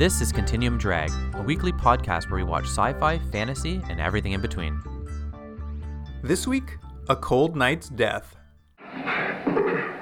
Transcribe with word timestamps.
This 0.00 0.22
is 0.22 0.32
Continuum 0.32 0.78
Drag, 0.78 1.12
a 1.34 1.42
weekly 1.42 1.72
podcast 1.72 2.30
where 2.30 2.38
we 2.38 2.42
watch 2.42 2.64
sci 2.64 2.94
fi, 2.94 3.18
fantasy, 3.30 3.82
and 3.90 4.00
everything 4.00 4.32
in 4.32 4.40
between. 4.40 4.80
This 6.22 6.46
week, 6.46 6.78
A 7.10 7.16
Cold 7.16 7.54
Night's 7.54 7.90
Death. 7.90 8.34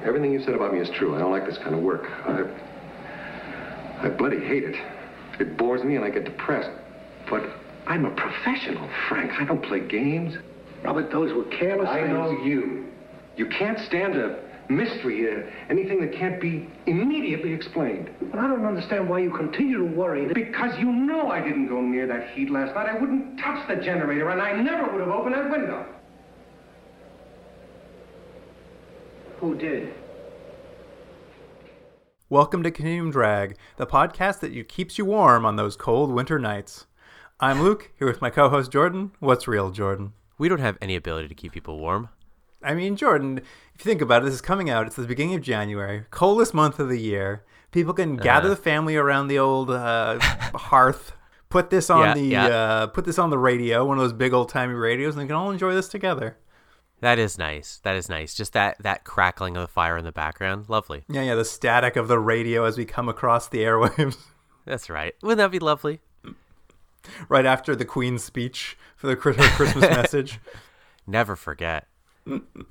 Everything 0.04 0.30
you 0.30 0.40
said 0.44 0.54
about 0.54 0.72
me 0.72 0.78
is 0.78 0.88
true. 0.90 1.16
I 1.16 1.18
don't 1.18 1.32
like 1.32 1.46
this 1.46 1.58
kind 1.58 1.74
of 1.74 1.80
work. 1.80 2.04
I, 2.24 4.06
I 4.06 4.08
bloody 4.10 4.38
hate 4.38 4.62
it. 4.62 4.76
It 5.40 5.58
bores 5.58 5.82
me 5.82 5.96
and 5.96 6.04
I 6.04 6.10
get 6.10 6.24
depressed. 6.24 6.70
But 7.28 7.42
I'm 7.88 8.04
a 8.04 8.12
professional, 8.12 8.88
Frank. 9.08 9.32
I 9.32 9.44
don't 9.46 9.64
play 9.64 9.80
games. 9.80 10.36
Robert, 10.84 11.10
those 11.10 11.32
were 11.32 11.42
careless 11.46 11.88
I 11.88 12.02
things. 12.02 12.12
know 12.12 12.30
you. 12.44 12.86
You 13.36 13.46
can't 13.46 13.80
stand 13.80 14.14
a 14.14 14.47
mystery, 14.68 15.30
uh, 15.30 15.46
anything 15.70 16.00
that 16.00 16.12
can't 16.12 16.40
be 16.40 16.68
immediately 16.86 17.52
explained. 17.52 18.10
But 18.30 18.38
I 18.38 18.48
don't 18.48 18.64
understand 18.64 19.08
why 19.08 19.20
you 19.20 19.30
continue 19.30 19.78
to 19.78 19.84
worry. 19.84 20.26
that- 20.26 20.34
Because 20.34 20.78
you 20.78 20.90
know 20.92 21.30
I 21.30 21.40
didn't 21.40 21.68
go 21.68 21.80
near 21.80 22.06
that 22.06 22.30
heat 22.30 22.50
last 22.50 22.74
night. 22.74 22.88
I 22.88 22.98
wouldn't 22.98 23.38
touch 23.40 23.66
the 23.68 23.76
generator, 23.76 24.28
and 24.30 24.40
I 24.40 24.52
never 24.60 24.90
would 24.92 25.00
have 25.00 25.10
opened 25.10 25.34
that 25.34 25.50
window. 25.50 25.86
Who 29.40 29.54
did? 29.54 29.94
Welcome 32.28 32.62
to 32.64 32.70
Continuum 32.70 33.10
Drag, 33.10 33.56
the 33.78 33.86
podcast 33.86 34.40
that 34.40 34.52
you 34.52 34.64
keeps 34.64 34.98
you 34.98 35.06
warm 35.06 35.46
on 35.46 35.56
those 35.56 35.76
cold 35.76 36.12
winter 36.12 36.38
nights. 36.38 36.86
I'm 37.40 37.62
Luke, 37.62 37.90
here 37.98 38.06
with 38.08 38.20
my 38.20 38.28
co-host 38.30 38.70
Jordan. 38.70 39.12
What's 39.20 39.48
real, 39.48 39.70
Jordan? 39.70 40.12
We 40.36 40.48
don't 40.48 40.60
have 40.60 40.76
any 40.82 40.94
ability 40.94 41.28
to 41.28 41.34
keep 41.34 41.52
people 41.52 41.78
warm. 41.78 42.10
I 42.62 42.74
mean, 42.74 42.96
Jordan, 42.96 43.38
if 43.38 43.84
you 43.84 43.88
think 43.88 44.00
about 44.00 44.22
it, 44.22 44.26
this 44.26 44.34
is 44.34 44.40
coming 44.40 44.68
out. 44.68 44.86
It's 44.86 44.96
the 44.96 45.06
beginning 45.06 45.34
of 45.34 45.42
January, 45.42 46.04
coldest 46.10 46.54
month 46.54 46.78
of 46.78 46.88
the 46.88 47.00
year. 47.00 47.44
People 47.70 47.92
can 47.92 48.16
gather 48.16 48.48
the 48.48 48.56
family 48.56 48.96
around 48.96 49.28
the 49.28 49.38
old 49.38 49.70
uh, 49.70 50.18
hearth, 50.20 51.12
put 51.50 51.70
this 51.70 51.90
on 51.90 52.00
Yeah, 52.00 52.14
the 52.14 52.22
yeah. 52.22 52.46
Uh, 52.46 52.86
put 52.86 53.04
this 53.04 53.18
on 53.18 53.30
the 53.30 53.38
radio, 53.38 53.84
one 53.84 53.98
of 53.98 54.02
those 54.02 54.12
big 54.12 54.32
old 54.32 54.48
timey 54.48 54.74
radios, 54.74 55.14
and 55.14 55.22
they 55.22 55.26
can 55.26 55.36
all 55.36 55.50
enjoy 55.50 55.74
this 55.74 55.88
together. 55.88 56.36
That 57.00 57.18
is 57.18 57.38
nice. 57.38 57.78
That 57.84 57.94
is 57.94 58.08
nice. 58.08 58.34
Just 58.34 58.54
that 58.54 58.76
that 58.80 59.04
crackling 59.04 59.56
of 59.56 59.62
the 59.62 59.72
fire 59.72 59.96
in 59.96 60.04
the 60.04 60.12
background. 60.12 60.68
Lovely. 60.68 61.04
Yeah, 61.08 61.22
yeah, 61.22 61.34
the 61.34 61.44
static 61.44 61.94
of 61.96 62.08
the 62.08 62.18
radio 62.18 62.64
as 62.64 62.76
we 62.76 62.84
come 62.84 63.08
across 63.08 63.48
the 63.48 63.58
airwaves. 63.58 64.16
That's 64.64 64.90
right. 64.90 65.14
Wouldn't 65.22 65.38
that 65.38 65.50
be 65.50 65.58
lovely? 65.60 66.00
right 67.28 67.46
after 67.46 67.74
the 67.74 67.84
Queen's 67.84 68.22
speech 68.22 68.76
for 68.96 69.06
the 69.06 69.14
her 69.14 69.32
Christmas 69.32 69.80
message. 69.90 70.40
Never 71.06 71.36
forget. 71.36 71.87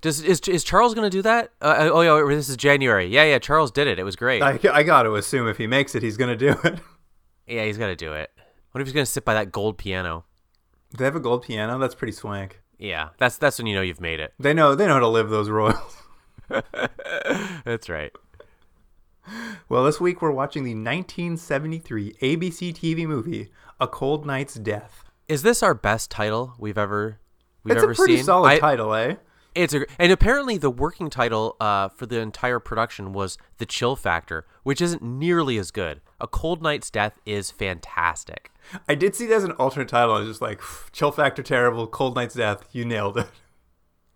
Does 0.01 0.21
is 0.21 0.39
is 0.41 0.63
Charles 0.63 0.93
going 0.93 1.09
to 1.09 1.15
do 1.17 1.21
that? 1.23 1.51
Uh, 1.61 1.89
oh 1.91 2.01
yeah, 2.01 2.35
this 2.35 2.49
is 2.49 2.57
January. 2.57 3.05
Yeah, 3.07 3.23
yeah. 3.23 3.39
Charles 3.39 3.71
did 3.71 3.87
it. 3.87 3.99
It 3.99 4.03
was 4.03 4.15
great. 4.15 4.41
I, 4.41 4.59
I 4.71 4.83
got 4.83 5.03
to 5.03 5.15
assume 5.15 5.47
if 5.47 5.57
he 5.57 5.67
makes 5.67 5.95
it, 5.95 6.03
he's 6.03 6.17
going 6.17 6.37
to 6.37 6.53
do 6.53 6.59
it. 6.63 6.79
yeah, 7.47 7.65
he's 7.65 7.77
got 7.77 7.87
to 7.87 7.95
do 7.95 8.13
it. 8.13 8.31
What 8.71 8.81
if 8.81 8.87
he's 8.87 8.93
going 8.93 9.05
to 9.05 9.11
sit 9.11 9.25
by 9.25 9.33
that 9.33 9.51
gold 9.51 9.77
piano? 9.77 10.25
Do 10.91 10.97
they 10.97 11.05
have 11.05 11.15
a 11.15 11.19
gold 11.19 11.43
piano? 11.43 11.77
That's 11.79 11.95
pretty 11.95 12.13
swank. 12.13 12.61
Yeah, 12.77 13.09
that's 13.17 13.37
that's 13.37 13.57
when 13.57 13.67
you 13.67 13.75
know 13.75 13.81
you've 13.81 14.01
made 14.01 14.19
it. 14.19 14.33
They 14.39 14.53
know 14.53 14.75
they 14.75 14.85
know 14.87 14.93
how 14.93 14.99
to 14.99 15.07
live 15.07 15.29
those 15.29 15.49
royals. 15.49 15.97
That's 17.65 17.89
right. 17.89 18.11
Well, 19.67 19.83
this 19.83 19.99
week 19.99 20.21
we're 20.21 20.31
watching 20.31 20.63
the 20.63 20.73
1973 20.75 22.13
ABC 22.21 22.73
TV 22.73 23.05
movie 23.05 23.49
A 23.81 23.87
Cold 23.87 24.25
Night's 24.25 24.53
Death. 24.55 25.03
Is 25.27 25.41
this 25.41 25.61
our 25.61 25.73
best 25.73 26.09
title 26.09 26.53
we've 26.57 26.77
ever 26.77 27.19
we've 27.63 27.75
It's 27.75 27.83
ever 27.83 27.91
a 27.91 27.95
pretty 27.95 28.15
seen? 28.17 28.25
solid 28.25 28.47
I- 28.53 28.59
title, 28.59 28.93
eh? 28.93 29.15
It's 29.57 29.73
a, 29.73 29.85
and 29.97 30.11
apparently 30.11 30.57
the 30.57 30.69
working 30.69 31.09
title 31.09 31.55
uh, 31.59 31.89
for 31.89 32.05
the 32.05 32.19
entire 32.19 32.59
production 32.59 33.11
was 33.11 33.37
The 33.57 33.65
Chill 33.65 33.95
Factor, 33.95 34.45
which 34.63 34.81
isn't 34.81 35.01
nearly 35.01 35.57
as 35.57 35.71
good. 35.71 36.01
A 36.21 36.27
Cold 36.27 36.61
Night's 36.61 36.89
Death 36.91 37.19
is 37.25 37.49
fantastic. 37.49 38.51
I 38.87 38.95
did 38.95 39.15
see 39.15 39.25
that 39.27 39.35
as 39.35 39.43
an 39.43 39.51
alternate 39.53 39.89
title. 39.89 40.15
I 40.15 40.19
was 40.19 40.27
just 40.27 40.41
like, 40.41 40.61
chill 40.91 41.11
factor 41.11 41.41
terrible, 41.41 41.87
Cold 41.87 42.15
Night's 42.15 42.35
Death. 42.35 42.67
You 42.71 42.85
nailed 42.85 43.17
it. 43.17 43.27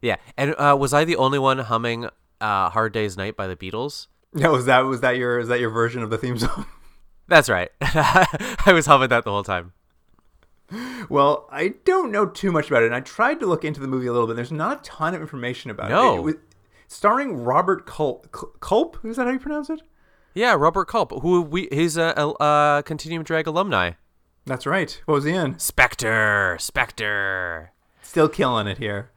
Yeah, 0.03 0.15
and 0.35 0.55
uh, 0.57 0.75
was 0.79 0.95
I 0.95 1.05
the 1.05 1.15
only 1.15 1.37
one 1.37 1.59
humming 1.59 2.05
uh, 2.39 2.69
"Hard 2.71 2.91
Day's 2.91 3.15
Night" 3.17 3.37
by 3.37 3.45
the 3.45 3.55
Beatles? 3.55 4.07
Yeah, 4.33 4.47
was 4.47 4.65
that 4.65 4.79
was 4.79 5.01
that 5.01 5.17
your 5.17 5.37
is 5.37 5.47
that 5.49 5.59
your 5.59 5.69
version 5.69 6.01
of 6.01 6.09
the 6.09 6.17
theme 6.17 6.39
song? 6.39 6.65
That's 7.27 7.49
right. 7.49 7.69
I 7.81 8.71
was 8.73 8.87
humming 8.87 9.09
that 9.09 9.23
the 9.25 9.29
whole 9.29 9.43
time. 9.43 9.73
Well, 11.09 11.47
I 11.51 11.75
don't 11.85 12.11
know 12.11 12.25
too 12.25 12.51
much 12.51 12.67
about 12.69 12.83
it, 12.83 12.87
and 12.87 12.95
I 12.95 13.01
tried 13.01 13.39
to 13.41 13.45
look 13.45 13.65
into 13.65 13.79
the 13.81 13.87
movie 13.87 14.07
a 14.07 14.11
little 14.13 14.27
bit. 14.27 14.35
There's 14.35 14.51
not 14.51 14.79
a 14.79 14.83
ton 14.83 15.13
of 15.13 15.21
information 15.21 15.69
about 15.71 15.89
No. 15.89 16.27
it. 16.27 16.35
it 16.35 16.39
starring 16.87 17.43
Robert 17.43 17.85
Culp. 17.85 18.31
Culp? 18.59 18.97
Is 19.03 19.17
that 19.17 19.25
how 19.27 19.33
you 19.33 19.39
pronounce 19.39 19.69
it? 19.69 19.81
Yeah, 20.33 20.53
Robert 20.53 20.85
Culp, 20.87 21.21
who 21.21 21.41
we 21.41 21.67
he's 21.71 21.97
a, 21.97 22.13
a, 22.15 22.29
a 22.79 22.83
Continuum 22.85 23.23
Drag 23.23 23.47
alumni. 23.47 23.91
That's 24.45 24.65
right. 24.65 25.01
What 25.05 25.15
was 25.15 25.23
he 25.25 25.31
in? 25.33 25.59
Spectre, 25.59 26.55
Spectre. 26.59 27.71
Still 28.01 28.29
killing 28.29 28.67
it 28.67 28.77
here. 28.77 29.11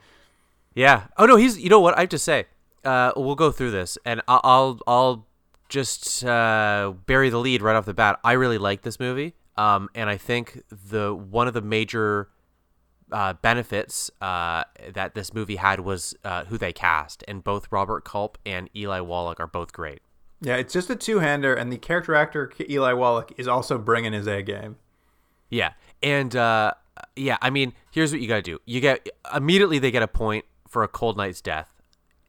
Yeah. 0.75 1.05
Oh 1.17 1.27
no, 1.27 1.37
he's. 1.37 1.59
You 1.59 1.69
know 1.71 1.81
what 1.81 1.97
I 1.97 2.01
have 2.01 2.09
to 2.11 2.19
say. 2.19 2.47
Uh, 2.85 3.13
we'll 3.17 3.35
go 3.37 3.51
through 3.53 3.71
this, 3.71 3.97
and 4.05 4.21
I'll 4.29 4.41
I'll, 4.45 4.79
I'll 4.87 5.27
just 5.69 6.25
uh, 6.25 6.93
bury 7.07 7.31
the 7.31 7.39
lead 7.39 7.63
right 7.63 7.77
off 7.77 7.87
the 7.87 7.95
bat. 7.95 8.19
I 8.25 8.33
really 8.33 8.59
like 8.59 8.83
this 8.83 8.99
movie, 9.01 9.35
um, 9.57 9.89
and 9.95 10.11
I 10.11 10.17
think 10.17 10.63
the 10.71 11.15
one 11.15 11.49
of 11.49 11.55
the 11.55 11.63
major 11.63 12.29
uh, 13.13 13.35
benefits 13.35 14.11
uh, 14.21 14.65
that 14.93 15.15
this 15.15 15.33
movie 15.35 15.57
had 15.57 15.81
was 15.81 16.15
uh, 16.25 16.45
who 16.47 16.59
they 16.59 16.73
cast, 16.73 17.23
and 17.29 17.45
both 17.45 17.71
Robert 17.71 18.05
Culp 18.05 18.39
and 18.45 18.69
Eli 18.75 19.01
Wallach 19.01 19.41
are 19.41 19.47
both 19.47 19.73
great. 19.73 20.01
Yeah, 20.41 20.57
it's 20.57 20.73
just 20.73 20.91
a 20.91 20.97
two-hander, 20.97 21.55
and 21.55 21.73
the 21.73 21.79
character 21.79 22.15
actor 22.15 22.53
Eli 22.69 22.93
Wallach 22.93 23.33
is 23.37 23.49
also 23.49 23.79
bringing 23.79 24.13
his 24.13 24.27
A 24.27 24.43
game. 24.43 24.77
Yeah, 25.49 25.73
and 26.03 26.35
uh, 26.35 26.75
yeah, 27.17 27.39
I 27.41 27.51
mean, 27.51 27.73
here's 27.91 28.13
what 28.13 28.21
you 28.21 28.29
got 28.29 28.37
to 28.37 28.43
do: 28.43 28.59
you 28.65 28.81
get 28.81 29.09
immediately 29.35 29.79
they 29.79 29.91
get 29.91 30.03
a 30.03 30.09
point 30.09 30.45
for 30.69 30.83
a 30.83 30.89
cold 30.89 31.17
night's 31.17 31.41
death, 31.41 31.74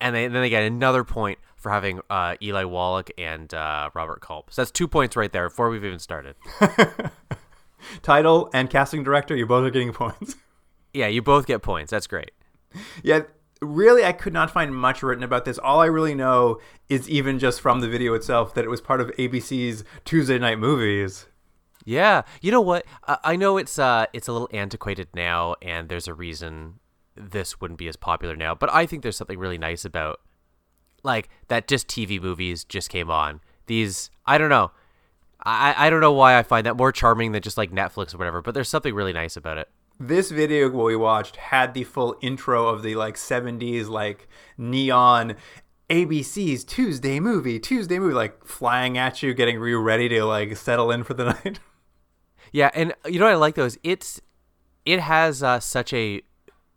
and 0.02 0.16
they, 0.16 0.28
then 0.28 0.42
they 0.42 0.50
get 0.50 0.64
another 0.64 1.04
point 1.04 1.40
for 1.56 1.72
having 1.72 2.00
uh, 2.10 2.36
Eli 2.42 2.64
Wallach 2.64 3.10
and 3.18 3.54
uh, 3.54 3.90
Robert 3.94 4.22
Culp. 4.22 4.54
So 4.54 4.62
that's 4.62 4.72
two 4.72 4.88
points 4.88 5.16
right 5.16 5.32
there 5.32 5.50
before 5.50 5.70
we've 5.70 5.84
even 5.84 6.00
started. 6.00 6.36
Title 8.02 8.50
and 8.54 8.70
casting 8.70 9.04
director, 9.04 9.36
you 9.36 9.46
both 9.46 9.66
are 9.66 9.72
getting 9.72 9.94
points. 9.94 10.36
Yeah, 10.94 11.08
you 11.08 11.22
both 11.22 11.46
get 11.46 11.62
points. 11.62 11.92
That's 11.92 12.08
great. 12.08 12.32
yeah, 13.04 13.22
really, 13.62 14.06
I 14.06 14.12
could 14.12 14.34
not 14.34 14.52
find 14.52 14.76
much 14.76 15.02
written 15.02 15.24
about 15.24 15.46
this. 15.46 15.58
All 15.58 15.80
I 15.80 15.86
really 15.88 16.16
know 16.16 16.60
is 16.90 17.10
even 17.10 17.40
just 17.40 17.62
from 17.62 17.82
the 17.82 17.88
video 17.90 18.14
itself 18.14 18.54
that 18.54 18.64
it 18.64 18.70
was 18.70 18.82
part 18.82 19.02
of 19.02 19.10
ABC's 19.18 19.84
Tuesday 20.04 20.38
Night 20.38 20.60
Movies. 20.60 21.26
Yeah, 21.84 22.24
you 22.42 22.52
know 22.52 22.62
what? 22.62 22.86
I, 23.08 23.18
I 23.24 23.36
know 23.36 23.58
it's 23.58 23.78
uh 23.78 24.06
it's 24.14 24.28
a 24.28 24.34
little 24.34 24.50
antiquated 24.52 25.08
now, 25.14 25.56
and 25.62 25.88
there's 25.90 26.08
a 26.08 26.14
reason 26.14 26.80
this 27.16 27.60
wouldn't 27.62 27.80
be 27.80 27.88
as 27.88 27.96
popular 27.96 28.36
now. 28.36 28.56
But 28.56 28.74
I 28.74 28.86
think 28.86 29.04
there's 29.04 29.18
something 29.18 29.40
really 29.40 29.58
nice 29.58 29.86
about 29.86 30.22
like 31.04 31.30
that. 31.48 31.68
Just 31.68 31.88
TV 31.88 32.22
movies 32.22 32.64
just 32.64 32.90
came 32.90 33.10
on. 33.10 33.42
These 33.68 34.10
I 34.26 34.38
don't 34.38 34.50
know. 34.50 34.72
I 35.44 35.76
I 35.78 35.90
don't 35.90 36.02
know 36.02 36.12
why 36.12 36.38
I 36.38 36.44
find 36.44 36.66
that 36.66 36.78
more 36.78 36.92
charming 36.92 37.32
than 37.32 37.42
just 37.42 37.58
like 37.58 37.72
Netflix 37.72 38.14
or 38.14 38.18
whatever. 38.18 38.42
But 38.42 38.54
there's 38.54 38.70
something 38.70 38.94
really 38.94 39.14
nice 39.14 39.38
about 39.38 39.58
it. 39.58 39.70
This 40.00 40.30
video 40.30 40.70
we 40.70 40.96
watched 40.96 41.38
had 41.38 41.74
the 41.74 41.86
full 41.86 42.18
intro 42.22 42.68
of 42.68 42.84
the 42.84 42.96
like 42.96 43.16
70s 43.16 43.88
like 43.88 44.28
neon 44.58 45.36
ABC's 45.90 46.64
Tuesday 46.64 47.20
movie, 47.20 47.60
Tuesday 47.60 48.00
movie 48.00 48.14
like 48.14 48.46
flying 48.46 48.98
at 48.98 49.24
you, 49.24 49.34
getting 49.34 49.56
you 49.56 49.80
ready 49.80 50.10
to 50.10 50.24
like 50.26 50.58
settle 50.58 50.92
in 50.92 51.04
for 51.04 51.14
the 51.14 51.26
night. 51.46 51.60
Yeah, 52.52 52.72
and 52.74 52.94
you 53.06 53.20
know 53.20 53.26
what 53.26 53.34
I 53.34 53.38
like 53.38 53.56
though 53.56 53.66
is 53.66 53.80
it's 53.84 54.22
it 54.86 55.00
has 55.00 55.44
uh, 55.44 55.60
such 55.60 55.94
a 55.94 56.22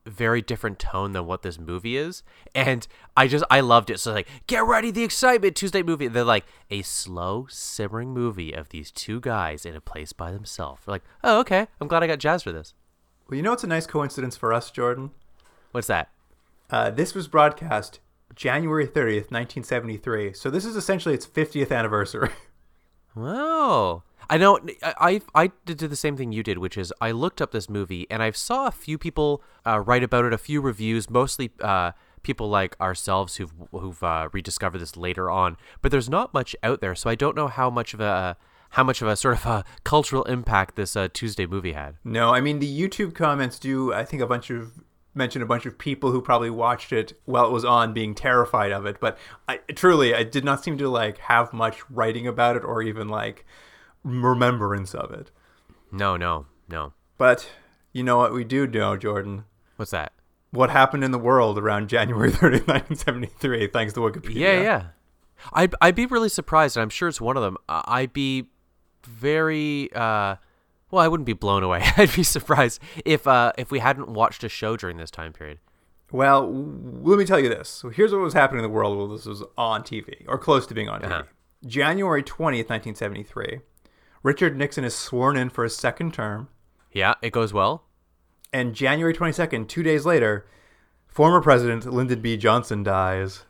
very 0.09 0.43
different 0.43 0.79
tone 0.79 1.13
than 1.13 1.27
what 1.27 1.43
this 1.43 1.59
movie 1.59 1.97
is, 1.97 2.23
and 2.55 2.87
I 3.17 3.29
just 3.29 3.45
I 3.51 3.61
loved 3.61 3.91
it. 3.91 4.01
So 4.01 4.13
like, 4.13 4.29
get 4.47 4.65
ready, 4.65 4.91
the 4.91 5.05
excitement 5.05 5.57
Tuesday 5.57 5.83
movie. 5.83 6.09
They're 6.09 6.25
like 6.25 6.47
a 6.71 6.83
slow 6.83 7.47
simmering 7.49 8.11
movie 8.13 8.53
of 8.53 8.69
these 8.71 8.91
two 8.91 9.21
guys 9.21 9.65
in 9.65 9.77
a 9.77 9.81
place 9.81 10.13
by 10.13 10.33
themselves. 10.33 10.83
We're 10.87 10.93
like, 10.93 11.05
oh 11.23 11.41
okay, 11.41 11.67
I'm 11.81 11.89
glad 11.89 12.03
I 12.03 12.07
got 12.07 12.19
jazz 12.19 12.43
for 12.43 12.53
this. 12.53 12.75
well, 13.29 13.37
you 13.37 13.43
know 13.43 13.53
it's 13.53 13.65
a 13.65 13.69
nice 13.69 13.87
coincidence 13.87 14.37
for 14.37 14.53
us, 14.53 14.71
Jordan. 14.71 15.11
What's 15.73 15.87
that? 15.89 16.11
Uh, 16.71 16.91
this 16.91 17.15
was 17.15 17.29
broadcast 17.29 18.01
January 18.35 18.87
30th, 18.87 19.31
1973. 19.31 20.33
So 20.35 20.51
this 20.51 20.65
is 20.65 20.77
essentially 20.77 21.15
its 21.15 21.27
50th 21.27 21.71
anniversary. 21.73 22.31
Oh, 23.21 24.05
I 24.31 24.37
know. 24.37 24.59
I 24.83 25.21
I 25.35 25.53
did 25.65 25.79
the 25.79 25.97
same 25.97 26.17
thing 26.17 26.33
you 26.33 26.43
did, 26.43 26.59
which 26.59 26.77
is 26.77 26.93
I 27.01 27.13
looked 27.13 27.41
up 27.41 27.53
this 27.53 27.69
movie 27.69 28.07
and 28.11 28.23
I 28.23 28.31
saw 28.33 28.67
a 28.67 28.71
few 28.71 28.99
people 28.99 29.43
uh, 29.67 29.81
write 29.81 30.03
about 30.03 30.25
it, 30.25 30.33
a 30.33 30.39
few 30.39 30.61
reviews, 30.61 31.09
mostly 31.09 31.51
uh, 31.61 31.93
people 32.23 32.49
like 32.49 32.79
ourselves 32.81 33.37
who've 33.37 33.53
who've 33.71 34.03
uh, 34.03 34.29
rediscovered 34.33 34.81
this 34.81 34.97
later 34.97 35.31
on. 35.31 35.57
But 35.81 35.91
there's 35.91 36.11
not 36.11 36.35
much 36.35 36.55
out 36.63 36.81
there, 36.81 36.95
so 36.95 37.09
I 37.09 37.15
don't 37.15 37.37
know 37.37 37.49
how 37.49 37.71
much 37.71 37.95
of 37.95 38.01
a 38.01 38.37
how 38.71 38.85
much 38.85 39.01
of 39.01 39.09
a 39.09 39.17
sort 39.17 39.39
of 39.39 39.47
a 39.47 39.65
cultural 39.85 40.25
impact 40.25 40.77
this 40.77 40.95
uh, 40.95 41.09
Tuesday 41.13 41.47
movie 41.47 41.73
had. 41.73 41.97
No, 42.05 42.33
I 42.35 42.41
mean 42.41 42.59
the 42.59 42.81
YouTube 42.81 43.15
comments 43.15 43.59
do. 43.59 43.93
I 43.95 44.05
think 44.05 44.23
a 44.23 44.27
bunch 44.27 44.51
of 44.51 44.73
mention 45.15 45.43
a 45.43 45.47
bunch 45.47 45.67
of 45.67 45.77
people 45.79 46.13
who 46.13 46.23
probably 46.23 46.51
watched 46.51 46.93
it 46.93 47.19
while 47.25 47.47
it 47.47 47.53
was 47.53 47.65
on, 47.65 47.93
being 47.93 48.15
terrified 48.15 48.73
of 48.73 48.87
it. 48.87 48.99
But 49.01 49.19
I 49.49 49.57
truly, 49.75 50.15
I 50.15 50.23
did 50.23 50.45
not 50.45 50.63
seem 50.63 50.79
to 50.79 50.89
like 50.89 51.19
have 51.19 51.53
much 51.53 51.83
writing 51.91 52.27
about 52.27 52.57
it 52.57 52.65
or 52.65 52.83
even 52.83 53.09
like 53.09 53.45
remembrance 54.05 54.95
of 54.95 55.11
it. 55.13 55.31
No, 55.91 56.17
no, 56.17 56.47
no. 56.69 56.93
But 57.17 57.51
you 57.93 58.03
know 58.03 58.17
what 58.19 58.33
we 58.33 58.45
do 58.45 58.67
know, 58.67 58.97
Jordan? 58.97 59.45
What's 59.77 59.91
that? 59.93 60.13
What 60.51 60.71
happened 60.71 61.05
in 61.05 61.11
the 61.11 61.19
world 61.19 61.59
around 61.59 61.89
January 61.89 62.31
30th, 62.33 62.67
1973, 62.69 63.67
thanks 63.69 63.93
to 63.95 64.01
Wikipedia. 64.01 64.37
Yeah, 64.37 64.61
yeah. 64.63 64.83
I'd 65.53 65.75
I'd 65.81 65.95
be 65.95 66.07
really 66.07 66.29
surprised, 66.29 66.77
and 66.77 66.83
I'm 66.83 66.89
sure 66.91 67.09
it's 67.09 67.21
one 67.21 67.37
of 67.37 67.43
them. 67.43 67.57
I'd 67.69 68.13
be 68.13 68.51
very 69.05 69.89
uh, 69.95 70.37
well. 70.91 71.05
I 71.05 71.09
wouldn't 71.09 71.27
be 71.27 71.33
blown 71.33 71.63
away. 71.63 71.85
I'd 71.97 72.13
be 72.15 72.23
surprised 72.25 72.81
if 73.05 73.27
uh, 73.27 73.53
if 73.57 73.71
we 73.71 73.79
hadn't 73.79 74.09
watched 74.09 74.43
a 74.43 74.49
show 74.49 74.77
during 74.77 74.97
this 74.97 75.11
time 75.11 75.33
period. 75.33 75.59
Well, 76.11 76.47
w- 76.47 77.01
let 77.03 77.19
me 77.19 77.25
tell 77.25 77.39
you 77.39 77.49
this. 77.49 77.69
So 77.69 77.91
here's 77.91 78.13
what 78.13 78.21
was 78.21 78.35
happening 78.35 78.65
in 78.65 78.71
the 78.71 78.75
world 78.75 78.97
while 78.97 79.09
this 79.09 79.27
was 79.27 79.45
on 79.57 79.83
TV, 79.83 80.25
or 80.27 80.39
close 80.39 80.67
to 80.67 80.75
being 80.75 80.89
on 80.89 81.03
TV. 81.03 81.11
Uh-huh. 81.11 81.23
January 81.67 82.23
20th, 82.23 82.69
1973, 82.71 83.61
Richard 84.23 84.57
Nixon 84.57 84.85
is 84.85 84.95
sworn 84.95 85.37
in 85.37 85.49
for 85.51 85.65
his 85.65 85.77
second 85.77 86.15
term. 86.15 86.49
Yeah, 86.93 87.15
it 87.23 87.31
goes 87.33 87.53
well. 87.53 87.85
And 88.53 88.75
January 88.75 89.15
22nd, 89.15 89.69
two 89.69 89.83
days 89.83 90.07
later, 90.07 90.47
former 91.07 91.41
President 91.41 91.85
Lyndon 91.87 92.21
B. 92.21 92.37
Johnson 92.37 92.83
dies. 92.83 93.45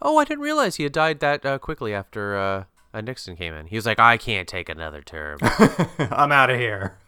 Oh, 0.00 0.18
I 0.18 0.24
didn't 0.24 0.42
realize 0.42 0.76
he 0.76 0.82
had 0.82 0.92
died 0.92 1.20
that 1.20 1.44
uh, 1.46 1.58
quickly 1.58 1.94
after 1.94 2.36
uh, 2.36 2.64
uh, 2.92 3.00
Nixon 3.00 3.36
came 3.36 3.54
in. 3.54 3.66
He 3.66 3.76
was 3.76 3.86
like, 3.86 3.98
"I 3.98 4.16
can't 4.16 4.48
take 4.48 4.68
another 4.68 5.02
term. 5.02 5.38
I'm 5.98 6.32
out 6.32 6.50
of 6.50 6.58
here. 6.58 6.98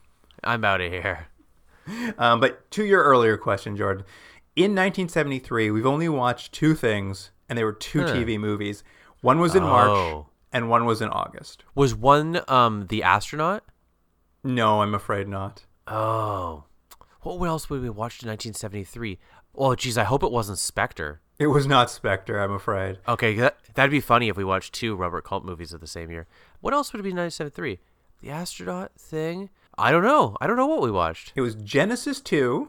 I'm 0.45 0.65
out 0.65 0.81
of 0.81 0.91
here." 0.93 1.27
Um, 2.19 2.41
but 2.41 2.69
to 2.73 2.85
your 2.85 3.03
earlier 3.05 3.37
question, 3.37 3.77
Jordan, 3.77 4.05
in 4.57 4.73
1973, 4.73 5.71
we've 5.71 5.87
only 5.87 6.09
watched 6.09 6.53
two 6.53 6.75
things, 6.75 7.31
and 7.49 7.59
they 7.59 7.65
were 7.65 7.73
two 7.73 8.01
Huh. 8.03 8.09
TV 8.15 8.39
movies. 8.41 8.83
One 9.21 9.39
was 9.41 9.55
in 9.55 9.63
March, 9.63 9.89
Oh. 9.91 10.27
And 10.57 10.71
one 10.71 10.87
was 10.87 11.03
in 11.03 11.09
August. 11.11 11.65
Was 11.75 11.95
one 11.95 12.41
um 12.49 12.87
the 12.89 13.03
astronaut? 13.03 13.63
No, 14.43 14.81
I'm 14.81 14.95
afraid 14.95 15.29
not. 15.29 15.67
Oh, 15.87 16.65
what 17.21 17.47
else 17.47 17.69
would 17.69 17.83
we 17.83 17.91
watched 17.91 18.23
in 18.23 18.29
1973? 18.31 19.19
Oh, 19.55 19.75
geez, 19.75 19.99
I 19.99 20.05
hope 20.05 20.23
it 20.23 20.31
wasn't 20.31 20.59
Spectre. 20.59 21.21
It 21.39 21.49
was 21.49 21.67
not 21.67 21.91
Spectre, 21.91 22.41
I'm 22.41 22.53
afraid. 22.53 22.99
Okay, 23.07 23.35
that, 23.35 23.59
that'd 23.75 23.91
be 23.91 24.01
funny 24.01 24.29
if 24.29 24.37
we 24.37 24.45
watched 24.45 24.73
two 24.73 24.95
Robert 24.97 25.25
Culp 25.25 25.45
movies 25.45 25.73
of 25.75 25.81
the 25.83 25.87
same 25.87 26.11
year. 26.11 26.27
What 26.61 26.73
else 26.73 26.93
would 26.93 27.01
it 27.01 27.03
be 27.03 27.11
1973? 27.11 27.79
The 28.23 28.31
astronaut 28.31 28.93
thing? 28.99 29.51
I 29.77 29.91
don't 29.93 30.05
know. 30.05 30.37
I 30.41 30.47
don't 30.47 30.57
know 30.57 30.67
what 30.67 30.81
we 30.81 30.91
watched. 30.91 31.33
It 31.35 31.43
was 31.43 31.55
Genesis 31.55 32.21
2 32.23 32.69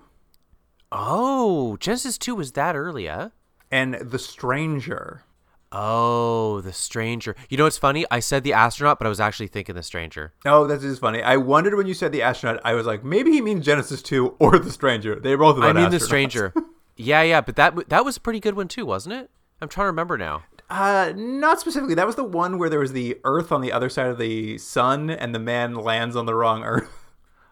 Oh, 0.92 1.78
Genesis 1.78 2.18
2 2.18 2.36
was 2.36 2.52
that 2.54 2.76
early, 2.76 3.08
huh? 3.08 3.30
and 3.72 3.94
The 3.96 4.20
Stranger. 4.20 5.24
Oh, 5.72 6.62
The 6.62 6.72
Stranger. 6.74 7.36
You 7.50 7.58
know 7.58 7.66
what's 7.66 7.78
funny? 7.78 8.06
I 8.10 8.20
said 8.20 8.44
The 8.44 8.54
Astronaut, 8.54 9.00
but 9.00 9.06
I 9.06 9.10
was 9.10 9.20
actually 9.20 9.48
thinking 9.48 9.76
The 9.76 9.84
Stranger. 9.84 10.34
Oh, 10.46 10.66
that 10.68 10.76
is 10.76 10.84
just 10.84 11.02
funny. 11.02 11.22
I 11.22 11.38
wondered 11.38 11.76
when 11.76 11.88
you 11.88 11.94
said 11.94 12.12
The 12.12 12.22
Astronaut, 12.22 12.62
I 12.64 12.74
was 12.74 12.86
like, 12.86 13.04
maybe 13.04 13.32
he 13.32 13.42
means 13.42 13.66
Genesis 13.66 14.02
2 14.02 14.36
or 14.40 14.60
The 14.60 14.72
Stranger. 14.72 15.20
They 15.20 15.36
both 15.36 15.58
about 15.58 15.76
I 15.76 15.82
mean 15.82 15.92
The. 15.92 16.00
Stranger. 16.00 16.54
yeah, 16.96 17.22
yeah, 17.22 17.42
but 17.42 17.56
that 17.58 17.90
that 17.90 18.06
was 18.06 18.18
a 18.18 18.22
pretty 18.22 18.40
good 18.40 18.56
one 18.56 18.68
too, 18.68 18.86
wasn't 18.86 19.14
it? 19.16 19.30
I'm 19.62 19.68
trying 19.70 19.84
to 19.86 19.88
remember 19.88 20.18
now. 20.18 20.44
Uh, 20.70 21.14
not 21.16 21.60
specifically. 21.60 21.96
That 21.96 22.06
was 22.06 22.16
the 22.16 22.24
one 22.24 22.58
where 22.58 22.70
there 22.70 22.80
was 22.80 22.92
the 22.94 23.18
Earth 23.24 23.52
on 23.52 23.62
the 23.62 23.72
other 23.72 23.90
side 23.90 24.08
of 24.08 24.18
the 24.18 24.58
sun, 24.58 25.10
and 25.10 25.34
the 25.34 25.40
man 25.40 25.74
lands 25.76 26.16
on 26.16 26.26
the 26.26 26.36
wrong 26.36 26.64
Earth. 26.64 26.90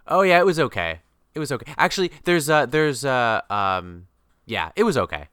Oh 0.07 0.21
yeah, 0.21 0.37
it 0.39 0.45
was 0.45 0.59
okay. 0.59 0.99
It 1.33 1.39
was 1.39 1.51
okay. 1.51 1.73
Actually, 1.77 2.11
there's 2.25 2.49
uh 2.49 2.65
there's 2.67 3.03
uh 3.03 3.41
um 3.49 4.07
yeah, 4.45 4.71
it 4.75 4.83
was 4.83 4.97
okay. 4.97 5.29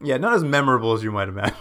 yeah, 0.00 0.16
not 0.16 0.32
as 0.32 0.42
memorable 0.42 0.94
as 0.94 1.02
you 1.02 1.12
might 1.12 1.28
imagine. 1.28 1.54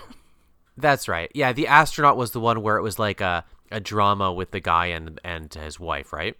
That's 0.77 1.07
right. 1.07 1.31
Yeah, 1.33 1.53
the 1.53 1.67
astronaut 1.67 2.17
was 2.17 2.31
the 2.31 2.39
one 2.39 2.61
where 2.61 2.77
it 2.77 2.81
was 2.81 2.97
like 2.99 3.21
a 3.21 3.43
a 3.71 3.79
drama 3.79 4.33
with 4.33 4.51
the 4.51 4.59
guy 4.59 4.87
and 4.87 5.19
and 5.23 5.53
his 5.53 5.79
wife, 5.79 6.11
right? 6.13 6.35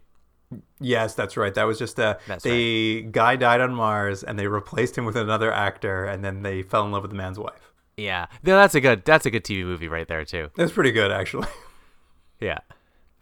yes, 0.82 1.14
that's 1.14 1.38
right. 1.38 1.54
That 1.54 1.64
was 1.64 1.80
just 1.80 1.98
uh, 2.00 2.18
That's 2.28 2.44
the 2.44 3.04
guy 3.10 3.38
died 3.38 3.62
on 3.62 3.74
Mars, 3.74 4.22
and 4.24 4.38
they 4.38 4.48
replaced 4.48 4.98
him 4.98 5.06
with 5.06 5.16
another 5.16 5.52
actor, 5.52 6.04
and 6.06 6.24
then 6.26 6.42
they 6.42 6.62
fell 6.62 6.86
in 6.86 6.92
love 6.92 7.04
with 7.04 7.12
the 7.12 7.18
man's 7.18 7.40
wife. 7.40 7.72
Yeah. 7.98 8.26
No, 8.44 8.56
that's 8.58 8.76
a 8.76 8.82
good 8.82 9.06
that's 9.06 9.26
a 9.26 9.32
good 9.32 9.44
TV 9.44 9.64
movie 9.64 9.88
right 9.88 10.08
there 10.08 10.26
too. 10.26 10.50
That's 10.56 10.72
pretty 10.72 10.92
good, 10.92 11.12
actually. 11.12 11.48
Yeah. 12.40 12.58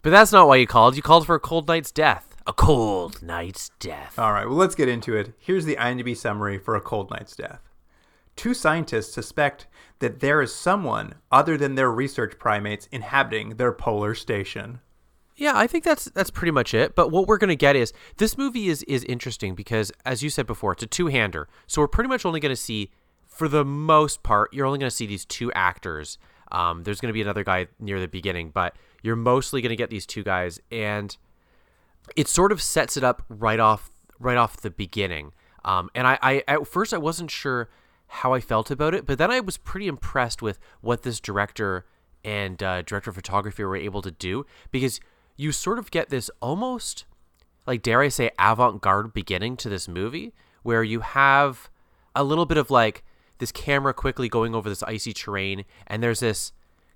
But 0.00 0.10
that's 0.10 0.32
not 0.32 0.48
why 0.48 0.56
you 0.56 0.66
called. 0.66 0.96
You 0.96 1.02
called 1.02 1.26
for 1.26 1.34
a 1.34 1.40
cold 1.40 1.68
night's 1.68 1.92
death. 1.92 2.34
A 2.46 2.54
cold 2.54 3.22
night's 3.22 3.70
death. 3.78 4.18
All 4.18 4.32
right, 4.32 4.46
well, 4.46 4.56
let's 4.56 4.74
get 4.74 4.88
into 4.88 5.14
it. 5.14 5.34
Here's 5.38 5.66
the 5.66 5.76
IMDb 5.76 6.16
summary 6.16 6.56
for 6.56 6.74
A 6.74 6.80
Cold 6.80 7.10
Night's 7.10 7.36
Death. 7.36 7.60
Two 8.40 8.54
scientists 8.54 9.12
suspect 9.12 9.66
that 9.98 10.20
there 10.20 10.40
is 10.40 10.54
someone 10.54 11.12
other 11.30 11.58
than 11.58 11.74
their 11.74 11.90
research 11.90 12.38
primates 12.38 12.88
inhabiting 12.90 13.56
their 13.56 13.70
polar 13.70 14.14
station. 14.14 14.80
Yeah, 15.36 15.52
I 15.54 15.66
think 15.66 15.84
that's 15.84 16.06
that's 16.06 16.30
pretty 16.30 16.50
much 16.50 16.72
it. 16.72 16.94
But 16.94 17.10
what 17.10 17.26
we're 17.26 17.36
gonna 17.36 17.54
get 17.54 17.76
is 17.76 17.92
this 18.16 18.38
movie 18.38 18.68
is 18.70 18.82
is 18.84 19.04
interesting 19.04 19.54
because, 19.54 19.92
as 20.06 20.22
you 20.22 20.30
said 20.30 20.46
before, 20.46 20.72
it's 20.72 20.82
a 20.82 20.86
two 20.86 21.08
hander. 21.08 21.48
So 21.66 21.82
we're 21.82 21.88
pretty 21.88 22.08
much 22.08 22.24
only 22.24 22.40
gonna 22.40 22.56
see, 22.56 22.90
for 23.26 23.46
the 23.46 23.62
most 23.62 24.22
part, 24.22 24.54
you're 24.54 24.64
only 24.64 24.78
gonna 24.78 24.90
see 24.90 25.04
these 25.04 25.26
two 25.26 25.52
actors. 25.52 26.16
Um, 26.50 26.84
there's 26.84 26.98
gonna 26.98 27.12
be 27.12 27.20
another 27.20 27.44
guy 27.44 27.66
near 27.78 28.00
the 28.00 28.08
beginning, 28.08 28.52
but 28.54 28.74
you're 29.02 29.16
mostly 29.16 29.60
gonna 29.60 29.76
get 29.76 29.90
these 29.90 30.06
two 30.06 30.22
guys, 30.22 30.58
and 30.72 31.14
it 32.16 32.26
sort 32.26 32.52
of 32.52 32.62
sets 32.62 32.96
it 32.96 33.04
up 33.04 33.22
right 33.28 33.60
off 33.60 33.90
right 34.18 34.38
off 34.38 34.56
the 34.56 34.70
beginning. 34.70 35.34
Um, 35.62 35.90
and 35.94 36.06
I, 36.06 36.18
I 36.22 36.42
at 36.48 36.66
first 36.66 36.94
I 36.94 36.96
wasn't 36.96 37.30
sure 37.30 37.68
how 38.10 38.34
I 38.34 38.40
felt 38.40 38.70
about 38.70 38.94
it, 38.94 39.06
but 39.06 39.18
then 39.18 39.30
I 39.30 39.40
was 39.40 39.56
pretty 39.56 39.86
impressed 39.86 40.42
with 40.42 40.58
what 40.80 41.02
this 41.02 41.20
director 41.20 41.86
and 42.24 42.62
uh, 42.62 42.82
director 42.82 43.10
of 43.10 43.16
photography 43.16 43.64
were 43.64 43.76
able 43.76 44.02
to 44.02 44.10
do 44.10 44.44
because 44.70 45.00
you 45.36 45.52
sort 45.52 45.78
of 45.78 45.90
get 45.90 46.10
this 46.10 46.30
almost 46.42 47.06
like 47.66 47.82
dare 47.82 48.00
I 48.00 48.08
say 48.08 48.30
avant-garde 48.38 49.14
beginning 49.14 49.56
to 49.58 49.68
this 49.68 49.88
movie 49.88 50.34
where 50.62 50.82
you 50.82 51.00
have 51.00 51.70
a 52.14 52.24
little 52.24 52.44
bit 52.44 52.58
of 52.58 52.70
like 52.70 53.04
this 53.38 53.52
camera 53.52 53.94
quickly 53.94 54.28
going 54.28 54.54
over 54.54 54.68
this 54.68 54.82
icy 54.82 55.12
terrain 55.12 55.64
and 55.86 56.02
there's 56.02 56.20
this 56.20 56.52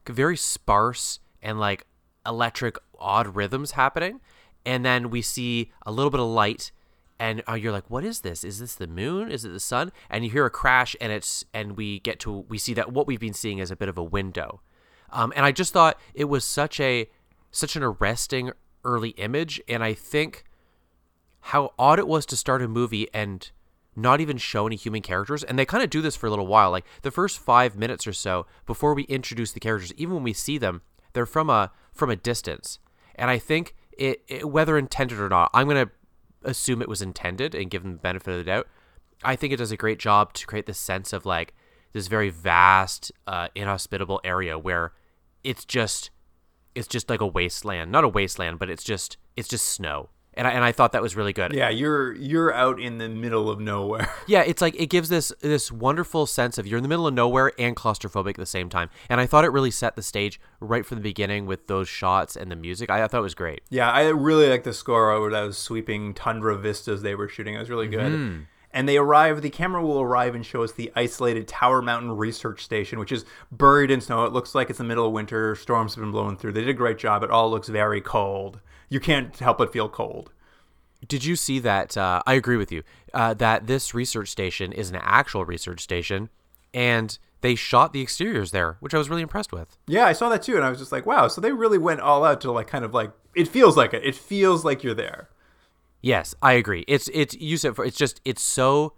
very 0.07 0.37
sparse 0.37 1.21
and 1.43 1.59
like 1.59 1.87
electric 2.27 2.77
odd 2.99 3.37
rhythms 3.37 3.73
happening. 3.73 4.21
And 4.67 4.85
then 4.85 5.11
we 5.11 5.23
see 5.23 5.73
a 5.87 5.93
little 5.93 6.11
bit 6.11 6.21
of 6.21 6.27
light 6.27 6.73
and 7.19 7.43
uh, 7.49 7.55
you're 7.55 7.73
like 7.73 7.89
what 7.91 8.05
is 8.05 8.21
this 8.21 8.45
is 8.45 8.59
this 8.59 8.75
the 8.75 8.87
moon 8.87 9.31
is 9.31 9.45
it 9.45 9.51
the 9.51 9.61
sun 9.61 9.93
and 10.11 10.25
you 10.25 10.31
hear 10.31 10.47
a 10.47 10.51
crash 10.51 10.97
and 11.01 11.13
it's 11.13 11.45
and 11.55 11.77
we 11.77 12.01
get 12.01 12.19
to 12.19 12.45
we 12.49 12.59
see 12.59 12.75
that 12.75 12.93
what 12.93 13.07
we've 13.07 13.21
been 13.21 13.35
seeing 13.35 13.59
is 13.59 13.71
a 13.71 13.77
bit 13.77 13.89
of 13.89 13.99
a 13.99 14.03
window 14.03 14.61
um, 15.11 15.33
and 15.37 15.45
i 15.45 15.53
just 15.53 15.73
thought 15.73 15.99
it 16.15 16.25
was 16.25 16.45
such 16.45 16.81
a 16.81 17.09
such 17.51 17.77
an 17.77 17.83
arresting 17.83 18.51
early 18.85 19.11
image 19.11 19.61
and 19.69 19.85
i 19.85 19.95
think 19.95 20.45
how 21.41 21.73
odd 21.79 21.99
it 21.99 22.09
was 22.09 22.25
to 22.25 22.37
start 22.37 22.63
a 22.63 22.69
movie 22.69 23.07
and 23.13 23.51
not 23.97 24.21
even 24.21 24.37
show 24.37 24.67
any 24.67 24.77
human 24.77 25.03
characters. 25.03 25.45
And 25.45 25.59
they 25.59 25.67
kind 25.67 25.83
of 25.83 25.91
do 25.91 26.01
this 26.01 26.17
for 26.17 26.27
a 26.27 26.31
little 26.31 26.47
while. 26.47 26.71
Like 26.71 26.87
the 27.03 27.11
first 27.11 27.39
five 27.39 27.77
minutes 27.77 28.07
or 28.07 28.13
so 28.13 28.47
before 28.67 28.95
we 28.95 29.05
introduce 29.05 29.53
the 29.53 29.61
characters, 29.61 29.93
even 29.97 30.15
when 30.15 30.23
we 30.23 30.33
see 30.33 30.59
them, 30.59 30.83
they're 31.13 31.27
from 31.27 31.51
a 31.51 31.71
from 31.93 32.11
a 32.11 32.17
distance. 32.17 32.79
And 33.15 33.31
I 33.31 33.39
think 33.39 33.75
it, 33.97 34.23
it 34.27 34.49
whether 34.49 34.77
intended 34.77 35.21
or 35.21 35.29
not, 35.29 35.51
I'm 35.55 35.69
gonna 35.69 35.91
assume 36.45 36.83
it 36.83 36.89
was 36.89 37.03
intended 37.03 37.55
and 37.55 37.71
give 37.71 37.83
them 37.83 37.93
the 37.93 37.99
benefit 37.99 38.33
of 38.33 38.39
the 38.39 38.45
doubt. 38.45 38.69
I 39.23 39.37
think 39.37 39.53
it 39.53 39.57
does 39.57 39.73
a 39.73 39.77
great 39.77 39.99
job 39.99 40.33
to 40.35 40.47
create 40.47 40.67
this 40.67 40.79
sense 40.79 41.13
of 41.13 41.25
like 41.25 41.55
this 41.93 42.09
very 42.09 42.31
vast, 42.31 43.13
uh, 43.27 43.49
inhospitable 43.55 44.21
area 44.25 44.59
where 44.59 44.93
it's 45.43 45.65
just 45.65 46.11
it's 46.75 46.89
just 46.89 47.09
like 47.09 47.21
a 47.21 47.27
wasteland. 47.27 47.93
Not 47.93 48.05
a 48.05 48.09
wasteland, 48.09 48.59
but 48.59 48.69
it's 48.69 48.85
just 48.85 49.17
it's 49.37 49.49
just 49.49 49.67
snow. 49.67 50.11
And 50.37 50.49
I, 50.49 50.51
and 50.51 50.65
I 50.65 50.73
thought 50.73 50.93
that 50.93 51.03
was 51.03 51.15
really 51.15 51.33
good. 51.33 51.53
Yeah, 51.53 51.69
you're 51.69 52.13
you're 52.15 52.53
out 52.53 52.81
in 52.81 52.99
the 52.99 53.09
middle 53.09 53.49
of 53.49 53.61
nowhere. 53.61 54.13
Yeah, 54.27 54.41
it's 54.41 54.63
like 54.63 54.75
it 54.81 54.87
gives 54.87 55.11
this 55.11 55.33
this 55.41 55.71
wonderful 55.71 56.25
sense 56.27 56.57
of 56.57 56.67
you're 56.67 56.79
in 56.79 56.83
the 56.83 56.89
middle 56.89 57.07
of 57.07 57.13
nowhere 57.13 57.53
and 57.59 57.77
claustrophobic 57.77 58.31
at 58.31 58.37
the 58.37 58.47
same 58.47 58.71
time. 58.71 58.89
And 59.11 59.21
I 59.21 59.27
thought 59.27 59.45
it 59.45 59.51
really 59.51 59.71
set 59.71 59.97
the 59.97 60.03
stage 60.03 60.41
right 60.61 60.85
from 60.87 60.97
the 60.97 61.03
beginning 61.03 61.45
with 61.45 61.67
those 61.67 61.89
shots 61.89 62.35
and 62.35 62.51
the 62.51 62.57
music. 62.57 62.91
I, 62.91 63.05
I 63.05 63.09
thought 63.09 63.19
it 63.19 63.23
was 63.23 63.35
great. 63.35 63.61
Yeah, 63.69 63.91
I 63.91 64.09
really 64.09 64.49
like 64.49 64.65
the 64.65 64.73
score 64.73 65.11
over 65.11 65.31
those 65.31 65.59
sweeping 65.59 66.15
tundra 66.15 66.57
vistas 66.57 67.03
they 67.03 67.15
were 67.15 67.29
shooting. 67.29 67.55
It 67.55 67.59
was 67.59 67.71
really 67.71 67.89
good. 67.89 68.13
Mm-hmm. 68.13 68.43
And 68.75 68.89
they 68.89 68.97
arrive, 68.97 69.41
the 69.41 69.51
camera 69.51 69.85
will 69.87 70.01
arrive 70.01 70.35
and 70.35 70.45
show 70.45 70.65
us 70.65 70.73
the 70.73 70.91
isolated 70.97 71.47
Tower 71.47 71.81
Mountain 71.81 72.17
Research 72.17 72.65
Station, 72.65 72.99
which 72.99 73.13
is 73.13 73.25
buried 73.53 73.91
in 73.91 74.01
snow. 74.01 74.25
It 74.25 74.33
looks 74.33 74.53
like 74.53 74.69
it's 74.69 74.79
the 74.79 74.85
middle 74.85 75.07
of 75.07 75.13
winter. 75.13 75.55
Storms 75.55 75.95
have 75.95 76.03
been 76.03 76.11
blowing 76.11 76.37
through. 76.37 76.53
They 76.55 76.63
did 76.63 76.71
a 76.71 76.75
great 76.75 76.99
job. 76.99 77.23
It 77.23 77.31
all 77.31 77.51
looks 77.51 77.69
very 77.69 78.01
cold. 78.01 78.59
You 78.95 79.01
can't 79.01 79.37
help 79.41 79.59
but 79.59 79.73
feel 79.73 79.89
cold. 79.89 80.31
Did 81.09 81.25
you 81.25 81.35
see 81.35 81.59
that? 81.59 81.97
Uh, 81.97 82.23
I 82.29 82.35
agree 82.35 82.57
with 82.57 82.71
you 82.71 82.85
uh, 83.13 83.35
that 83.35 83.67
this 83.67 83.93
research 83.93 84.29
station 84.29 84.71
is 84.73 84.89
an 84.89 85.01
actual 85.03 85.45
research 85.45 85.81
station, 85.81 86.31
and 86.73 87.19
they 87.41 87.57
shot 87.57 87.93
the 87.93 88.01
exteriors 88.01 88.53
there, 88.53 88.77
which 88.79 88.95
I 88.95 88.99
was 88.99 89.11
really 89.11 89.23
impressed 89.23 89.53
with. 89.53 89.77
Yeah, 89.89 90.07
I 90.07 90.13
saw 90.13 90.29
that 90.29 90.45
too, 90.45 90.55
and 90.55 90.65
I 90.65 90.71
was 90.71 90.79
just 90.79 90.93
like, 90.93 91.07
wow. 91.07 91.27
So 91.27 91.41
they 91.41 91.51
really 91.51 91.77
went 91.77 92.03
all 92.03 92.25
out 92.25 92.41
to 92.43 92.53
like 92.53 92.69
kind 92.69 92.85
of 92.85 92.95
like 92.95 93.11
it 93.35 93.49
feels 93.49 93.77
like 93.77 93.95
it. 93.95 94.05
It 94.05 94.15
feels 94.15 94.65
like 94.65 94.85
you're 94.85 94.95
there. 94.95 95.29
Yes, 96.01 96.37
I 96.41 96.53
agree. 96.53 96.85
It's 96.87 97.11
it's 97.13 97.35
you 97.35 97.57
said 97.57 97.75
for 97.75 97.85
it's 97.85 97.99
just 97.99 98.21
it's 98.25 98.43
so 98.43 98.93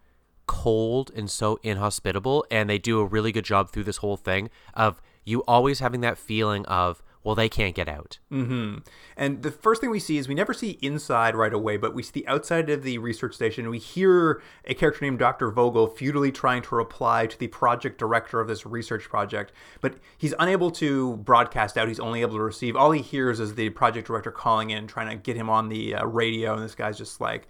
cold 0.46 1.10
and 1.16 1.30
so 1.30 1.58
inhospitable, 1.62 2.44
and 2.50 2.68
they 2.68 2.76
do 2.78 3.00
a 3.00 3.06
really 3.06 3.32
good 3.32 3.46
job 3.46 3.70
through 3.70 3.84
this 3.84 3.96
whole 3.96 4.18
thing 4.18 4.50
of 4.74 5.00
you 5.24 5.42
always 5.48 5.80
having 5.80 6.02
that 6.02 6.18
feeling 6.18 6.66
of 6.66 7.02
well, 7.26 7.34
they 7.34 7.48
can't 7.48 7.74
get 7.74 7.88
out. 7.88 8.20
Mm-hmm. 8.30 8.78
And 9.16 9.42
the 9.42 9.50
first 9.50 9.80
thing 9.80 9.90
we 9.90 9.98
see 9.98 10.16
is 10.16 10.28
we 10.28 10.34
never 10.36 10.54
see 10.54 10.78
inside 10.80 11.34
right 11.34 11.52
away, 11.52 11.76
but 11.76 11.92
we 11.92 12.04
see 12.04 12.12
the 12.14 12.28
outside 12.28 12.70
of 12.70 12.84
the 12.84 12.98
research 12.98 13.34
station. 13.34 13.68
We 13.68 13.80
hear 13.80 14.40
a 14.64 14.74
character 14.74 15.04
named 15.04 15.18
Dr. 15.18 15.50
Vogel 15.50 15.88
futilely 15.88 16.30
trying 16.30 16.62
to 16.62 16.76
reply 16.76 17.26
to 17.26 17.36
the 17.36 17.48
project 17.48 17.98
director 17.98 18.38
of 18.38 18.46
this 18.46 18.64
research 18.64 19.08
project, 19.08 19.50
but 19.80 19.96
he's 20.16 20.34
unable 20.38 20.70
to 20.70 21.16
broadcast 21.16 21.76
out. 21.76 21.88
He's 21.88 21.98
only 21.98 22.20
able 22.20 22.36
to 22.36 22.42
receive. 22.42 22.76
All 22.76 22.92
he 22.92 23.02
hears 23.02 23.40
is 23.40 23.56
the 23.56 23.70
project 23.70 24.06
director 24.06 24.30
calling 24.30 24.70
in, 24.70 24.86
trying 24.86 25.08
to 25.08 25.16
get 25.16 25.34
him 25.34 25.50
on 25.50 25.68
the 25.68 25.96
uh, 25.96 26.06
radio, 26.06 26.54
and 26.54 26.62
this 26.62 26.76
guy's 26.76 26.96
just 26.96 27.20
like 27.20 27.48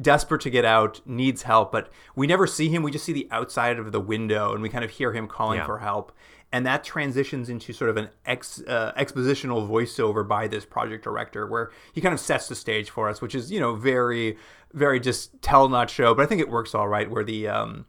desperate 0.00 0.40
to 0.42 0.50
get 0.50 0.64
out, 0.64 1.00
needs 1.04 1.42
help, 1.42 1.70
but 1.72 1.90
we 2.14 2.26
never 2.26 2.46
see 2.46 2.68
him. 2.68 2.82
We 2.82 2.92
just 2.92 3.04
see 3.04 3.12
the 3.12 3.28
outside 3.30 3.78
of 3.78 3.92
the 3.92 4.00
window, 4.00 4.54
and 4.54 4.62
we 4.62 4.68
kind 4.70 4.84
of 4.84 4.90
hear 4.90 5.12
him 5.12 5.26
calling 5.26 5.58
Yeah. 5.58 5.66
for 5.66 5.78
help 5.78 6.12
and 6.52 6.64
that 6.66 6.82
transitions 6.82 7.48
into 7.48 7.72
sort 7.72 7.90
of 7.90 7.96
an 7.96 8.08
ex, 8.24 8.62
uh, 8.66 8.92
expositional 8.96 9.68
voiceover 9.68 10.26
by 10.26 10.48
this 10.48 10.64
project 10.64 11.04
director 11.04 11.46
where 11.46 11.70
he 11.92 12.00
kind 12.00 12.14
of 12.14 12.20
sets 12.20 12.48
the 12.48 12.54
stage 12.54 12.90
for 12.90 13.08
us 13.08 13.20
which 13.20 13.34
is 13.34 13.50
you 13.50 13.60
know 13.60 13.74
very 13.74 14.36
very 14.72 15.00
just 15.00 15.40
tell 15.42 15.68
not 15.68 15.90
show 15.90 16.14
but 16.14 16.22
i 16.22 16.26
think 16.26 16.40
it 16.40 16.48
works 16.48 16.74
all 16.74 16.88
right 16.88 17.10
where 17.10 17.24
the 17.24 17.48
um, 17.48 17.86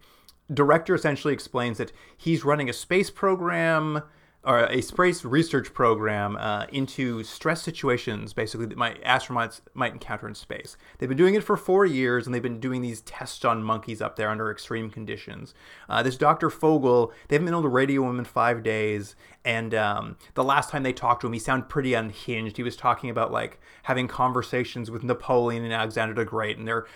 director 0.54 0.96
essentially 0.96 1.34
explains 1.34 1.78
that 1.78 1.92
he's 2.18 2.44
running 2.44 2.70
a 2.70 2.74
space 2.74 3.10
program 3.10 4.02
or 4.50 4.66
a 4.66 4.82
space 4.82 5.24
research 5.24 5.72
program 5.76 6.36
uh, 6.38 6.66
into 6.72 7.24
stress 7.24 7.62
situations, 7.62 8.34
basically 8.34 8.66
that 8.66 8.80
my 8.80 8.96
astronauts 9.06 9.62
might 9.76 9.94
encounter 9.94 10.28
in 10.28 10.34
space. 10.34 10.76
They've 10.98 11.08
been 11.08 11.20
doing 11.20 11.36
it 11.36 11.44
for 11.44 11.56
four 11.56 11.86
years, 11.86 12.26
and 12.26 12.34
they've 12.34 12.42
been 12.42 12.60
doing 12.60 12.82
these 12.82 13.02
tests 13.02 13.46
on 13.46 13.64
monkeys 13.64 14.02
up 14.02 14.16
there 14.16 14.28
under 14.28 14.50
extreme 14.50 14.90
conditions. 14.90 15.54
Uh, 15.88 16.02
this 16.02 16.18
Dr. 16.18 16.50
Vogel, 16.50 17.14
they 17.28 17.36
haven't 17.36 17.46
been 17.46 17.54
able 17.54 17.62
to 17.62 17.68
radio 17.68 18.10
him 18.10 18.18
in 18.18 18.26
five 18.26 18.64
days, 18.64 19.16
and 19.46 19.76
um, 19.76 20.18
the 20.34 20.44
last 20.44 20.72
time 20.72 20.82
they 20.82 20.94
talked 20.94 21.22
to 21.22 21.28
him, 21.28 21.34
he 21.34 21.40
sounded 21.40 21.70
pretty 21.70 21.94
unhinged. 21.94 22.58
He 22.58 22.64
was 22.64 22.76
talking 22.76 23.12
about 23.12 23.32
like 23.32 23.60
having 23.84 24.08
conversations 24.08 24.90
with 24.90 25.04
Napoleon 25.04 25.64
and 25.64 25.74
Alexander 25.74 26.16
the 26.16 26.26
Great, 26.26 26.58
and 26.58 26.68
they're 26.68 26.88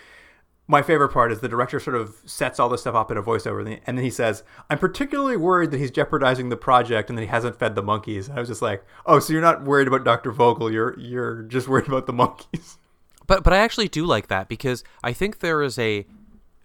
my 0.68 0.82
favorite 0.82 1.10
part 1.10 1.32
is 1.32 1.40
the 1.40 1.50
director 1.50 1.80
sort 1.80 1.96
of 1.96 2.16
sets 2.26 2.60
all 2.60 2.70
this 2.70 2.82
stuff 2.82 2.96
up 2.96 3.12
in 3.12 3.18
a 3.18 3.24
voiceover 3.24 3.80
and 3.86 3.98
then 3.98 4.04
he 4.04 4.10
says 4.10 4.44
i'm 4.70 4.78
particularly 4.78 5.36
worried 5.36 5.72
that 5.72 5.78
he's 5.78 5.92
jeopardizing 5.92 6.50
the 6.50 6.58
project 6.58 7.10
and 7.10 7.18
that 7.18 7.24
he 7.24 7.28
hasn't 7.28 7.58
fed 7.60 7.76
the 7.76 7.84
monkeys 7.84 8.28
And 8.30 8.38
i 8.38 8.40
was 8.40 8.50
just 8.50 8.62
like 8.62 8.84
oh 9.06 9.20
so 9.20 9.34
you're 9.34 9.42
not 9.42 9.64
worried 9.64 9.88
about 9.88 10.04
dr 10.06 10.32
vogel 10.32 10.72
you're 10.72 10.98
you're 11.00 11.44
just 11.44 11.68
worried 11.68 11.88
about 11.88 12.06
the 12.06 12.14
monkeys 12.14 12.78
But 13.28 13.44
but 13.44 13.54
I 13.54 13.58
actually 13.58 13.88
do 13.88 14.06
like 14.06 14.28
that 14.28 14.48
because 14.48 14.84
I 15.04 15.14
think 15.14 15.40
there 15.40 15.62
is 15.62 15.80
a 15.80 16.06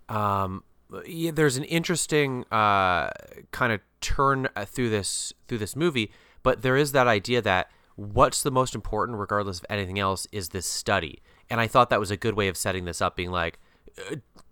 um 0.08 0.64
there's 1.06 1.56
an 1.56 1.64
interesting 1.64 2.44
uh 2.50 3.10
kind 3.52 3.72
of 3.72 3.80
turn 4.00 4.48
uh, 4.56 4.64
through 4.64 4.90
this 4.90 5.32
through 5.46 5.58
this 5.58 5.76
movie, 5.76 6.10
but 6.42 6.62
there 6.62 6.76
is 6.76 6.92
that 6.92 7.06
idea 7.06 7.42
that 7.42 7.70
what's 7.96 8.42
the 8.42 8.50
most 8.50 8.74
important 8.74 9.18
regardless 9.18 9.58
of 9.58 9.66
anything 9.70 9.98
else 9.98 10.26
is 10.32 10.50
this 10.50 10.66
study. 10.66 11.20
And 11.50 11.60
I 11.60 11.66
thought 11.66 11.90
that 11.90 12.00
was 12.00 12.10
a 12.10 12.16
good 12.16 12.34
way 12.34 12.48
of 12.48 12.56
setting 12.56 12.84
this 12.84 13.00
up 13.00 13.16
being 13.16 13.30
like 13.30 13.58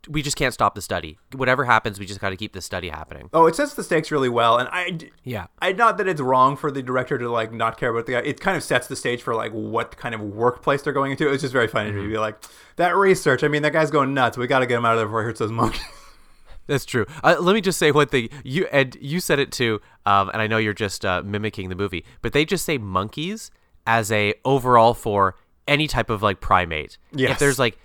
we 0.09 0.23
just 0.23 0.37
can't 0.37 0.55
stop 0.55 0.75
the 0.75 0.83
study. 0.83 1.19
Whatever 1.35 1.65
happens, 1.65 1.99
we 1.99 2.07
just 2.07 2.21
got 2.21 2.31
to 2.31 2.37
keep 2.37 2.53
the 2.53 2.61
study 2.61 2.89
happening. 2.89 3.29
oh 3.33 3.47
it 3.47 3.57
sets 3.57 3.75
the 3.75 3.83
stakes 3.83 4.11
really 4.13 4.29
well 4.29 4.57
and 4.59 4.69
i 4.71 4.97
Yeah. 5.25 5.47
I 5.61 5.73
not 5.73 5.99
that 5.99 6.07
it's 6.07 6.21
wrong 6.21 6.57
for 6.57 6.71
the 6.71 6.83
director 6.83 7.19
to 7.19 7.29
like 7.29 7.53
not 7.53 7.77
care 7.79 7.91
about 7.91 8.07
the 8.07 8.13
guy. 8.13 8.19
It 8.21 8.41
kind 8.41 8.57
of 8.57 8.63
sets 8.63 8.87
the 8.87 8.95
stage 8.97 9.23
for 9.23 9.35
like 9.35 9.53
what 9.53 9.97
kind 9.97 10.15
of 10.15 10.21
workplace 10.21 10.83
they're 10.83 10.93
going 10.93 11.11
into. 11.11 11.29
It's 11.33 11.43
just 11.43 11.53
very 11.53 11.67
funny 11.69 11.91
to 11.91 11.97
me. 12.01 12.07
Be 12.09 12.19
like 12.19 12.37
that 12.77 12.95
research. 12.95 13.43
I 13.43 13.49
mean, 13.49 13.63
that 13.63 13.73
guy's 13.73 13.91
going 13.91 14.15
nuts. 14.15 14.37
We 14.37 14.47
got 14.47 14.61
to 14.61 14.67
get 14.67 14.77
him 14.79 14.85
out 14.85 14.93
of 14.93 14.99
there 14.99 15.07
before 15.07 15.23
he 15.23 15.27
hurts 15.27 15.41
those 15.41 15.51
monkeys. 15.53 15.83
That's 16.69 16.85
true. 16.85 17.07
Uh, 17.23 17.37
let 17.41 17.55
me 17.55 17.61
just 17.61 17.79
say 17.79 17.91
one 17.93 18.09
thing. 18.09 18.29
You 18.45 18.67
and 18.73 18.97
you 19.01 19.21
said 19.21 19.39
it 19.39 19.53
too, 19.53 19.81
um, 20.05 20.31
and 20.31 20.43
I 20.43 20.47
know 20.49 20.59
you're 20.59 20.73
just 20.75 21.05
uh, 21.05 21.23
mimicking 21.25 21.69
the 21.69 21.77
movie, 21.77 22.05
but 22.23 22.33
they 22.33 22.45
just 22.45 22.65
say 22.65 22.77
monkeys 22.77 23.51
as 23.87 24.11
a 24.11 24.35
overall 24.45 24.93
for 24.93 25.37
any 25.69 25.87
type 25.87 26.11
of 26.11 26.23
like 26.23 26.41
primate. 26.41 26.99
If 27.31 27.39
there's 27.39 27.59
like 27.61 27.79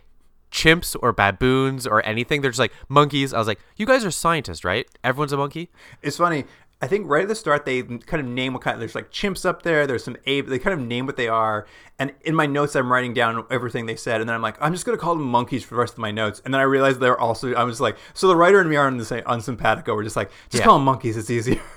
chimps 0.52 0.96
or 1.02 1.14
baboons 1.14 1.88
or 1.88 2.06
anything, 2.06 2.42
they're 2.42 2.52
just 2.52 2.60
like 2.60 2.74
monkeys. 2.90 3.34
I 3.34 3.38
was 3.40 3.48
like, 3.48 3.60
you 3.78 3.86
guys 3.86 4.04
are 4.06 4.12
scientists, 4.12 4.64
right? 4.64 4.88
Everyone's 5.04 5.34
a 5.34 5.38
monkey. 5.38 5.70
It's 6.02 6.18
funny. 6.18 6.46
I 6.84 6.88
think 6.88 7.08
right 7.08 7.22
at 7.22 7.28
the 7.28 7.36
start 7.36 7.64
they 7.66 7.84
kind 7.84 8.20
of 8.20 8.26
name 8.26 8.54
what 8.54 8.64
kind. 8.64 8.82
There's 8.82 8.96
like 8.96 9.12
chimps 9.12 9.46
up 9.46 9.62
there. 9.62 9.86
There's 9.86 10.04
some 10.04 10.18
ape. 10.26 10.48
They 10.48 10.58
kind 10.58 10.74
of 10.80 10.86
name 10.86 11.06
what 11.06 11.16
they 11.16 11.28
are. 11.28 11.68
And 12.00 12.12
in 12.22 12.34
my 12.34 12.48
notes, 12.48 12.76
I'm 12.76 12.92
writing 12.92 13.14
down 13.14 13.46
everything 13.52 13.86
they 13.86 13.96
said. 13.96 14.20
And 14.20 14.28
then 14.28 14.36
I'm 14.36 14.42
like, 14.42 14.58
I'm 14.60 14.74
just 14.74 14.84
gonna 14.84 14.98
call 14.98 15.14
them 15.14 15.24
monkeys 15.28 15.64
for 15.64 15.76
the 15.76 15.80
rest 15.80 15.94
of 15.94 16.00
my 16.00 16.10
notes. 16.10 16.42
And 16.44 16.52
then 16.52 16.60
I 16.60 16.64
realized 16.64 17.00
they're 17.00 17.20
also. 17.20 17.54
I 17.54 17.64
was 17.66 17.80
like, 17.80 17.98
so 18.16 18.28
the 18.28 18.36
writer 18.36 18.60
and 18.60 18.68
me 18.68 18.78
are 18.78 18.88
on 18.88 18.98
the 18.98 19.06
same 19.06 19.24
unsympatico. 19.26 19.96
We're 19.96 20.04
just 20.04 20.16
like, 20.16 20.32
just 20.50 20.62
Yeah. 20.62 20.66
call 20.66 20.78
them 20.80 20.86
monkeys. 20.86 21.18
It's 21.18 21.30
easier. 21.30 21.62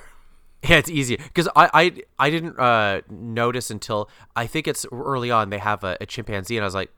Yeah, 0.66 0.76
it's 0.78 0.88
easier 0.88 1.18
because 1.18 1.46
I, 1.54 1.68
I 1.74 2.02
I 2.18 2.30
didn't 2.30 2.58
uh, 2.58 3.02
notice 3.10 3.70
until 3.70 4.08
I 4.34 4.46
think 4.46 4.66
it's 4.66 4.86
early 4.90 5.30
on 5.30 5.50
they 5.50 5.58
have 5.58 5.84
a, 5.84 5.98
a 6.00 6.06
chimpanzee 6.06 6.56
and 6.56 6.64
I 6.64 6.66
was 6.66 6.74
like, 6.74 6.90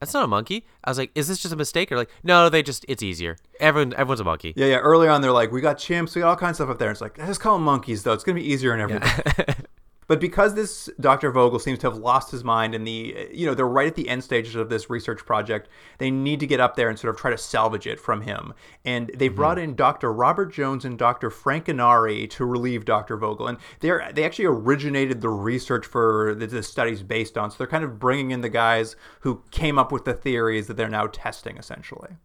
that's 0.00 0.14
not 0.14 0.24
a 0.24 0.26
monkey. 0.26 0.66
I 0.82 0.90
was 0.90 0.98
like, 0.98 1.10
is 1.14 1.28
this 1.28 1.38
just 1.38 1.52
a 1.52 1.56
mistake 1.56 1.92
or 1.92 1.96
like 1.96 2.10
no? 2.24 2.48
They 2.48 2.62
just 2.62 2.84
it's 2.88 3.02
easier. 3.02 3.36
Everyone 3.60 3.92
everyone's 3.94 4.20
a 4.20 4.24
monkey. 4.24 4.54
yeah, 4.56 4.66
yeah. 4.66 4.76
Early 4.78 5.06
on, 5.08 5.20
they're 5.20 5.30
like, 5.30 5.52
we 5.52 5.60
got 5.60 5.76
chimps. 5.78 6.14
We 6.16 6.22
got 6.22 6.30
all 6.30 6.36
kinds 6.36 6.58
of 6.58 6.64
stuff 6.64 6.70
up 6.70 6.78
there. 6.78 6.90
It's 6.90 7.00
like, 7.02 7.16
just 7.18 7.40
call 7.40 7.54
them 7.54 7.64
monkeys 7.64 8.02
though. 8.02 8.14
It's 8.14 8.24
gonna 8.24 8.40
be 8.40 8.50
easier 8.50 8.72
and 8.72 8.82
everything. 8.82 9.54
But 10.10 10.18
because 10.18 10.56
this 10.56 10.90
Dr. 10.98 11.30
Vogel 11.30 11.60
seems 11.60 11.78
to 11.78 11.86
have 11.88 11.96
lost 11.96 12.32
his 12.32 12.42
mind 12.42 12.74
and 12.74 12.84
the, 12.84 13.28
you 13.32 13.46
know, 13.46 13.54
they're 13.54 13.68
right 13.68 13.86
at 13.86 13.94
the 13.94 14.08
end 14.08 14.24
stages 14.24 14.56
of 14.56 14.68
this 14.68 14.90
research 14.90 15.24
project, 15.24 15.68
they 15.98 16.10
need 16.10 16.40
to 16.40 16.48
get 16.48 16.58
up 16.58 16.74
there 16.74 16.88
and 16.88 16.98
sort 16.98 17.14
of 17.14 17.20
try 17.20 17.30
to 17.30 17.38
salvage 17.38 17.86
it 17.86 18.00
from 18.00 18.22
him. 18.22 18.52
And 18.84 19.12
they 19.14 19.28
brought 19.28 19.56
in 19.56 19.76
Dr. 19.76 20.12
Robert 20.12 20.52
Jones 20.52 20.84
and 20.84 20.98
Dr. 20.98 21.30
Frank 21.30 21.66
Enari 21.66 22.28
to 22.30 22.44
relieve 22.44 22.84
Dr. 22.84 23.16
Vogel. 23.16 23.46
And 23.46 23.58
they're, 23.78 24.10
they 24.12 24.24
actually 24.24 24.46
originated 24.46 25.20
the 25.20 25.28
research 25.28 25.86
for 25.86 26.34
that 26.34 26.50
the 26.50 26.64
study's 26.64 27.04
based 27.04 27.38
on. 27.38 27.52
So 27.52 27.58
they're 27.58 27.68
kind 27.68 27.84
of 27.84 28.00
bringing 28.00 28.32
in 28.32 28.40
the 28.40 28.48
guys 28.48 28.96
who 29.20 29.44
came 29.52 29.78
up 29.78 29.92
with 29.92 30.06
the 30.06 30.14
theories 30.14 30.66
that 30.66 30.76
they're 30.76 30.88
now 30.88 31.06
testing, 31.06 31.56
essentially. 31.56 32.16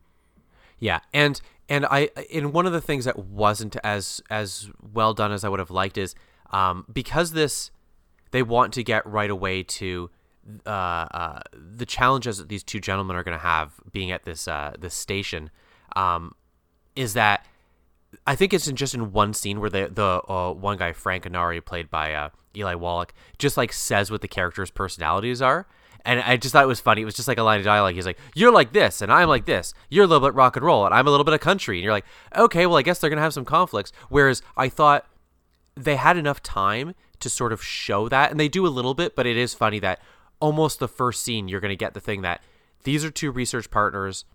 Yeah, 0.80 1.02
and 1.14 1.40
and 1.70 1.86
I 1.86 2.10
and 2.34 2.52
one 2.52 2.66
of 2.66 2.74
the 2.74 2.82
things 2.82 3.06
that 3.06 3.20
wasn't 3.20 3.78
as 3.84 4.24
as 4.32 4.72
well 4.92 5.14
done 5.14 5.32
as 5.32 5.44
I 5.44 5.50
would 5.50 5.60
have 5.60 5.70
liked 5.70 6.00
is 6.00 6.16
um, 6.52 6.86
because 6.92 7.34
this 7.34 7.70
they 8.36 8.44
want 8.44 8.74
to 8.74 8.84
get 8.84 9.06
right 9.06 9.30
away 9.30 9.64
to 9.64 10.10
uh, 10.66 10.70
uh, 10.70 11.40
the 11.54 11.86
challenges 11.86 12.38
that 12.38 12.50
these 12.50 12.64
two 12.64 12.82
gentlemen 12.82 13.16
are 13.16 13.24
going 13.24 13.38
to 13.38 13.44
have 13.44 13.72
being 13.94 14.12
at 14.12 14.24
this 14.24 14.48
uh, 14.48 14.74
this 14.78 14.94
station 14.94 15.50
um, 15.96 16.36
is 16.98 17.14
that 17.14 17.46
I 18.28 18.36
think 18.36 18.54
it's 18.54 18.68
in 18.68 18.76
just 18.76 18.94
in 18.94 19.14
one 19.14 19.34
scene 19.34 19.62
where 19.62 19.70
the 19.70 19.90
the 19.92 20.22
uh, 20.30 20.52
one 20.52 20.78
guy 20.78 20.92
Frank 20.92 21.24
Enari 21.24 21.64
played 21.64 21.90
by 21.90 22.14
uh, 22.14 22.30
Eli 22.56 22.76
Wallach 22.76 23.14
just 23.38 23.56
like 23.56 23.72
says 23.72 24.12
what 24.12 24.22
the 24.22 24.28
characters' 24.28 24.70
personalities 24.70 25.42
are. 25.42 25.66
And 26.04 26.20
I 26.20 26.38
just 26.38 26.52
thought 26.52 26.64
it 26.64 26.68
was 26.68 26.82
funny. 26.82 27.02
It 27.02 27.06
was 27.06 27.16
just 27.16 27.28
like 27.28 27.40
a 27.40 27.44
line 27.44 27.60
of 27.60 27.66
dialogue. 27.66 27.96
He's 27.96 28.06
like, 28.06 28.20
"You're 28.36 28.52
like 28.52 28.74
this, 28.74 29.02
and 29.02 29.12
I'm 29.12 29.30
like 29.30 29.46
this. 29.46 29.74
You're 29.90 30.04
a 30.04 30.08
little 30.08 30.28
bit 30.28 30.36
rock 30.36 30.56
and 30.58 30.64
roll, 30.64 30.86
and 30.86 30.94
I'm 30.94 31.08
a 31.08 31.10
little 31.10 31.24
bit 31.24 31.34
of 31.34 31.40
country." 31.40 31.78
And 31.78 31.84
you're 31.84 31.94
like, 31.94 32.06
"Okay, 32.36 32.68
well, 32.68 32.78
I 32.78 32.84
guess 32.84 33.00
they're 33.00 33.10
gonna 33.10 33.22
have 33.22 33.34
some 33.34 33.46
conflicts." 33.46 33.92
Whereas 34.10 34.44
I 34.56 34.70
thought 34.70 35.08
they 35.76 35.96
had 35.96 36.18
enough 36.18 36.44
time 36.44 36.94
to 37.20 37.30
sort 37.30 37.54
of 37.54 37.64
show 37.64 38.10
that, 38.10 38.32
and 38.32 38.40
they 38.40 38.48
do 38.48 38.66
a 38.66 38.70
little 38.70 38.94
bit, 38.94 39.16
but 39.16 39.26
it 39.26 39.38
is 39.38 39.54
funny 39.54 39.80
that 39.80 40.00
almost 40.40 40.80
the 40.80 40.88
first 40.88 41.24
scene 41.24 41.48
you're 41.48 41.62
gonna 41.62 41.76
get 41.76 41.94
the 41.94 42.00
thing 42.00 42.22
that 42.22 42.42
these 42.84 43.04
are 43.04 43.12
two 43.12 43.32
research 43.32 43.70
partners. 43.70 44.26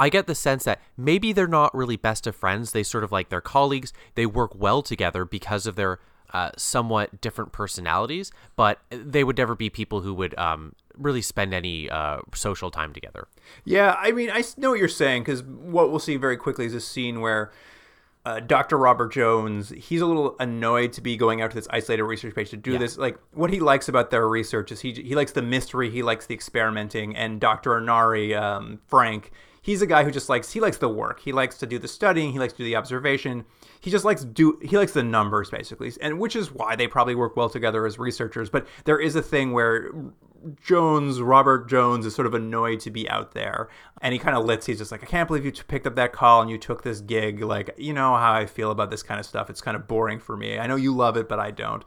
I 0.00 0.08
get 0.10 0.26
the 0.26 0.34
sense 0.34 0.64
that 0.64 0.80
maybe 0.96 1.32
they're 1.32 1.48
not 1.48 1.74
really 1.74 1.96
best 1.96 2.26
of 2.26 2.36
friends. 2.36 2.70
They 2.72 2.82
sort 2.82 3.04
of 3.04 3.10
like 3.10 3.30
their 3.30 3.40
colleagues. 3.40 3.92
They 4.14 4.26
work 4.26 4.54
well 4.54 4.80
together 4.82 5.24
because 5.24 5.66
of 5.66 5.74
their 5.74 5.98
uh, 6.32 6.50
somewhat 6.56 7.20
different 7.20 7.52
personalities, 7.52 8.30
but 8.54 8.80
they 8.90 9.24
would 9.24 9.38
never 9.38 9.54
be 9.54 9.70
people 9.70 10.02
who 10.02 10.14
would 10.14 10.38
um, 10.38 10.74
really 10.96 11.22
spend 11.22 11.54
any 11.54 11.88
uh, 11.90 12.18
social 12.34 12.70
time 12.70 12.92
together. 12.92 13.26
Yeah, 13.64 13.96
I 13.98 14.12
mean, 14.12 14.30
I 14.30 14.44
know 14.56 14.70
what 14.70 14.78
you're 14.78 14.88
saying 14.88 15.22
because 15.22 15.42
what 15.42 15.90
we'll 15.90 15.98
see 15.98 16.16
very 16.16 16.36
quickly 16.36 16.66
is 16.66 16.74
a 16.74 16.80
scene 16.80 17.20
where 17.20 17.50
uh, 18.28 18.40
Dr. 18.40 18.76
Robert 18.76 19.10
Jones, 19.12 19.70
he's 19.70 20.02
a 20.02 20.06
little 20.06 20.36
annoyed 20.38 20.92
to 20.92 21.00
be 21.00 21.16
going 21.16 21.40
out 21.40 21.50
to 21.50 21.54
this 21.56 21.66
isolated 21.70 22.04
research 22.04 22.34
base 22.34 22.50
to 22.50 22.56
do 22.58 22.72
Yeah. 22.72 22.78
this. 22.78 22.98
Like, 22.98 23.18
what 23.32 23.50
he 23.50 23.58
likes 23.58 23.88
about 23.88 24.10
their 24.10 24.28
research 24.28 24.70
is 24.70 24.80
he 24.82 24.92
he 24.92 25.14
likes 25.14 25.32
the 25.32 25.42
mystery, 25.42 25.88
he 25.88 26.02
likes 26.02 26.26
the 26.26 26.34
experimenting, 26.34 27.16
and 27.16 27.40
Dr. 27.40 27.70
Enari, 27.80 28.38
um, 28.38 28.80
Frank, 28.86 29.30
he's 29.62 29.80
a 29.80 29.86
guy 29.86 30.04
who 30.04 30.10
just 30.10 30.28
likes 30.28 30.52
he 30.52 30.60
likes 30.60 30.76
the 30.76 30.88
work. 30.90 31.20
He 31.20 31.32
likes 31.32 31.56
to 31.58 31.66
do 31.66 31.78
the 31.78 31.88
studying, 31.88 32.32
he 32.32 32.38
likes 32.38 32.52
to 32.54 32.58
do 32.58 32.64
the 32.64 32.76
observation. 32.76 33.44
He 33.80 33.90
just 33.90 34.04
likes 34.04 34.24
do 34.24 34.58
he 34.62 34.76
likes 34.76 34.92
the 34.92 35.02
numbers 35.04 35.48
basically, 35.50 35.90
and 36.02 36.18
which 36.18 36.36
is 36.36 36.52
why 36.52 36.76
they 36.76 36.86
probably 36.86 37.14
work 37.14 37.34
well 37.34 37.48
together 37.48 37.86
as 37.86 37.98
researchers. 37.98 38.50
But 38.50 38.66
there 38.84 38.98
is 38.98 39.16
a 39.16 39.22
thing 39.22 39.52
where 39.52 39.90
Jones, 40.64 41.20
Robert 41.20 41.68
Jones, 41.68 42.06
is 42.06 42.14
sort 42.14 42.26
of 42.26 42.34
annoyed 42.34 42.80
to 42.80 42.90
be 42.90 43.08
out 43.08 43.32
there, 43.32 43.68
and 44.00 44.12
he 44.12 44.18
kind 44.18 44.36
of 44.36 44.44
lets. 44.44 44.66
He's 44.66 44.78
just 44.78 44.92
like, 44.92 45.02
I 45.02 45.06
can't 45.06 45.26
believe 45.26 45.44
you 45.44 45.50
t- 45.50 45.62
picked 45.66 45.86
up 45.86 45.96
that 45.96 46.12
call 46.12 46.40
and 46.40 46.50
you 46.50 46.58
took 46.58 46.82
this 46.82 47.00
gig. 47.00 47.42
Like, 47.42 47.74
you 47.76 47.92
know 47.92 48.16
how 48.16 48.32
I 48.32 48.46
feel 48.46 48.70
about 48.70 48.90
this 48.90 49.02
kind 49.02 49.18
of 49.18 49.26
stuff. 49.26 49.50
It's 49.50 49.60
kind 49.60 49.76
of 49.76 49.88
boring 49.88 50.18
for 50.18 50.36
me. 50.36 50.58
I 50.58 50.66
know 50.66 50.76
you 50.76 50.94
love 50.94 51.16
it, 51.16 51.28
but 51.28 51.38
I 51.38 51.50
don't. 51.50 51.84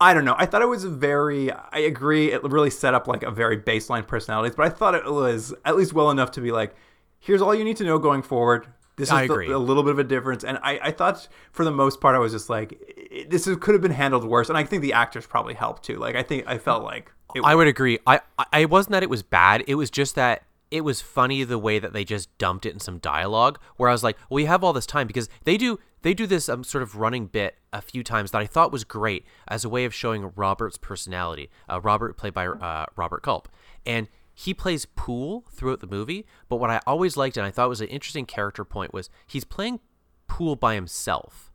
I 0.00 0.12
don't 0.12 0.24
know. 0.24 0.34
I 0.36 0.46
thought 0.46 0.62
it 0.62 0.68
was 0.68 0.84
very. 0.84 1.50
I 1.50 1.78
agree. 1.78 2.32
It 2.32 2.42
really 2.42 2.70
set 2.70 2.94
up 2.94 3.06
like 3.08 3.22
a 3.22 3.30
very 3.30 3.58
baseline 3.58 4.06
personalities, 4.06 4.56
but 4.56 4.66
I 4.66 4.68
thought 4.68 4.94
it 4.94 5.04
was 5.04 5.54
at 5.64 5.76
least 5.76 5.92
well 5.92 6.10
enough 6.10 6.32
to 6.32 6.40
be 6.40 6.52
like, 6.52 6.74
here's 7.18 7.40
all 7.40 7.54
you 7.54 7.64
need 7.64 7.76
to 7.78 7.84
know 7.84 7.98
going 7.98 8.22
forward. 8.22 8.66
This 8.96 9.08
is 9.08 9.12
I 9.12 9.26
the- 9.26 9.32
agree. 9.32 9.50
a 9.50 9.58
little 9.58 9.82
bit 9.82 9.92
of 9.92 9.98
a 9.98 10.04
difference, 10.04 10.42
and 10.42 10.58
I, 10.62 10.80
I 10.82 10.90
thought 10.90 11.28
for 11.52 11.64
the 11.64 11.70
most 11.70 12.00
part 12.00 12.14
I 12.14 12.18
was 12.18 12.32
just 12.32 12.48
like, 12.48 12.78
it, 12.88 13.30
this 13.30 13.46
is, 13.46 13.56
could 13.58 13.74
have 13.74 13.82
been 13.82 13.90
handled 13.92 14.24
worse, 14.24 14.48
and 14.48 14.56
I 14.56 14.64
think 14.64 14.82
the 14.82 14.92
actors 14.94 15.26
probably 15.26 15.54
helped 15.54 15.82
too. 15.84 15.96
Like 15.96 16.16
I 16.16 16.22
think 16.22 16.46
I 16.46 16.58
felt 16.58 16.82
like 16.82 17.12
it, 17.34 17.42
I 17.44 17.54
would 17.54 17.68
agree. 17.68 17.98
I, 18.06 18.20
I 18.38 18.60
it 18.60 18.70
wasn't 18.70 18.92
that 18.92 19.02
it 19.02 19.10
was 19.10 19.22
bad. 19.22 19.64
It 19.66 19.74
was 19.74 19.90
just 19.90 20.14
that 20.14 20.44
it 20.70 20.80
was 20.80 21.00
funny 21.00 21.44
the 21.44 21.58
way 21.58 21.78
that 21.78 21.92
they 21.92 22.04
just 22.04 22.36
dumped 22.38 22.66
it 22.66 22.72
in 22.72 22.80
some 22.80 22.98
dialogue. 22.98 23.58
Where 23.76 23.88
I 23.88 23.92
was 23.92 24.02
like, 24.02 24.16
well, 24.28 24.36
we 24.36 24.46
have 24.46 24.64
all 24.64 24.72
this 24.72 24.86
time 24.86 25.06
because 25.06 25.28
they 25.44 25.56
do 25.56 25.78
they 26.02 26.14
do 26.14 26.26
this 26.26 26.48
um, 26.48 26.64
sort 26.64 26.82
of 26.82 26.96
running 26.96 27.26
bit 27.26 27.56
a 27.72 27.82
few 27.82 28.02
times 28.02 28.30
that 28.30 28.40
I 28.40 28.46
thought 28.46 28.72
was 28.72 28.84
great 28.84 29.26
as 29.48 29.64
a 29.64 29.68
way 29.68 29.84
of 29.84 29.92
showing 29.92 30.32
Robert's 30.36 30.78
personality. 30.78 31.50
Uh, 31.68 31.80
Robert 31.80 32.16
played 32.16 32.32
by 32.32 32.46
uh, 32.46 32.86
Robert 32.96 33.22
Culp, 33.22 33.48
and 33.84 34.08
he 34.38 34.52
plays 34.52 34.84
pool 34.84 35.46
throughout 35.50 35.80
the 35.80 35.86
movie. 35.86 36.26
But 36.48 36.56
what 36.56 36.70
I 36.70 36.80
always 36.86 37.16
liked 37.16 37.38
and 37.38 37.46
I 37.46 37.50
thought 37.50 37.70
was 37.70 37.80
an 37.80 37.88
interesting 37.88 38.26
character 38.26 38.64
point 38.66 38.92
was 38.92 39.08
he's 39.26 39.44
playing 39.44 39.80
pool 40.28 40.56
by 40.56 40.74
himself 40.74 41.50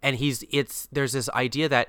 and 0.00 0.16
he's 0.16 0.44
it's 0.50 0.88
there's 0.92 1.12
this 1.12 1.28
idea 1.30 1.68
that 1.68 1.88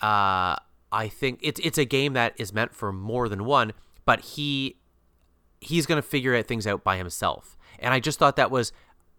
uh 0.00 0.56
I 0.92 1.08
think 1.08 1.40
it's 1.42 1.60
it's 1.64 1.78
a 1.78 1.84
game 1.84 2.12
that 2.12 2.34
is 2.36 2.52
meant 2.52 2.74
for 2.74 2.92
more 2.92 3.28
than 3.28 3.44
one, 3.44 3.72
but 4.04 4.20
he 4.20 4.76
he's 5.60 5.84
going 5.86 6.00
to 6.00 6.06
figure 6.06 6.36
out 6.36 6.46
things 6.46 6.66
out 6.66 6.84
by 6.84 6.96
himself. 6.96 7.56
And 7.80 7.92
I 7.92 7.98
just 7.98 8.20
thought 8.20 8.36
that 8.36 8.50
was 8.52 8.72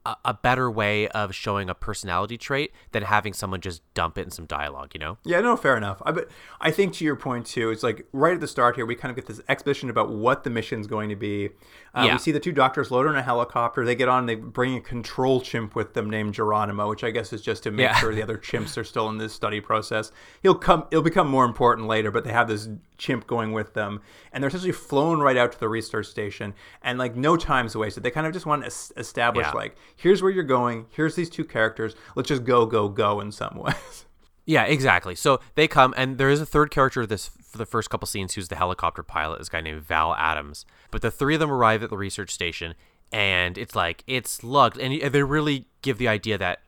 a, 0.06 0.16
a 0.26 0.34
better 0.34 0.70
way 0.70 1.08
of 1.10 1.34
showing 1.34 1.70
a 1.70 1.76
personality 1.76 2.38
trait 2.38 2.72
than 2.92 3.04
having 3.04 3.34
someone 3.34 3.62
just 3.62 3.82
dump 3.94 4.18
it 4.18 4.22
in 4.24 4.32
some 4.32 4.46
dialogue, 4.46 4.92
you 4.94 5.00
know? 5.00 5.18
Yeah, 5.24 5.40
no, 5.40 5.56
fair 5.56 5.78
enough. 5.78 6.02
I, 6.06 6.12
but 6.12 6.30
I 6.60 6.72
think 6.72 6.94
to 6.96 7.06
your 7.06 7.16
point 7.16 7.46
too, 7.46 7.70
it's 7.72 7.84
like 7.84 8.06
right 8.12 8.34
at 8.34 8.42
the 8.42 8.48
start 8.48 8.76
here, 8.76 8.86
we 8.86 8.96
kind 8.96 9.10
of 9.12 9.16
get 9.16 9.28
this 9.28 9.42
exposition 9.48 9.90
about 9.90 10.10
what 10.12 10.44
the 10.44 10.50
mission's 10.50 10.88
going 10.88 11.10
to 11.10 11.16
be. 11.16 11.50
Uh, 11.96 12.04
Yeah. 12.06 12.14
We 12.14 12.20
see 12.20 12.32
the 12.32 12.40
two 12.40 12.52
doctors 12.52 12.92
load 12.92 13.08
on 13.08 13.16
a 13.16 13.22
helicopter. 13.22 13.86
They 13.86 13.96
get 13.96 14.10
on. 14.10 14.26
They 14.26 14.36
bring 14.36 14.76
a 14.76 14.82
control 14.82 15.40
chimp 15.42 15.76
with 15.76 15.94
them 15.94 16.10
named 16.10 16.34
Geronimo, 16.34 16.90
which 16.90 17.04
I 17.04 17.12
guess 17.12 17.32
is 17.32 17.42
just 17.42 17.64
to 17.64 17.72
make 17.72 17.84
Yeah. 17.86 17.96
sure 17.96 18.14
the 18.14 18.24
other 18.24 18.38
chimps 18.50 18.78
are 18.78 18.84
still 18.84 19.08
in 19.10 19.20
this 19.20 19.32
study 19.34 19.62
process. 19.62 20.12
He'll 20.42 20.56
come. 20.56 20.86
It'll 20.92 21.04
become 21.04 21.28
more 21.30 21.46
important 21.46 21.88
later, 21.88 22.10
but 22.12 22.24
they 22.24 22.32
have 22.32 22.48
this 22.48 22.68
chimp 22.98 23.28
going 23.28 23.52
with 23.52 23.74
them, 23.74 24.02
and 24.32 24.42
they're 24.42 24.48
essentially 24.48 24.72
flown 24.72 25.20
right 25.20 25.36
out 25.38 25.52
to 25.52 25.60
the 25.60 25.68
research 25.70 26.08
station, 26.08 26.54
and 26.82 26.98
like 26.98 27.16
no 27.16 27.36
time's 27.38 27.76
wasted. 27.76 28.02
They 28.04 28.12
kind 28.12 28.26
of 28.28 28.34
just 28.34 28.46
want 28.46 28.64
to 28.64 28.72
establish 28.98 29.46
Yeah. 29.48 29.52
like 29.52 29.76
here's 29.96 30.22
where 30.22 30.32
you're 30.32 30.44
going. 30.44 30.86
Here's 30.90 31.16
these 31.16 31.30
two 31.30 31.46
characters. 31.46 31.96
Let's 32.16 32.30
just 32.30 32.44
go, 32.44 32.66
go, 32.66 32.90
go 32.90 33.20
in 33.20 33.32
some 33.32 33.56
ways. 33.64 34.06
Yeah, 34.46 34.64
exactly. 34.64 35.16
So 35.16 35.40
they 35.56 35.68
come, 35.68 35.94
and 35.96 36.18
there 36.18 36.30
is 36.30 36.42
a 36.42 36.46
third 36.46 36.70
character 36.70 37.06
this 37.06 37.30
for 37.54 37.58
the 37.58 37.66
first 37.66 37.90
couple 37.90 38.08
scenes 38.08 38.34
who's 38.34 38.48
the 38.48 38.56
helicopter 38.56 39.04
pilot, 39.04 39.40
this 39.40 39.50
guy 39.50 39.62
named 39.62 39.84
Val 39.84 40.14
Adams. 40.16 40.66
But 40.92 41.02
the 41.02 41.12
three 41.12 41.36
of 41.36 41.40
them 41.40 41.52
arrive 41.52 41.84
at 41.84 41.90
the 41.90 41.98
research 41.98 42.32
station, 42.32 42.74
and 43.12 43.58
it's 43.58 43.76
like 43.76 44.04
it's 44.08 44.44
lugged, 44.44 44.78
and 44.80 45.14
they 45.14 45.24
really 45.24 45.68
give 45.82 45.98
the 45.98 46.08
idea 46.08 46.38
that 46.38 46.60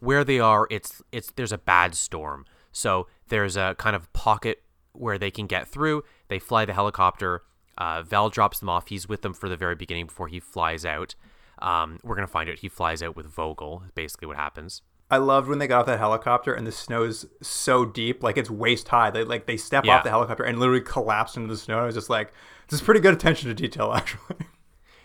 where 0.00 0.24
they 0.24 0.40
are, 0.40 0.66
it's 0.70 1.02
it's 1.12 1.30
there's 1.32 1.52
a 1.52 1.58
bad 1.58 1.94
storm. 1.94 2.44
So 2.72 3.06
there's 3.28 3.56
a 3.56 3.74
kind 3.78 3.96
of 3.96 4.12
pocket 4.12 4.62
where 4.92 5.18
they 5.18 5.30
can 5.30 5.46
get 5.46 5.68
through. 5.68 6.02
They 6.28 6.38
fly 6.38 6.64
the 6.64 6.74
helicopter. 6.74 7.42
Uh, 7.76 8.02
Val 8.02 8.28
drops 8.28 8.58
them 8.58 8.68
off. 8.68 8.88
He's 8.88 9.08
with 9.08 9.22
them 9.22 9.32
for 9.32 9.48
the 9.48 9.56
very 9.56 9.76
beginning 9.76 10.06
before 10.06 10.28
he 10.28 10.40
flies 10.40 10.84
out. 10.84 11.14
Um, 11.60 11.98
we're 12.02 12.14
gonna 12.14 12.26
find 12.26 12.48
out 12.50 12.58
he 12.58 12.68
flies 12.68 13.02
out 13.02 13.16
with 13.16 13.26
Vogel. 13.26 13.84
Basically, 13.94 14.26
what 14.26 14.36
happens. 14.36 14.82
I 15.10 15.16
loved 15.16 15.48
when 15.48 15.58
they 15.58 15.66
got 15.66 15.80
off 15.80 15.86
that 15.86 15.98
helicopter 15.98 16.52
and 16.52 16.66
the 16.66 16.72
snow's 16.72 17.24
so 17.40 17.86
deep, 17.86 18.22
like 18.22 18.36
it's 18.36 18.50
waist 18.50 18.88
high. 18.88 19.10
They 19.10 19.24
like 19.24 19.46
they 19.46 19.56
step 19.56 19.84
Yeah. 19.86 19.96
off 19.96 20.04
the 20.04 20.10
helicopter 20.10 20.44
and 20.44 20.58
literally 20.58 20.82
collapse 20.82 21.36
into 21.36 21.48
the 21.48 21.56
snow. 21.56 21.78
I 21.78 21.84
was 21.86 21.94
just 21.94 22.10
like, 22.10 22.32
this 22.68 22.80
is 22.80 22.84
pretty 22.84 23.00
good 23.00 23.14
attention 23.14 23.48
to 23.48 23.54
detail, 23.54 23.92
actually. 23.96 24.36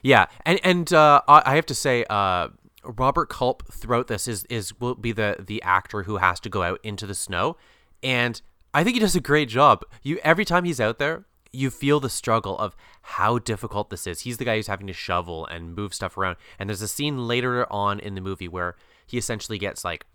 Yeah, 0.01 0.25
and 0.45 0.59
and 0.63 0.91
uh, 0.91 1.21
I 1.27 1.43
I 1.45 1.55
have 1.55 1.65
to 1.67 1.75
say, 1.75 2.03
uh, 2.09 2.49
Robert 2.83 3.29
Culp 3.29 3.63
throughout 3.71 4.07
this 4.07 4.27
is 4.27 4.43
is 4.49 4.77
will 4.79 4.95
be 4.95 5.13
the 5.13 5.37
the 5.39 5.61
actor 5.63 6.03
who 6.03 6.17
has 6.17 6.39
to 6.41 6.49
go 6.49 6.63
out 6.63 6.79
into 6.83 7.07
the 7.07 7.15
snow, 7.15 7.55
and 8.03 8.41
I 8.73 8.83
think 8.83 8.95
he 8.95 8.99
does 8.99 9.15
a 9.15 9.21
great 9.21 9.47
job. 9.47 9.83
You 10.01 10.19
every 10.23 10.43
time 10.43 10.65
he's 10.65 10.81
out 10.81 10.99
there, 10.99 11.23
you 11.53 11.69
feel 11.69 11.99
the 11.99 12.09
struggle 12.09 12.57
of 12.57 12.75
how 13.03 13.37
difficult 13.37 13.89
this 13.89 14.07
is. 14.07 14.21
He's 14.21 14.37
the 14.37 14.45
guy 14.45 14.57
who's 14.57 14.67
having 14.67 14.87
to 14.87 14.93
shovel 14.93 15.45
and 15.45 15.75
move 15.75 15.93
stuff 15.93 16.17
around, 16.17 16.37
and 16.59 16.67
there's 16.67 16.81
a 16.81 16.87
scene 16.87 17.27
later 17.27 17.71
on 17.71 17.99
in 17.99 18.15
the 18.15 18.21
movie 18.21 18.47
where 18.47 18.75
he 19.05 19.17
essentially 19.17 19.57
gets 19.57 19.85
like 19.85 20.05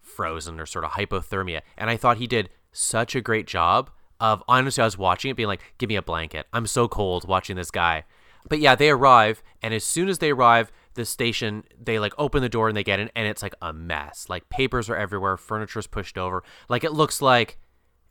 frozen 0.00 0.58
or 0.58 0.66
sort 0.66 0.84
of 0.84 0.92
hypothermia. 0.92 1.60
And 1.76 1.90
I 1.90 1.96
thought 1.96 2.16
he 2.16 2.26
did 2.26 2.48
such 2.72 3.14
a 3.14 3.20
great 3.20 3.46
job 3.46 3.90
of 4.20 4.42
honestly 4.48 4.82
I 4.82 4.86
was 4.86 4.98
watching 4.98 5.30
it 5.30 5.36
being 5.36 5.48
like, 5.48 5.62
give 5.78 5.88
me 5.88 5.96
a 5.96 6.02
blanket. 6.02 6.46
I'm 6.52 6.66
so 6.66 6.88
cold 6.88 7.28
watching 7.28 7.56
this 7.56 7.70
guy. 7.70 8.04
But 8.48 8.60
yeah, 8.60 8.74
they 8.74 8.90
arrive 8.90 9.42
and 9.62 9.74
as 9.74 9.84
soon 9.84 10.08
as 10.08 10.18
they 10.18 10.30
arrive, 10.30 10.72
the 10.94 11.04
station 11.04 11.64
they 11.80 11.98
like 11.98 12.12
open 12.18 12.42
the 12.42 12.48
door 12.48 12.68
and 12.68 12.76
they 12.76 12.82
get 12.82 12.98
in 12.98 13.10
and 13.14 13.28
it's 13.28 13.42
like 13.42 13.54
a 13.62 13.72
mess. 13.72 14.26
Like 14.28 14.48
papers 14.48 14.88
are 14.90 14.96
everywhere, 14.96 15.36
furniture's 15.36 15.86
pushed 15.86 16.18
over. 16.18 16.42
Like 16.68 16.82
it 16.84 16.92
looks 16.92 17.22
like 17.22 17.58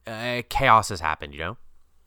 uh, 0.05 0.43
chaos 0.47 0.89
has 0.89 1.01
happened, 1.01 1.33
you 1.33 1.39
know? 1.39 1.57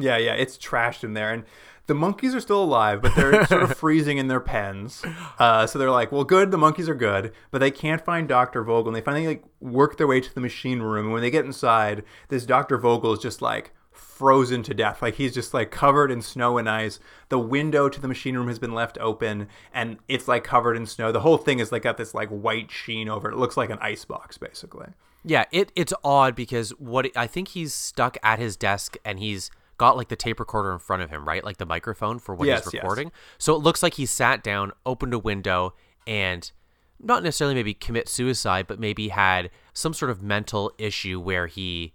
Yeah, 0.01 0.17
yeah, 0.17 0.35
it's 0.35 0.57
trashed 0.57 1.05
in 1.05 1.15
there, 1.15 1.33
and 1.33 1.45
the 1.87 1.95
monkeys 1.95 2.35
are 2.35 2.41
still 2.41 2.63
alive, 2.63 3.03
but 3.03 3.15
they're 3.17 3.45
sort 3.47 3.63
of 3.63 3.77
freezing 3.77 4.19
in 4.19 4.29
their 4.29 4.41
pens. 4.41 5.03
Uh, 5.39 5.67
so 5.67 5.79
they're 5.79 5.91
like, 5.91 6.13
well, 6.13 6.25
good, 6.25 6.51
the 6.51 6.59
monkeys 6.59 6.89
are 6.89 6.95
good, 6.95 7.33
but 7.51 7.59
they 7.59 7.71
can't 7.71 8.05
find 8.05 8.29
Doctor 8.29 8.63
Vogel, 8.63 8.89
and 8.89 8.97
they 8.97 9.01
finally 9.01 9.27
like 9.27 9.45
work 9.61 9.97
their 9.97 10.07
way 10.07 10.21
to 10.21 10.35
the 10.35 10.41
machine 10.41 10.81
room. 10.81 11.07
And 11.07 11.13
when 11.13 11.23
they 11.23 11.31
get 11.31 11.45
inside, 11.45 12.05
this 12.29 12.47
Doctor 12.47 12.79
Vogel 12.79 13.13
is 13.13 13.19
just 13.19 13.43
like 13.43 13.73
frozen 14.21 14.63
to 14.63 14.75
death. 14.75 15.03
Like 15.03 15.15
he's 15.15 15.35
just 15.35 15.55
like 15.55 15.71
covered 15.71 16.11
in 16.11 16.23
snow 16.23 16.59
and 16.59 16.69
ice. 16.69 17.01
The 17.29 17.39
window 17.39 17.89
to 17.89 18.01
the 18.01 18.07
machine 18.07 18.37
room 18.37 18.49
has 18.49 18.59
been 18.59 18.75
left 18.75 18.99
open 19.01 19.49
and 19.73 19.97
it's 20.09 20.29
like 20.29 20.45
covered 20.45 20.77
in 20.77 20.87
snow. 20.87 21.11
The 21.11 21.21
whole 21.21 21.39
thing 21.39 21.59
is 21.59 21.73
like 21.73 21.83
got 21.83 21.97
this 21.97 22.15
like 22.15 22.29
white 22.29 22.71
sheen 22.71 23.09
over 23.09 23.31
it. 23.31 23.35
It 23.35 23.39
looks 23.39 23.57
like 23.57 23.71
an 23.71 23.79
ice 23.81 24.05
box 24.05 24.37
basically. 24.37 24.89
Yeah, 25.25 25.47
it 25.53 25.73
it's 25.75 25.93
odd 26.05 26.35
because 26.35 26.71
what 26.79 27.09
I 27.17 27.27
think 27.27 27.49
he's 27.49 27.73
stuck 27.73 28.17
at 28.23 28.39
his 28.39 28.57
desk 28.57 28.97
and 29.05 29.19
he's 29.19 29.51
got 29.81 29.97
like 29.97 30.09
the 30.09 30.17
tape 30.17 30.39
recorder 30.39 30.71
in 30.73 30.79
front 30.79 31.01
of 31.03 31.09
him, 31.09 31.27
right? 31.27 31.43
Like 31.43 31.57
the 31.57 31.65
microphone 31.65 32.19
for 32.19 32.35
what 32.35 32.47
Yes, 32.47 32.65
he's 32.65 32.75
yes. 32.75 32.83
recording. 32.83 33.11
So 33.39 33.55
it 33.57 33.63
looks 33.63 33.83
like 33.83 33.95
he 33.95 34.05
sat 34.05 34.43
down, 34.43 34.73
opened 34.85 35.15
a 35.15 35.19
window, 35.19 35.73
and 36.07 36.53
not 36.99 37.23
necessarily 37.23 37.55
maybe 37.55 37.73
commit 37.73 38.07
suicide, 38.07 38.67
but 38.67 38.79
maybe 38.79 39.09
had 39.09 39.51
some 39.73 39.95
sort 39.95 40.11
of 40.11 40.23
mental 40.23 40.71
issue 40.77 41.19
where 41.19 41.47
he 41.47 41.95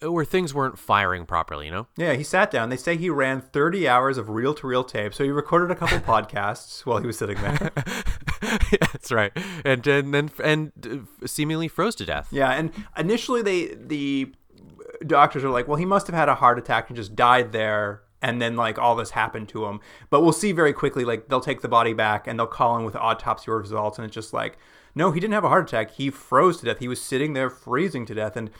where 0.00 0.24
things 0.24 0.52
weren't 0.52 0.78
firing 0.80 1.24
properly, 1.26 1.66
you 1.66 1.70
know? 1.70 1.86
Yeah, 1.96 2.14
he 2.14 2.24
sat 2.24 2.50
down. 2.50 2.70
They 2.70 2.76
say 2.76 2.96
he 2.96 3.08
ran 3.08 3.40
30 3.40 3.86
hours 3.86 4.18
of 4.18 4.30
reel 4.30 4.52
to 4.54 4.66
reel 4.66 4.82
tape. 4.82 5.14
So 5.14 5.22
he 5.22 5.30
recorded 5.30 5.70
a 5.70 5.76
couple 5.76 5.98
podcasts 6.14 6.84
while 6.86 6.98
he 6.98 7.06
was 7.06 7.16
sitting 7.18 7.36
there. 7.40 7.70
That's 8.80 9.12
right. 9.12 9.32
And 9.64 9.86
and 9.86 10.12
then 10.14 10.30
and 10.42 10.72
uh, 11.22 11.26
seemingly 11.26 11.68
froze 11.68 11.94
to 11.96 12.04
death. 12.06 12.28
Yeah, 12.32 12.50
and 12.50 12.72
initially 12.96 13.42
they 13.42 13.74
the 13.74 14.34
doctors 15.06 15.44
are 15.44 15.50
like, 15.50 15.68
well, 15.68 15.76
he 15.76 15.84
must 15.84 16.06
have 16.06 16.16
had 16.16 16.28
a 16.28 16.34
heart 16.34 16.58
attack 16.58 16.88
and 16.88 16.96
just 16.96 17.14
died 17.14 17.52
there, 17.52 18.02
and 18.20 18.40
then 18.40 18.56
like 18.56 18.78
all 18.78 18.96
this 18.96 19.10
happened 19.10 19.48
to 19.50 19.66
him. 19.66 19.80
But 20.10 20.22
we'll 20.22 20.32
see 20.32 20.52
very 20.52 20.72
quickly, 20.72 21.04
like 21.04 21.28
they'll 21.28 21.40
take 21.40 21.60
the 21.60 21.68
body 21.68 21.92
back 21.92 22.26
and 22.26 22.38
they'll 22.38 22.46
call 22.46 22.76
in 22.78 22.84
with 22.84 22.96
autopsy 22.96 23.50
results, 23.50 23.98
and 23.98 24.04
it's 24.04 24.14
just 24.14 24.32
like, 24.32 24.58
no, 24.94 25.10
he 25.10 25.20
didn't 25.20 25.34
have 25.34 25.44
a 25.44 25.48
heart 25.48 25.68
attack. 25.68 25.92
He 25.92 26.10
froze 26.10 26.58
to 26.58 26.66
death. 26.66 26.78
He 26.78 26.88
was 26.88 27.00
sitting 27.00 27.32
there 27.32 27.50
freezing 27.50 28.06
to 28.06 28.14
death, 28.14 28.36
and 28.36 28.50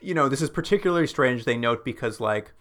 you 0.00 0.14
know 0.14 0.28
this 0.28 0.42
is 0.42 0.50
particularly 0.50 1.06
strange. 1.06 1.44
They 1.44 1.56
note 1.56 1.84
because 1.84 2.20
like. 2.20 2.52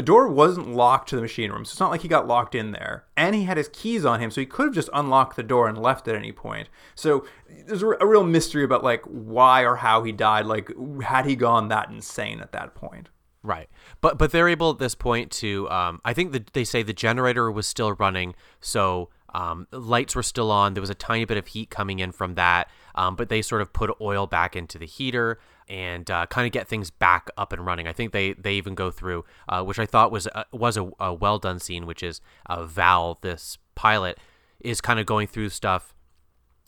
The 0.00 0.06
door 0.06 0.28
wasn't 0.28 0.74
locked 0.74 1.10
to 1.10 1.16
the 1.16 1.20
machine 1.20 1.52
room, 1.52 1.66
so 1.66 1.72
it's 1.72 1.78
not 1.78 1.90
like 1.90 2.00
he 2.00 2.08
got 2.08 2.26
locked 2.26 2.54
in 2.54 2.70
there. 2.72 3.04
And 3.18 3.34
he 3.34 3.44
had 3.44 3.58
his 3.58 3.68
keys 3.68 4.06
on 4.06 4.18
him, 4.18 4.30
so 4.30 4.40
he 4.40 4.46
could 4.46 4.68
have 4.68 4.74
just 4.74 4.88
unlocked 4.94 5.36
the 5.36 5.42
door 5.42 5.68
and 5.68 5.76
left 5.76 6.08
at 6.08 6.14
any 6.14 6.32
point. 6.32 6.70
So 6.94 7.26
there's 7.66 7.82
a 7.82 8.06
real 8.06 8.24
mystery 8.24 8.64
about 8.64 8.82
like 8.82 9.02
why 9.02 9.60
or 9.60 9.76
how 9.76 10.02
he 10.02 10.10
died. 10.10 10.46
Like, 10.46 10.70
had 11.02 11.26
he 11.26 11.36
gone 11.36 11.68
that 11.68 11.90
insane 11.90 12.40
at 12.40 12.52
that 12.52 12.74
point? 12.74 13.10
Right, 13.42 13.68
but 14.00 14.16
but 14.16 14.32
they're 14.32 14.48
able 14.48 14.70
at 14.70 14.78
this 14.78 14.94
point 14.94 15.30
to. 15.32 15.68
Um, 15.68 16.00
I 16.02 16.14
think 16.14 16.32
that 16.32 16.54
they 16.54 16.64
say 16.64 16.82
the 16.82 16.94
generator 16.94 17.52
was 17.52 17.66
still 17.66 17.92
running, 17.92 18.34
so 18.58 19.10
um, 19.34 19.66
lights 19.70 20.16
were 20.16 20.22
still 20.22 20.50
on. 20.50 20.72
There 20.72 20.80
was 20.80 20.88
a 20.88 20.94
tiny 20.94 21.26
bit 21.26 21.36
of 21.36 21.48
heat 21.48 21.68
coming 21.68 21.98
in 21.98 22.12
from 22.12 22.36
that, 22.36 22.70
um, 22.94 23.16
but 23.16 23.28
they 23.28 23.42
sort 23.42 23.62
of 23.62 23.72
put 23.72 23.90
oil 24.00 24.26
back 24.26 24.56
into 24.56 24.78
the 24.78 24.86
heater 24.86 25.38
and 25.68 26.10
uh, 26.10 26.26
kind 26.26 26.46
of 26.46 26.52
get 26.52 26.66
things 26.66 26.90
back 26.90 27.30
up 27.36 27.52
and 27.52 27.64
running. 27.64 27.86
I 27.86 27.92
think 27.92 28.12
they 28.12 28.32
they 28.32 28.54
even 28.54 28.74
go 28.74 28.90
through, 28.90 29.24
uh, 29.48 29.62
which 29.62 29.78
I 29.78 29.86
thought 29.86 30.10
was 30.10 30.26
a, 30.26 30.44
was 30.52 30.76
a, 30.76 30.90
a 30.98 31.14
well 31.14 31.38
done 31.38 31.58
scene, 31.58 31.86
which 31.86 32.02
is 32.02 32.20
uh, 32.46 32.64
Val, 32.64 33.18
this 33.22 33.58
pilot, 33.74 34.18
is 34.60 34.80
kind 34.80 34.98
of 34.98 35.06
going 35.06 35.26
through 35.26 35.50
stuff, 35.50 35.94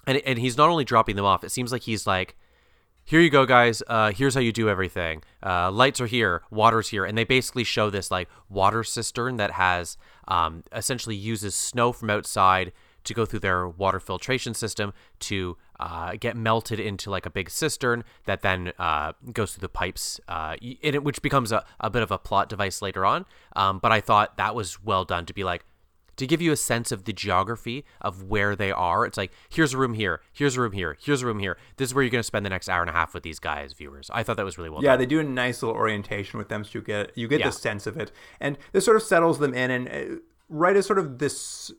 and 0.07 0.19
and 0.19 0.39
he's 0.39 0.57
not 0.57 0.71
only 0.71 0.85
dropping 0.85 1.17
them 1.17 1.25
off. 1.25 1.45
It 1.45 1.51
seems 1.51 1.73
like 1.73 1.83
he's 1.83 2.07
like 2.07 2.37
here 3.05 3.21
you 3.21 3.31
go 3.31 3.45
guys 3.45 3.83
uh, 3.89 4.13
here's 4.13 4.35
how 4.35 4.41
you 4.41 4.53
do 4.53 4.69
everything 4.69 5.23
uh, 5.45 5.71
lights 5.71 6.01
are 6.01 6.07
here 6.07 6.43
water's 6.51 6.89
here 6.89 7.05
and 7.05 7.17
they 7.17 7.25
basically 7.25 7.65
show 7.65 7.91
this 7.91 8.11
like 8.11 8.29
water 8.49 8.85
cistern 8.85 9.37
that 9.37 9.53
has 9.53 9.97
um, 10.29 10.63
essentially 10.73 11.17
uses 11.17 11.55
snow 11.55 11.93
from 11.93 12.11
outside 12.11 12.73
to 13.05 13.15
go 13.15 13.25
through 13.27 13.41
their 13.41 13.69
water 13.69 14.01
filtration 14.01 14.55
system 14.55 14.93
to 15.21 15.57
uh, 15.81 16.13
get 16.21 16.37
melted 16.37 16.79
into 16.79 17.11
like 17.11 17.27
a 17.27 17.31
big 17.31 17.51
cistern 17.51 18.05
that 18.27 18.43
then 18.43 18.73
uh, 18.79 19.13
goes 19.33 19.53
through 19.55 19.61
the 19.63 19.69
pipes 19.69 20.21
uh, 20.29 20.57
it, 20.61 21.03
which 21.03 21.21
becomes 21.23 21.51
a, 21.53 21.65
a 21.81 21.91
bit 21.91 22.03
of 22.03 22.11
a 22.11 22.19
plot 22.19 22.49
device 22.49 22.81
later 22.83 23.05
on 23.05 23.25
um, 23.57 23.79
but 23.79 23.91
i 23.93 24.01
thought 24.01 24.37
that 24.37 24.55
was 24.55 24.83
well 24.83 25.05
done 25.05 25.27
to 25.27 25.33
be 25.35 25.45
like 25.45 25.65
to 26.15 26.27
give 26.27 26.43
you 26.43 26.53
a 26.53 26.57
sense 26.57 26.93
of 26.93 27.05
the 27.05 27.13
geography 27.13 27.87
of 28.03 28.25
where 28.25 28.55
they 28.55 28.71
are. 28.71 29.07
It's 29.07 29.17
like 29.17 29.33
here's 29.49 29.73
a 29.73 29.79
room 29.79 29.95
here, 29.95 30.21
here's 30.31 30.59
a 30.59 30.61
room 30.61 30.73
here, 30.73 30.95
here's 31.01 31.23
a 31.23 31.27
room 31.27 31.39
here. 31.39 31.57
This 31.79 31.89
is 31.89 31.95
where 31.95 32.05
you're 32.05 32.11
going 32.11 32.21
to 32.21 32.23
spend 32.23 32.45
the 32.45 32.51
next 32.51 32.69
hour 32.69 32.83
and 32.83 32.91
a 32.91 32.93
half 32.93 33.15
with 33.15 33.23
these 33.23 33.39
guys, 33.39 33.73
viewers. 33.73 34.11
I 34.13 34.23
thought 34.23 34.37
that 34.37 34.45
was 34.45 34.59
really 34.59 34.69
well 34.69 34.83
Yeah, 34.85 34.91
done. 34.91 34.99
they 34.99 35.07
do 35.07 35.21
a 35.21 35.25
nice 35.25 35.63
little 35.63 35.75
orientation 35.75 36.37
with 36.37 36.49
them, 36.51 36.65
so 36.65 36.71
you 36.75 36.83
get 36.83 37.17
you 37.17 37.29
get 37.29 37.41
Yeah. 37.41 37.47
the 37.47 37.53
sense 37.53 37.87
of 37.87 37.97
it, 37.97 38.13
and 38.41 38.59
this 38.73 38.85
sort 38.85 38.99
of 38.99 39.03
settles 39.03 39.39
them 39.39 39.55
in, 39.55 39.71
and 39.71 39.89
uh, 39.89 40.17
right 40.51 40.77
as 40.77 40.85
sort 40.85 40.99
of 40.99 41.19
this 41.19 41.73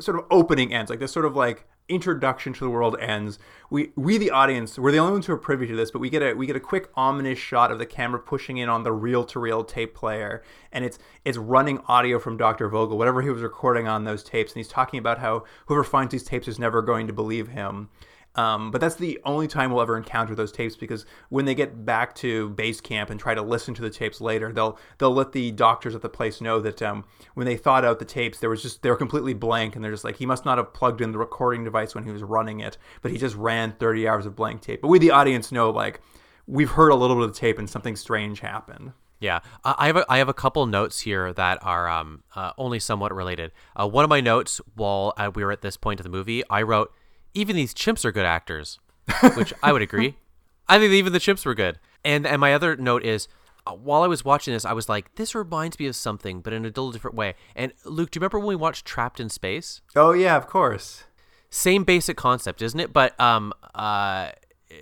sort 0.00 0.18
of 0.18 0.24
opening 0.30 0.72
ends, 0.72 0.90
like 0.90 0.98
this 0.98 1.12
sort 1.12 1.24
of 1.24 1.34
like 1.34 1.66
introduction 1.88 2.52
to 2.52 2.64
the 2.64 2.70
world 2.70 2.96
ends. 3.00 3.38
We 3.70 3.92
we 3.96 4.18
the 4.18 4.30
audience, 4.30 4.78
we're 4.78 4.92
the 4.92 4.98
only 4.98 5.12
ones 5.12 5.26
who 5.26 5.32
are 5.32 5.38
privy 5.38 5.66
to 5.66 5.76
this, 5.76 5.90
but 5.90 6.00
we 6.00 6.10
get 6.10 6.22
a 6.22 6.34
we 6.34 6.46
get 6.46 6.56
a 6.56 6.60
quick 6.60 6.90
ominous 6.94 7.38
shot 7.38 7.70
of 7.70 7.78
the 7.78 7.86
camera 7.86 8.20
pushing 8.20 8.58
in 8.58 8.68
on 8.68 8.82
the 8.82 8.92
reel 8.92 9.24
to 9.24 9.38
reel 9.38 9.64
tape 9.64 9.94
player, 9.94 10.42
and 10.72 10.84
it's 10.84 10.98
it's 11.24 11.38
running 11.38 11.78
audio 11.86 12.18
from 12.18 12.36
Dr. 12.36 12.68
Vogel, 12.68 12.98
whatever 12.98 13.22
he 13.22 13.30
was 13.30 13.42
recording 13.42 13.88
on 13.88 14.04
those 14.04 14.22
tapes, 14.22 14.52
and 14.52 14.58
he's 14.58 14.68
talking 14.68 14.98
about 14.98 15.18
how 15.18 15.44
whoever 15.66 15.84
finds 15.84 16.12
these 16.12 16.24
tapes 16.24 16.48
is 16.48 16.58
never 16.58 16.82
going 16.82 17.06
to 17.06 17.12
believe 17.12 17.48
him. 17.48 17.88
Um, 18.36 18.70
but 18.70 18.80
that's 18.80 18.96
the 18.96 19.18
only 19.24 19.48
time 19.48 19.70
we'll 19.70 19.80
ever 19.80 19.96
encounter 19.96 20.34
those 20.34 20.52
tapes 20.52 20.76
because 20.76 21.06
when 21.30 21.46
they 21.46 21.54
get 21.54 21.86
back 21.86 22.14
to 22.16 22.50
base 22.50 22.80
camp 22.80 23.08
and 23.08 23.18
try 23.18 23.34
to 23.34 23.42
listen 23.42 23.72
to 23.74 23.82
the 23.82 23.90
tapes 23.90 24.20
later, 24.20 24.52
they'll 24.52 24.78
they'll 24.98 25.14
let 25.14 25.32
the 25.32 25.50
doctors 25.52 25.94
at 25.94 26.02
the 26.02 26.08
place 26.08 26.40
know 26.40 26.60
that 26.60 26.82
um, 26.82 27.04
when 27.34 27.46
they 27.46 27.56
thought 27.56 27.84
out 27.84 27.98
the 27.98 28.04
tapes, 28.04 28.38
there 28.38 28.50
was 28.50 28.62
just 28.62 28.82
they 28.82 28.90
were 28.90 28.96
completely 28.96 29.32
blank, 29.34 29.74
and 29.74 29.82
they're 29.82 29.90
just 29.90 30.04
like 30.04 30.16
he 30.16 30.26
must 30.26 30.44
not 30.44 30.58
have 30.58 30.74
plugged 30.74 31.00
in 31.00 31.12
the 31.12 31.18
recording 31.18 31.64
device 31.64 31.94
when 31.94 32.04
he 32.04 32.10
was 32.10 32.22
running 32.22 32.60
it, 32.60 32.76
but 33.00 33.10
he 33.10 33.18
just 33.18 33.36
ran 33.36 33.72
30 33.72 34.06
hours 34.06 34.26
of 34.26 34.36
blank 34.36 34.60
tape. 34.60 34.82
But 34.82 34.88
we, 34.88 34.98
the 34.98 35.10
audience, 35.10 35.50
know 35.50 35.70
like 35.70 36.00
we've 36.46 36.70
heard 36.70 36.90
a 36.90 36.94
little 36.94 37.16
bit 37.16 37.24
of 37.24 37.32
the 37.34 37.38
tape 37.38 37.58
and 37.58 37.68
something 37.68 37.96
strange 37.96 38.40
happened. 38.40 38.92
Yeah, 39.18 39.40
I 39.64 39.86
have 39.86 39.96
a, 39.96 40.04
I 40.10 40.18
have 40.18 40.28
a 40.28 40.34
couple 40.34 40.66
notes 40.66 41.00
here 41.00 41.32
that 41.32 41.58
are 41.62 41.88
um, 41.88 42.22
uh, 42.34 42.52
only 42.58 42.78
somewhat 42.78 43.14
related. 43.14 43.50
Uh, 43.74 43.88
one 43.88 44.04
of 44.04 44.10
my 44.10 44.20
notes 44.20 44.60
while 44.74 45.14
uh, 45.16 45.30
we 45.34 45.42
were 45.42 45.52
at 45.52 45.62
this 45.62 45.78
point 45.78 46.00
of 46.00 46.04
the 46.04 46.10
movie, 46.10 46.42
I 46.50 46.60
wrote, 46.62 46.92
"Even 47.36 47.54
these 47.56 47.72
chimps 47.74 48.04
are 48.04 48.12
good 48.12 48.26
actors," 48.26 48.78
which 49.34 49.52
I 49.62 49.72
would 49.72 49.82
agree. 49.82 50.16
I 50.68 50.78
think 50.78 50.92
even 50.92 51.12
the 51.12 51.20
chimps 51.20 51.46
were 51.46 51.54
good. 51.54 51.78
And 52.04 52.26
and 52.26 52.40
my 52.40 52.52
other 52.54 52.76
note 52.76 53.04
is, 53.04 53.28
uh, 53.66 53.72
while 53.72 54.02
I 54.02 54.06
was 54.08 54.24
watching 54.24 54.52
this, 54.54 54.64
I 54.64 54.72
was 54.72 54.88
like, 54.88 55.14
"This 55.14 55.34
reminds 55.34 55.78
me 55.78 55.86
of 55.86 55.94
something, 55.96 56.40
but 56.40 56.52
in 56.52 56.62
a 56.64 56.68
little 56.68 56.90
different 56.92 57.16
way." 57.16 57.34
And 57.54 57.72
Luke, 57.84 58.10
do 58.10 58.18
you 58.18 58.20
remember 58.20 58.38
when 58.38 58.48
we 58.48 58.56
watched 58.56 58.84
Trapped 58.84 59.20
in 59.20 59.28
Space? 59.28 59.80
Oh 59.94 60.12
yeah, 60.12 60.36
of 60.36 60.46
course. 60.48 61.04
same 61.50 61.84
basic 61.84 62.16
concept, 62.16 62.60
isn't 62.62 62.80
it? 62.80 62.92
But 62.92 63.18
um, 63.20 63.52
uh, 63.74 64.30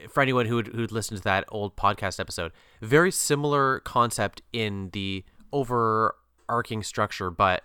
for 0.09 0.23
anyone 0.23 0.47
who'd 0.47 0.69
who'd 0.69 0.93
listened 0.93 1.19
to 1.19 1.25
that 1.25 1.45
old 1.49 1.77
podcast 1.77 2.19
episode, 2.19 2.53
very 2.81 3.11
similar 3.11 3.81
concept 3.81 4.40
in 4.53 4.90
the 4.93 5.25
overarching 5.53 6.83
structure, 6.83 7.31
but 7.31 7.62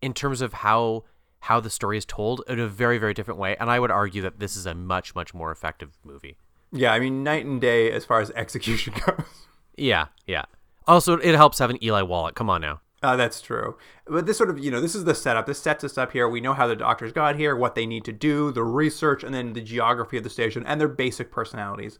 in 0.00 0.14
terms 0.14 0.40
of 0.40 0.52
how 0.54 1.04
how 1.40 1.60
the 1.60 1.70
story 1.70 1.98
is 1.98 2.04
told 2.04 2.42
in 2.48 2.58
a 2.58 2.68
very 2.68 2.98
very 2.98 3.14
different 3.14 3.38
way. 3.38 3.56
And 3.56 3.70
I 3.70 3.78
would 3.80 3.90
argue 3.90 4.22
that 4.22 4.40
this 4.40 4.56
is 4.56 4.66
a 4.66 4.74
much 4.74 5.14
much 5.14 5.34
more 5.34 5.50
effective 5.50 5.96
movie. 6.04 6.38
Yeah, 6.72 6.92
I 6.92 7.00
mean 7.00 7.22
night 7.22 7.46
and 7.46 7.60
day 7.60 7.90
as 7.90 8.04
far 8.04 8.20
as 8.20 8.30
execution 8.36 8.94
goes. 9.06 9.46
Yeah, 9.76 10.06
yeah. 10.26 10.44
Also, 10.86 11.18
it 11.18 11.34
helps 11.34 11.58
having 11.58 11.78
Eli 11.82 12.02
Wallach. 12.02 12.34
Come 12.34 12.50
on 12.50 12.60
now. 12.62 12.80
Uh, 13.02 13.14
that's 13.14 13.40
true. 13.40 13.76
But 14.06 14.26
this 14.26 14.36
sort 14.36 14.50
of, 14.50 14.58
you 14.58 14.70
know, 14.70 14.80
this 14.80 14.94
is 14.94 15.04
the 15.04 15.14
setup. 15.14 15.46
This 15.46 15.60
sets 15.60 15.84
us 15.84 15.96
up 15.96 16.12
here. 16.12 16.28
We 16.28 16.40
know 16.40 16.54
how 16.54 16.66
the 16.66 16.74
doctors 16.74 17.12
got 17.12 17.36
here, 17.36 17.54
what 17.54 17.74
they 17.74 17.86
need 17.86 18.04
to 18.06 18.12
do, 18.12 18.50
the 18.50 18.64
research, 18.64 19.22
and 19.22 19.32
then 19.32 19.52
the 19.52 19.60
geography 19.60 20.16
of 20.16 20.24
the 20.24 20.30
station 20.30 20.64
and 20.66 20.80
their 20.80 20.88
basic 20.88 21.30
personalities. 21.30 21.98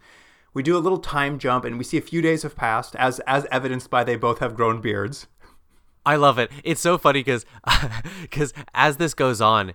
We 0.55 0.63
do 0.63 0.77
a 0.77 0.81
little 0.81 0.99
time 0.99 1.39
jump, 1.39 1.65
and 1.65 1.79
we 1.79 1.85
see 1.85 1.99
a 1.99 2.03
few 2.03 2.21
days 2.21 2.43
have 2.43 2.57
passed, 2.57 2.97
as 2.97 3.21
as 3.21 3.47
evidenced 3.53 3.91
by 3.91 4.03
they 4.03 4.17
both 4.17 4.41
have 4.41 4.57
grown 4.57 4.81
beards. 4.81 5.29
I 6.09 6.17
love 6.17 6.39
it. 6.39 6.51
It's 6.65 6.81
so 6.81 6.97
funny 6.99 7.21
because 7.21 7.45
because 8.23 8.55
as 8.75 8.97
this 8.97 9.13
goes 9.15 9.41
on, 9.41 9.75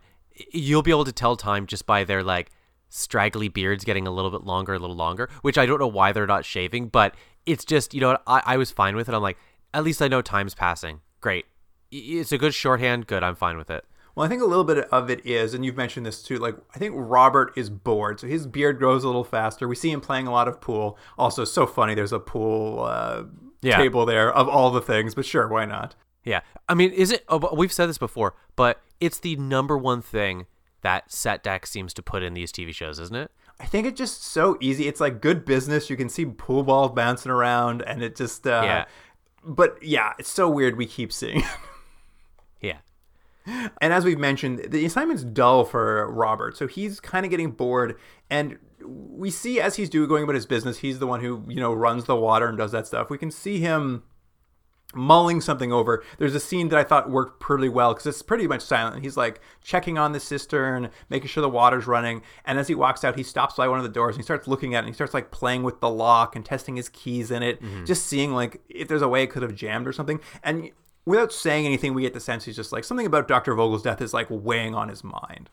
you'll 0.52 0.82
be 0.82 0.92
able 0.92 1.06
to 1.06 1.12
tell 1.12 1.36
time 1.36 1.68
just 1.68 1.86
by 1.86 2.04
their 2.04 2.24
like 2.24 2.50
straggly 2.90 3.48
beards 3.50 3.84
getting 3.84 4.08
a 4.08 4.12
little 4.12 4.32
bit 4.32 4.44
longer, 4.44 4.74
a 4.74 4.80
little 4.80 4.96
longer. 4.96 5.30
Which 5.42 5.58
I 5.58 5.66
don't 5.66 5.80
know 5.80 5.88
why 5.88 6.12
they're 6.12 6.28
not 6.28 6.46
shaving, 6.46 6.88
but 6.88 7.16
it's 7.46 7.66
just 7.66 7.94
you 7.94 8.02
know 8.02 8.10
what 8.10 8.24
I, 8.28 8.42
I 8.46 8.58
was 8.58 8.72
fine 8.72 8.96
with 8.96 9.08
it. 9.10 9.14
I'm 9.16 9.22
like, 9.22 9.38
at 9.74 9.84
least 9.84 10.02
I 10.02 10.08
know 10.08 10.22
time's 10.22 10.56
passing. 10.56 11.02
Great. 11.22 11.46
It's 11.92 12.32
a 12.32 12.38
good 12.40 12.54
shorthand. 12.56 13.06
Good. 13.08 13.24
I'm 13.24 13.36
fine 13.36 13.58
with 13.58 13.70
it. 13.70 13.86
Well, 14.16 14.26
I 14.26 14.30
think 14.30 14.42
a 14.42 14.46
little 14.46 14.64
bit 14.64 14.88
of 14.92 15.10
it 15.10 15.26
is, 15.26 15.54
and 15.56 15.66
you've 15.66 15.76
mentioned 15.78 16.06
this 16.06 16.22
too. 16.22 16.38
Like, 16.38 16.56
I 16.76 16.78
think 16.78 16.94
Robert 16.96 17.52
is 17.56 17.70
bored, 17.72 18.20
so 18.20 18.28
his 18.28 18.46
beard 18.46 18.78
grows 18.78 19.04
a 19.04 19.08
little 19.08 19.24
faster. 19.24 19.68
We 19.68 19.76
see 19.76 19.90
him 19.92 20.02
playing 20.02 20.28
a 20.28 20.32
lot 20.32 20.48
of 20.48 20.62
pool. 20.62 20.98
Also, 21.18 21.46
so 21.46 21.66
funny. 21.66 21.96
There's 21.96 22.14
a 22.14 22.20
pool 22.20 22.84
uh, 22.84 23.24
Yeah. 23.64 23.78
table 23.78 24.06
there 24.06 24.32
of 24.32 24.48
all 24.48 24.70
the 24.70 24.82
things, 24.82 25.16
but 25.16 25.26
sure, 25.26 25.48
why 25.48 25.66
not? 25.66 25.96
Yeah. 26.24 26.42
I 26.70 26.74
mean, 26.74 26.92
is 26.92 27.12
it? 27.12 27.26
Oh, 27.28 27.54
we've 27.56 27.72
said 27.74 27.88
this 27.90 27.98
before, 27.98 28.36
but 28.56 28.82
it's 29.00 29.20
the 29.20 29.36
number 29.36 29.78
one 29.78 30.02
thing 30.02 30.46
that 30.82 31.12
set 31.12 31.44
deck 31.44 31.66
seems 31.66 31.94
to 31.96 32.02
put 32.04 32.24
in 32.24 32.34
these 32.34 32.52
TV 32.52 32.74
shows, 32.74 33.00
isn't 33.00 33.16
it? 33.16 33.32
I 33.60 33.66
think 33.66 33.86
it's 33.88 33.98
just 33.98 34.24
so 34.24 34.58
easy. 34.60 34.88
It's 34.88 35.00
like 35.00 35.22
good 35.22 35.46
business. 35.46 35.90
You 35.90 35.96
can 35.98 36.10
see 36.10 36.26
pool 36.26 36.64
balls 36.64 36.92
bouncing 36.92 37.32
around, 37.32 37.82
and 37.84 38.02
it 38.02 38.16
just 38.16 38.46
uh, 38.48 38.62
Yeah. 38.64 38.86
But 39.46 39.82
yeah, 39.84 40.14
it's 40.18 40.30
so 40.30 40.50
weird. 40.50 40.78
We 40.78 40.86
keep 40.86 41.12
seeing. 41.14 41.40
it. 41.40 41.46
Yeah. 42.62 42.78
and 43.82 43.92
as 43.92 44.06
we've 44.06 44.18
mentioned, 44.18 44.68
the 44.70 44.86
assignment's 44.86 45.26
dull 45.26 45.66
for 45.66 46.10
Robert, 46.10 46.56
so 46.56 46.66
he's 46.66 47.02
kind 47.02 47.26
of 47.26 47.30
getting 47.30 47.52
bored. 47.52 47.98
And 48.30 48.58
we 48.86 49.30
see 49.32 49.60
as 49.60 49.76
he's 49.76 49.90
doing 49.90 50.08
going 50.08 50.24
about 50.24 50.36
his 50.36 50.46
business, 50.46 50.78
he's 50.78 51.00
the 51.00 51.08
one 51.08 51.20
who 51.20 51.44
you 51.50 51.58
know 51.58 51.74
runs 51.74 52.06
the 52.06 52.16
water 52.16 52.48
and 52.48 52.58
does 52.58 52.72
that 52.72 52.88
stuff. 52.88 53.10
We 53.10 53.18
can 53.18 53.32
see 53.32 53.60
him 53.60 54.04
mulling 54.94 55.42
something 55.42 55.72
over. 55.72 56.04
There's 56.18 56.36
a 56.36 56.40
scene 56.40 56.70
that 56.70 56.80
I 56.80 56.84
thought 56.84 57.10
worked 57.10 57.40
pretty 57.40 57.70
well 57.70 57.94
because 57.94 58.06
it's 58.06 58.22
pretty 58.22 58.48
much 58.48 58.62
silent. 58.62 59.04
He's 59.04 59.18
like 59.18 59.42
checking 59.62 59.98
on 59.98 60.12
the 60.12 60.20
cistern, 60.20 60.90
making 61.10 61.28
sure 61.28 61.42
the 61.42 61.50
water's 61.50 61.88
running. 61.88 62.22
And 62.46 62.60
as 62.60 62.68
he 62.68 62.76
walks 62.76 63.04
out, 63.04 63.16
he 63.16 63.24
stops 63.24 63.56
by 63.56 63.68
one 63.68 63.80
of 63.80 63.84
the 63.84 63.90
doors 63.90 64.16
and 64.16 64.22
he 64.22 64.24
starts 64.24 64.48
looking 64.48 64.76
at 64.76 64.80
it 64.80 64.82
and 64.82 64.88
he 64.90 64.94
starts 64.94 65.14
like 65.14 65.32
playing 65.32 65.64
with 65.64 65.80
the 65.80 65.90
lock 65.90 66.36
and 66.36 66.46
testing 66.46 66.76
his 66.76 66.90
keys 66.90 67.32
in 67.32 67.44
it, 67.44 67.62
mm-hmm. 67.62 67.86
just 67.86 68.06
seeing 68.08 68.34
like 68.34 68.62
if 68.70 68.88
there's 68.88 69.02
a 69.02 69.08
way 69.08 69.24
it 69.24 69.30
could 69.30 69.44
have 69.44 69.56
jammed 69.56 69.88
or 69.88 69.94
something. 69.94 70.20
And 70.44 70.72
without 71.06 71.32
saying 71.34 71.66
anything, 71.66 71.94
we 71.94 72.04
get 72.04 72.14
the 72.14 72.20
sense 72.20 72.46
he's 72.46 72.56
just 72.56 72.72
like 72.72 72.84
something 72.84 73.06
about 73.06 73.28
Dr. 73.28 73.56
Vogel's 73.56 73.84
death 73.84 74.02
is 74.02 74.14
like 74.14 74.28
weighing 74.30 74.76
on 74.76 74.90
his 74.90 75.04
mind. 75.04 75.50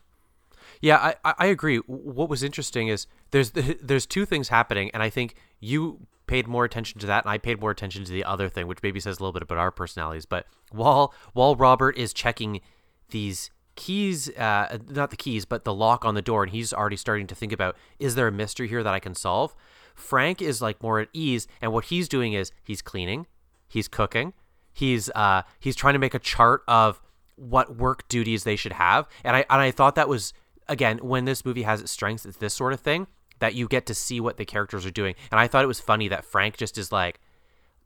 Yeah, 0.81 0.97
I, 0.97 1.15
I 1.23 1.33
I 1.39 1.45
agree. 1.45 1.77
What 1.77 2.29
was 2.29 2.43
interesting 2.43 2.87
is 2.87 3.07
there's 3.31 3.51
there's 3.81 4.05
two 4.05 4.25
things 4.25 4.49
happening, 4.49 4.89
and 4.93 5.03
I 5.03 5.09
think 5.09 5.35
you 5.59 6.07
paid 6.31 6.47
more 6.47 6.63
attention 6.63 6.97
to 6.97 7.05
that, 7.05 7.25
and 7.25 7.29
I 7.29 7.37
paid 7.37 7.59
more 7.59 7.71
attention 7.71 8.05
to 8.05 8.11
the 8.11 8.23
other 8.23 8.47
thing, 8.47 8.65
which 8.65 8.81
maybe 8.81 9.01
says 9.01 9.19
a 9.19 9.21
little 9.21 9.33
bit 9.33 9.43
about 9.43 9.57
our 9.57 9.69
personalities. 9.69 10.25
But 10.25 10.45
while 10.71 11.13
while 11.33 11.57
Robert 11.57 11.97
is 11.97 12.13
checking 12.13 12.61
these 13.09 13.51
keys, 13.75 14.29
uh, 14.37 14.77
not 14.87 15.09
the 15.09 15.17
keys, 15.17 15.43
but 15.43 15.65
the 15.65 15.73
lock 15.73 16.05
on 16.05 16.15
the 16.15 16.21
door, 16.21 16.43
and 16.43 16.51
he's 16.53 16.71
already 16.71 16.95
starting 16.95 17.27
to 17.27 17.35
think 17.35 17.51
about 17.51 17.75
is 17.99 18.15
there 18.15 18.29
a 18.29 18.31
mystery 18.31 18.69
here 18.69 18.81
that 18.81 18.93
I 18.93 18.99
can 18.99 19.13
solve? 19.13 19.53
Frank 19.93 20.41
is 20.41 20.61
like 20.61 20.81
more 20.81 21.01
at 21.01 21.09
ease, 21.11 21.47
and 21.61 21.73
what 21.73 21.85
he's 21.85 22.07
doing 22.07 22.31
is 22.31 22.53
he's 22.63 22.81
cleaning, 22.81 23.27
he's 23.67 23.89
cooking, 23.89 24.31
he's 24.71 25.09
uh 25.13 25.41
he's 25.59 25.75
trying 25.75 25.95
to 25.95 25.99
make 25.99 26.13
a 26.13 26.19
chart 26.19 26.63
of 26.65 27.01
what 27.35 27.75
work 27.75 28.07
duties 28.07 28.45
they 28.45 28.55
should 28.55 28.73
have, 28.73 29.05
and 29.25 29.35
I 29.35 29.39
and 29.49 29.59
I 29.61 29.71
thought 29.71 29.95
that 29.95 30.07
was 30.07 30.31
again, 30.69 30.99
when 30.99 31.25
this 31.25 31.43
movie 31.43 31.63
has 31.63 31.81
its 31.81 31.91
strengths, 31.91 32.25
it's 32.25 32.37
this 32.37 32.53
sort 32.53 32.71
of 32.71 32.79
thing 32.79 33.07
that 33.41 33.53
you 33.53 33.67
get 33.67 33.85
to 33.87 33.93
see 33.93 34.19
what 34.21 34.37
the 34.37 34.45
characters 34.45 34.85
are 34.85 34.91
doing. 34.91 35.15
And 35.31 35.39
I 35.39 35.47
thought 35.47 35.63
it 35.63 35.67
was 35.67 35.81
funny 35.81 36.07
that 36.07 36.23
Frank 36.23 36.55
just 36.55 36.77
is 36.77 36.91
like, 36.91 37.19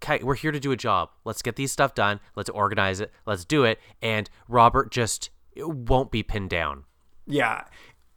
okay, 0.04 0.24
we're 0.24 0.36
here 0.36 0.52
to 0.52 0.60
do 0.60 0.72
a 0.72 0.78
job. 0.78 1.10
Let's 1.24 1.42
get 1.42 1.56
these 1.56 1.72
stuff 1.72 1.96
done. 1.96 2.20
Let's 2.36 2.50
organize 2.50 3.00
it. 3.00 3.12
Let's 3.26 3.44
do 3.46 3.64
it. 3.64 3.80
And 4.02 4.30
Robert 4.48 4.92
just 4.92 5.32
won't 5.58 6.12
be 6.12 6.22
pinned 6.22 6.50
down. 6.52 6.84
Yeah. 7.26 7.64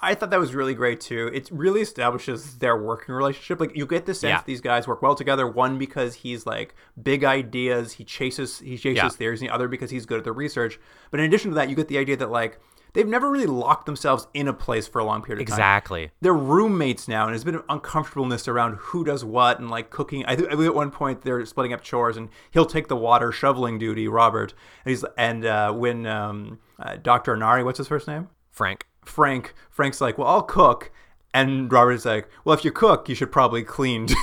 I 0.01 0.15
thought 0.15 0.31
that 0.31 0.39
was 0.39 0.55
really 0.55 0.75
great 0.75 1.01
too. 1.01 1.29
It 1.35 1.49
really 1.51 1.81
establishes 1.81 2.59
their 2.59 2.77
working 2.77 3.15
relationship. 3.15 3.59
Like 3.59 3.75
you 3.77 3.85
get 3.87 4.07
the 4.07 4.15
sense 4.15 4.31
Yeah. 4.31 4.43
these 4.47 4.61
guys 4.61 4.87
work 4.87 5.03
well 5.03 5.17
together. 5.17 5.45
One 5.47 5.77
because 5.79 6.15
he's 6.15 6.47
like 6.47 6.75
big 7.01 7.25
ideas, 7.25 7.95
he 7.95 8.05
chases 8.05 8.61
he 8.61 8.77
chases 8.77 8.97
Yeah. 8.97 9.09
theories, 9.09 9.41
and 9.41 9.49
the 9.51 9.55
other 9.55 9.67
because 9.67 9.91
he's 9.91 10.07
good 10.07 10.19
at 10.19 10.25
the 10.25 10.31
research. 10.33 10.79
But 11.11 11.19
in 11.19 11.27
addition 11.27 11.51
to 11.51 11.55
that, 11.57 11.69
you 11.69 11.75
get 11.75 11.89
the 11.89 11.99
idea 11.99 12.17
that 12.17 12.31
like 12.31 12.61
they've 12.93 13.07
never 13.07 13.31
really 13.31 13.47
locked 13.47 13.87
themselves 13.87 14.27
in 14.35 14.49
a 14.49 14.53
place 14.53 14.87
for 14.89 14.99
a 14.99 15.05
long 15.05 15.23
period 15.23 15.43
of 15.43 15.49
time. 15.49 15.55
Exactly. 15.55 16.11
They're 16.21 16.33
roommates 16.35 17.09
now, 17.09 17.25
and 17.25 17.33
there's 17.33 17.45
been 17.45 17.57
an 17.57 17.63
uncomfortableness 17.69 18.49
around 18.49 18.77
who 18.79 19.05
does 19.05 19.25
what 19.25 19.59
and 19.59 19.71
like 19.71 19.91
cooking. 19.91 20.25
I 20.27 20.37
think 20.37 20.49
I 20.49 20.53
think 20.53 20.65
at 20.67 20.75
one 20.75 20.91
point 20.91 21.23
they're 21.23 21.45
splitting 21.47 21.73
up 21.73 21.83
chores, 21.83 22.17
and 22.17 22.29
he'll 22.51 22.67
take 22.67 22.89
the 22.89 22.97
water 22.97 23.33
shoveling 23.33 23.79
duty, 23.79 24.09
Robert, 24.09 24.55
and 24.85 24.91
he's 24.91 25.05
and 25.17 25.45
uh, 25.45 25.73
when 25.73 26.07
um, 26.07 26.59
uh, 26.79 26.97
Doctor 26.97 27.35
Enari, 27.37 27.65
what's 27.65 27.79
his 27.79 27.89
first 27.89 28.07
name? 28.09 28.29
Frank. 28.51 28.87
Frank, 29.05 29.55
Frank's 29.71 30.01
like, 30.01 30.19
well, 30.19 30.29
I'll 30.29 30.43
cook, 30.43 30.91
and 31.33 31.73
Robert's 31.73 32.05
like, 32.05 32.29
well, 32.45 32.57
if 32.57 32.65
you 32.65 32.71
cook, 32.73 33.09
you 33.09 33.15
should 33.15 33.33
probably 33.33 33.63
clean 33.63 34.07
too. 34.09 34.15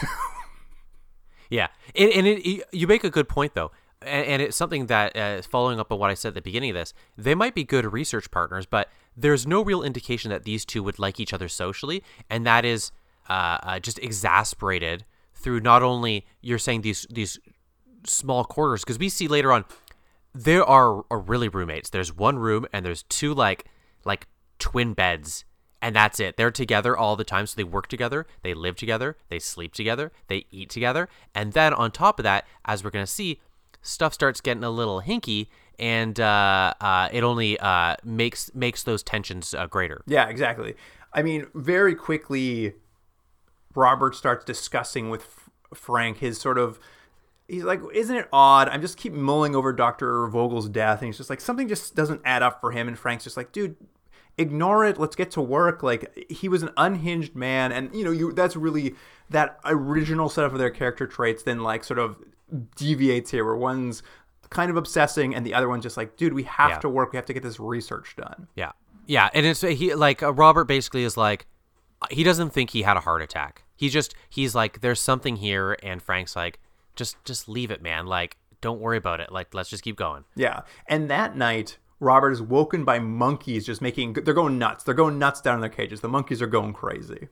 Yeah, 1.49 1.67
and, 1.95 2.11
and 2.11 2.27
it- 2.27 2.65
you 2.71 2.87
make 2.87 3.03
a 3.03 3.09
good 3.09 3.29
point 3.29 3.53
though, 3.53 3.71
and, 4.05 4.25
and 4.25 4.41
it's 4.41 4.55
something 4.55 4.87
that 4.87 5.15
uh, 5.15 5.41
following 5.41 5.79
up 5.79 5.91
on 5.91 5.99
what 5.99 6.09
I 6.09 6.13
said 6.13 6.29
at 6.29 6.35
the 6.35 6.41
beginning 6.41 6.71
of 6.71 6.75
this, 6.75 6.93
they 7.17 7.35
might 7.35 7.55
be 7.55 7.63
good 7.63 7.91
research 7.91 8.31
partners, 8.31 8.65
but 8.65 8.89
there's 9.15 9.45
no 9.47 9.63
real 9.63 9.83
indication 9.83 10.29
that 10.29 10.43
these 10.43 10.65
two 10.65 10.83
would 10.83 10.99
like 10.99 11.19
each 11.19 11.33
other 11.33 11.49
socially, 11.49 12.03
and 12.29 12.45
that 12.45 12.65
is 12.65 12.91
uh, 13.29 13.57
uh, 13.63 13.79
just 13.79 13.99
exasperated 13.99 15.05
through 15.33 15.59
not 15.59 15.83
only 15.83 16.25
you're 16.41 16.59
saying 16.59 16.81
these 16.81 17.05
these 17.09 17.39
small 18.05 18.43
quarters 18.43 18.81
because 18.81 18.99
we 18.99 19.09
see 19.09 19.27
later 19.27 19.51
on 19.51 19.65
there 20.33 20.63
are, 20.63 21.03
are 21.09 21.19
really 21.19 21.47
roommates. 21.47 21.89
There's 21.89 22.15
one 22.15 22.37
room 22.37 22.65
and 22.71 22.85
there's 22.85 23.03
two 23.03 23.33
like 23.33 23.65
like 24.03 24.27
twin 24.59 24.93
beds 24.93 25.45
and 25.81 25.95
that's 25.95 26.19
it. 26.19 26.35
They're 26.35 26.51
together 26.51 26.97
all 26.97 27.15
the 27.15 27.23
time, 27.23 27.45
so 27.45 27.55
they 27.55 27.63
work 27.63 27.87
together, 27.87 28.25
they 28.41 28.53
live 28.53 28.75
together, 28.75 29.17
they 29.29 29.37
sleep 29.39 29.73
together, 29.73 30.11
they 30.27 30.45
eat 30.51 30.69
together, 30.69 31.09
and 31.35 31.53
then 31.53 31.73
on 31.73 31.91
top 31.91 32.19
of 32.19 32.23
that, 32.23 32.45
as 32.65 32.83
we're 32.83 32.89
gonna 32.89 33.05
see, 33.05 33.39
stuff 33.85 34.13
starts 34.13 34.41
getting 34.41 34.63
a 34.63 34.69
little 34.69 35.01
hinky, 35.01 35.47
and 35.79 36.19
uh, 36.19 36.73
uh, 36.81 37.09
it 37.11 37.23
only 37.23 37.59
uh, 37.59 37.95
makes 38.03 38.53
makes 38.53 38.83
those 38.83 39.03
tensions 39.03 39.53
uh, 39.53 39.67
greater. 39.67 40.01
Yeah, 40.07 40.27
exactly. 40.27 40.75
I 41.13 41.21
mean, 41.21 41.47
very 41.53 41.95
quickly, 41.95 42.73
Robert 43.73 44.15
starts 44.15 44.43
discussing 44.43 45.09
with 45.09 45.21
F- 45.21 45.77
Frank 45.77 46.17
his 46.17 46.39
sort 46.39 46.57
of. 46.57 46.79
He's 47.47 47.63
like, 47.63 47.79
isn't 47.93 48.15
it 48.15 48.27
odd? 48.33 48.69
I'm 48.69 48.81
just 48.81 48.97
keep 48.97 49.13
mulling 49.13 49.55
over 49.55 49.71
Dr. 49.71 50.25
Vogel's 50.27 50.67
death, 50.67 51.01
and 51.01 51.07
he's 51.07 51.17
just 51.17 51.29
like, 51.29 51.39
something 51.39 51.67
just 51.67 51.93
doesn't 51.93 52.21
add 52.25 52.41
up 52.41 52.59
for 52.59 52.71
him. 52.71 52.87
And 52.87 52.97
Frank's 52.97 53.23
just 53.23 53.37
like, 53.37 53.51
dude, 53.51 53.75
ignore 54.35 54.83
it. 54.83 54.99
Let's 54.99 55.15
get 55.15 55.29
to 55.31 55.41
work. 55.41 55.83
Like, 55.83 56.25
he 56.27 56.49
was 56.49 56.63
an 56.63 56.71
unhinged 56.75 57.35
man, 57.35 57.71
and 57.71 57.93
you 57.93 58.03
know, 58.03 58.09
you 58.09 58.33
that's 58.33 58.55
really 58.55 58.95
that 59.29 59.59
original 59.63 60.27
setup 60.27 60.53
of 60.53 60.57
their 60.57 60.71
character 60.71 61.05
traits. 61.05 61.43
Then 61.43 61.61
like 61.61 61.83
sort 61.83 61.99
of 61.99 62.17
deviates 62.75 63.31
here, 63.31 63.45
where 63.45 63.55
one's 63.55 64.03
kind 64.49 64.69
of 64.69 64.77
obsessing, 64.77 65.35
and 65.35 65.45
the 65.45 65.53
other 65.53 65.67
one's 65.69 65.83
just 65.83 65.97
like, 65.97 66.17
dude, 66.17 66.33
we 66.33 66.43
have 66.43 66.71
Yeah. 66.71 66.79
to 66.79 66.89
work. 66.89 67.11
We 67.11 67.17
have 67.17 67.25
to 67.25 67.33
get 67.33 67.43
this 67.43 67.59
research 67.59 68.15
done. 68.15 68.47
Yeah, 68.55 68.71
yeah, 69.05 69.29
and 69.33 69.45
it's 69.45 69.61
he 69.61 69.93
like 69.95 70.23
uh, 70.23 70.33
Robert 70.33 70.65
basically 70.65 71.03
is 71.03 71.17
like 71.17 71.45
he 72.11 72.23
doesn't 72.23 72.51
think 72.51 72.69
he 72.71 72.83
had 72.83 72.97
a 72.97 73.01
heart 73.01 73.21
attack. 73.21 73.63
He 73.75 73.89
just 73.89 74.15
he's 74.29 74.55
like 74.55 74.81
there's 74.81 75.01
something 75.01 75.37
here, 75.37 75.77
and 75.83 76.01
Frank's 76.01 76.35
like 76.35 76.59
just 76.95 77.17
just 77.25 77.47
leave 77.49 77.71
it, 77.71 77.81
man. 77.81 78.05
Like 78.05 78.37
don't 78.61 78.79
worry 78.79 78.97
about 78.97 79.19
it. 79.19 79.31
Like 79.31 79.53
let's 79.53 79.69
just 79.69 79.83
keep 79.83 79.95
going. 79.97 80.23
Yeah. 80.35 80.61
And 80.87 81.09
that 81.09 81.35
night, 81.35 81.77
Robert 81.99 82.31
is 82.31 82.41
woken 82.41 82.83
by 82.85 82.99
monkeys 82.99 83.65
just 83.65 83.81
making 83.81 84.13
they're 84.13 84.33
going 84.33 84.57
nuts. 84.57 84.83
They're 84.83 84.93
going 84.95 85.19
nuts 85.19 85.41
down 85.41 85.55
in 85.55 85.61
their 85.61 85.69
cages. 85.69 86.01
The 86.01 86.07
monkeys 86.09 86.41
are 86.41 86.47
going 86.47 86.73
crazy. 86.73 87.27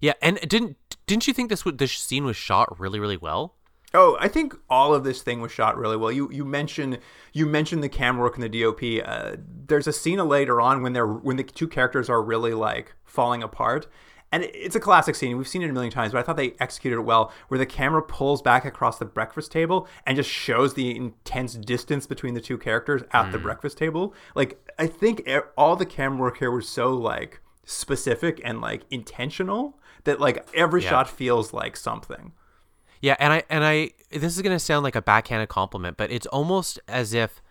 Yeah, 0.00 0.12
and 0.20 0.38
didn't 0.48 0.76
didn't 1.06 1.26
you 1.26 1.32
think 1.32 1.48
this 1.48 1.64
would 1.64 1.78
this 1.78 1.92
scene 1.92 2.24
was 2.24 2.36
shot 2.36 2.78
really 2.78 2.98
really 3.00 3.16
well? 3.16 3.55
Oh, 3.94 4.16
I 4.20 4.28
think 4.28 4.54
all 4.68 4.94
of 4.94 5.04
this 5.04 5.22
thing 5.22 5.40
was 5.40 5.52
shot 5.52 5.78
really 5.78 5.96
well. 5.96 6.12
You 6.12 6.30
you 6.30 6.44
mentioned 6.44 6.98
you 7.32 7.46
mentioned 7.46 7.82
the 7.82 7.88
camera 7.88 8.22
work 8.24 8.34
and 8.36 8.42
the 8.42 8.62
DOP. 8.62 8.82
Uh, 9.04 9.36
there's 9.68 9.86
a 9.86 9.92
scene 9.92 10.18
later 10.28 10.60
on 10.60 10.82
when 10.82 10.92
they're 10.92 11.06
when 11.06 11.36
the 11.36 11.44
two 11.44 11.68
characters 11.68 12.10
are 12.10 12.22
really 12.22 12.52
like 12.52 12.94
falling 13.04 13.42
apart, 13.42 13.86
and 14.32 14.42
it's 14.42 14.74
a 14.76 14.80
classic 14.80 15.14
scene. 15.14 15.38
We've 15.38 15.48
seen 15.48 15.62
it 15.62 15.70
a 15.70 15.72
million 15.72 15.92
times, 15.92 16.12
but 16.12 16.18
I 16.18 16.22
thought 16.22 16.36
they 16.36 16.54
executed 16.60 16.96
it 16.96 17.02
well. 17.04 17.32
Where 17.48 17.58
the 17.58 17.64
camera 17.64 18.02
pulls 18.02 18.42
back 18.42 18.64
across 18.64 18.98
the 18.98 19.04
breakfast 19.06 19.50
table 19.52 19.88
and 20.04 20.16
just 20.16 20.28
shows 20.28 20.74
the 20.74 20.94
intense 20.94 21.54
distance 21.54 22.06
between 22.06 22.34
the 22.34 22.40
two 22.40 22.58
characters 22.58 23.02
at 23.12 23.30
the 23.32 23.38
breakfast 23.38 23.78
table. 23.78 24.12
Like 24.34 24.58
I 24.78 24.88
think 24.88 25.26
all 25.56 25.76
the 25.76 25.86
camera 25.86 26.20
work 26.20 26.38
here 26.38 26.50
was 26.50 26.68
so 26.68 26.92
like 26.92 27.40
specific 27.64 28.40
and 28.44 28.60
like 28.60 28.82
intentional 28.90 29.78
that 30.04 30.20
like 30.20 30.46
every 30.54 30.82
Yeah. 30.82 30.90
shot 30.90 31.08
feels 31.08 31.52
like 31.52 31.76
something. 31.76 32.32
Yeah, 33.00 33.16
and 33.18 33.32
I 33.32 33.42
and 33.50 33.64
I 33.64 33.90
this 34.10 34.36
is 34.36 34.42
gonna 34.42 34.58
sound 34.58 34.84
like 34.84 34.96
a 34.96 35.02
backhanded 35.02 35.48
compliment, 35.48 35.96
but 35.96 36.10
it's 36.10 36.26
almost 36.26 36.78
as 36.88 37.12
if 37.12 37.42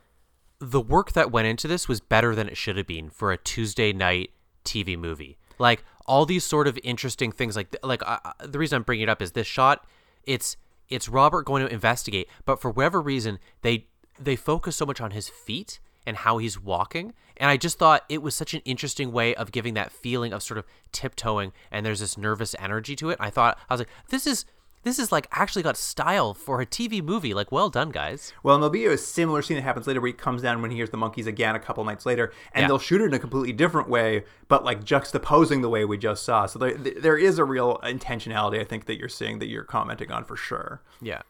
the 0.60 0.82
work 0.82 1.12
that 1.14 1.32
went 1.32 1.48
into 1.48 1.68
this 1.68 1.88
was 1.88 2.00
better 2.00 2.34
than 2.36 2.48
it 2.48 2.58
should 2.58 2.78
have 2.78 2.88
been 2.88 3.10
for 3.10 3.32
a 3.32 3.38
Tuesday 3.38 3.94
night 3.94 4.32
TV 4.64 4.98
movie. 4.98 5.38
Like 5.60 5.84
all 6.06 6.26
these 6.26 6.44
sort 6.44 6.68
of 6.68 6.78
interesting 6.84 7.32
things, 7.32 7.56
like 7.56 7.76
like 7.84 8.02
uh, 8.04 8.20
uh, 8.24 8.32
the 8.46 8.60
reason 8.60 8.78
I'm 8.78 8.84
bringing 8.84 9.04
it 9.04 9.10
up 9.10 9.22
is 9.22 9.32
this 9.32 9.48
shot. 9.48 9.86
It's 10.24 10.58
it's 10.90 11.10
Robert 11.10 11.46
going 11.46 11.66
to 11.66 11.74
investigate, 11.74 12.28
but 12.46 12.62
for 12.62 12.70
whatever 12.70 13.02
reason 13.02 13.40
they 13.62 13.88
they 14.20 14.36
focus 14.36 14.76
so 14.76 14.86
much 14.86 15.02
on 15.02 15.12
his 15.12 15.30
feet 15.30 15.80
and 16.06 16.18
how 16.18 16.38
he's 16.38 16.60
walking, 16.60 17.14
and 17.38 17.50
I 17.50 17.58
just 17.58 17.80
thought 17.80 18.04
it 18.10 18.22
was 18.22 18.36
such 18.36 18.54
an 18.54 18.62
interesting 18.66 19.12
way 19.12 19.34
of 19.36 19.52
giving 19.52 19.74
that 19.74 19.92
feeling 19.92 20.34
of 20.34 20.44
sort 20.44 20.58
of 20.58 20.66
tiptoeing, 20.92 21.52
and 21.72 21.86
there's 21.86 22.00
this 22.00 22.18
nervous 22.18 22.56
energy 22.60 22.96
to 22.98 23.10
it. 23.10 23.18
I 23.20 23.30
thought 23.30 23.58
I 23.70 23.74
was 23.74 23.82
like, 23.82 23.90
this 24.10 24.28
is 24.28 24.46
this 24.86 24.98
is 25.00 25.12
like 25.12 25.28
actually 25.34 25.64
got 25.64 25.76
style 25.76 26.34
for 26.34 26.62
a 26.62 26.66
TV 26.66 27.04
movie. 27.04 27.34
Like, 27.34 27.52
well 27.52 27.70
done, 27.70 27.90
guys. 27.90 28.32
Well, 28.44 28.56
and 28.56 28.64
there'll 28.64 28.72
be 28.72 28.86
a 28.86 28.98
similar 28.98 29.42
scene 29.42 29.58
that 29.58 29.64
happens 29.64 29.88
later 29.88 30.00
where 30.00 30.08
he 30.08 30.14
comes 30.14 30.42
down 30.42 30.62
when 30.62 30.72
he 30.72 30.78
hears 30.78 30.92
the 30.92 30.98
monkeys 30.98 31.28
again 31.28 31.56
a 31.56 31.60
couple 31.60 31.84
nights 31.84 32.06
later, 32.06 32.32
and 32.54 32.62
Yeah. 32.62 32.68
they'll 32.70 32.80
shoot 32.80 33.02
it 33.02 33.06
in 33.06 33.14
a 33.14 33.20
completely 33.20 33.52
different 33.52 33.90
way, 33.90 34.24
but 34.48 34.64
like 34.64 34.86
juxtaposing 34.86 35.62
the 35.62 35.70
way 35.70 35.84
we 35.84 35.98
just 35.98 36.24
saw. 36.24 36.46
So 36.46 36.60
there, 36.60 36.74
there 36.78 37.18
is 37.18 37.38
a 37.38 37.44
real 37.44 37.80
intentionality, 37.84 38.62
I 38.62 38.64
think, 38.64 38.86
that 38.86 38.98
you're 38.98 39.10
seeing 39.10 39.40
that 39.40 39.48
you're 39.48 39.64
commenting 39.66 40.12
on 40.12 40.24
for 40.24 40.38
sure. 40.38 40.82
Yeah. 41.02 41.24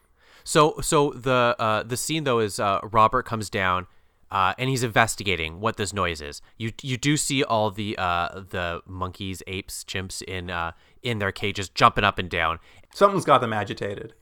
So 0.44 0.76
so 0.80 1.10
the 1.10 1.56
uh, 1.58 1.82
the 1.82 1.96
scene 1.96 2.22
though 2.22 2.38
is 2.38 2.60
uh, 2.60 2.78
Robert 2.84 3.24
comes 3.24 3.50
down. 3.50 3.88
Uh, 4.30 4.54
and 4.58 4.68
he's 4.68 4.82
investigating 4.82 5.60
what 5.60 5.76
this 5.76 5.92
noise 5.92 6.20
is. 6.20 6.42
You 6.58 6.72
you 6.82 6.96
do 6.96 7.16
see 7.16 7.44
all 7.44 7.70
the 7.70 7.96
uh, 7.96 8.42
the 8.50 8.80
monkeys, 8.86 9.42
apes, 9.46 9.84
chimps 9.84 10.20
in 10.22 10.50
uh, 10.50 10.72
in 11.02 11.18
their 11.20 11.32
cages 11.32 11.68
jumping 11.68 12.04
up 12.04 12.18
and 12.18 12.28
down. 12.28 12.58
Something's 12.92 13.24
got 13.24 13.40
them 13.40 13.52
agitated. 13.52 14.14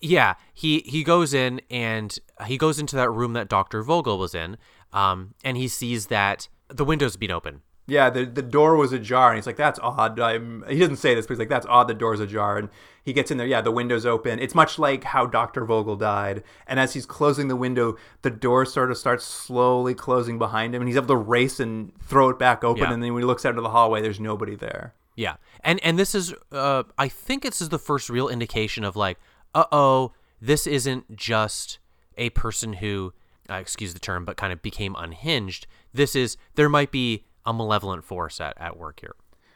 Yeah, 0.00 0.34
he 0.54 0.80
he 0.86 1.02
goes 1.02 1.34
in 1.34 1.60
and 1.70 2.16
he 2.46 2.56
goes 2.56 2.78
into 2.78 2.94
that 2.96 3.10
room 3.10 3.32
that 3.32 3.48
Doctor 3.48 3.82
Vogel 3.82 4.18
was 4.18 4.34
in, 4.34 4.58
um, 4.92 5.34
and 5.42 5.56
he 5.56 5.66
sees 5.66 6.06
that 6.06 6.48
the 6.68 6.84
window's 6.84 7.16
been 7.16 7.32
open. 7.32 7.62
Yeah, 7.88 8.10
the 8.10 8.26
the 8.26 8.42
door 8.42 8.76
was 8.76 8.92
ajar, 8.92 9.30
and 9.30 9.38
he's 9.38 9.46
like, 9.46 9.56
"That's 9.56 9.78
odd." 9.82 10.20
I'm, 10.20 10.62
he 10.68 10.78
doesn't 10.78 10.96
say 10.96 11.14
this, 11.14 11.26
but 11.26 11.34
he's 11.34 11.38
like, 11.38 11.48
"That's 11.48 11.64
odd." 11.66 11.88
The 11.88 11.94
door's 11.94 12.20
ajar, 12.20 12.58
and 12.58 12.68
he 13.02 13.14
gets 13.14 13.30
in 13.30 13.38
there. 13.38 13.46
Yeah, 13.46 13.62
the 13.62 13.70
window's 13.70 14.04
open. 14.04 14.38
It's 14.38 14.54
much 14.54 14.78
like 14.78 15.04
how 15.04 15.24
Doctor 15.24 15.64
Vogel 15.64 15.96
died. 15.96 16.44
And 16.66 16.78
as 16.78 16.92
he's 16.92 17.06
closing 17.06 17.48
the 17.48 17.56
window, 17.56 17.96
the 18.20 18.30
door 18.30 18.66
sort 18.66 18.90
of 18.90 18.98
starts 18.98 19.24
slowly 19.24 19.94
closing 19.94 20.38
behind 20.38 20.74
him, 20.74 20.82
and 20.82 20.88
he's 20.88 20.98
able 20.98 21.06
to 21.06 21.16
race 21.16 21.60
and 21.60 21.98
throw 21.98 22.28
it 22.28 22.38
back 22.38 22.62
open. 22.62 22.82
Yeah. 22.82 22.92
And 22.92 23.02
then 23.02 23.14
when 23.14 23.22
he 23.22 23.26
looks 23.26 23.46
out 23.46 23.50
into 23.50 23.62
the 23.62 23.70
hallway, 23.70 24.02
there's 24.02 24.20
nobody 24.20 24.54
there. 24.54 24.92
Yeah, 25.16 25.36
and 25.64 25.80
and 25.82 25.98
this 25.98 26.14
is, 26.14 26.34
uh, 26.52 26.82
I 26.98 27.08
think 27.08 27.42
this 27.42 27.62
is 27.62 27.70
the 27.70 27.78
first 27.78 28.10
real 28.10 28.28
indication 28.28 28.84
of 28.84 28.96
like, 28.96 29.18
uh 29.54 29.64
oh, 29.72 30.12
this 30.42 30.66
isn't 30.66 31.16
just 31.16 31.78
a 32.18 32.28
person 32.30 32.74
who, 32.74 33.14
uh, 33.48 33.54
excuse 33.54 33.94
the 33.94 33.98
term, 33.98 34.26
but 34.26 34.36
kind 34.36 34.52
of 34.52 34.60
became 34.60 34.94
unhinged. 34.98 35.66
This 35.94 36.14
is 36.14 36.36
there 36.54 36.68
might 36.68 36.92
be 36.92 37.24
a 37.44 37.52
malevolent 37.52 38.04
force 38.04 38.40
at, 38.40 38.54
at 38.58 38.76
work 38.76 39.00
here. 39.00 39.14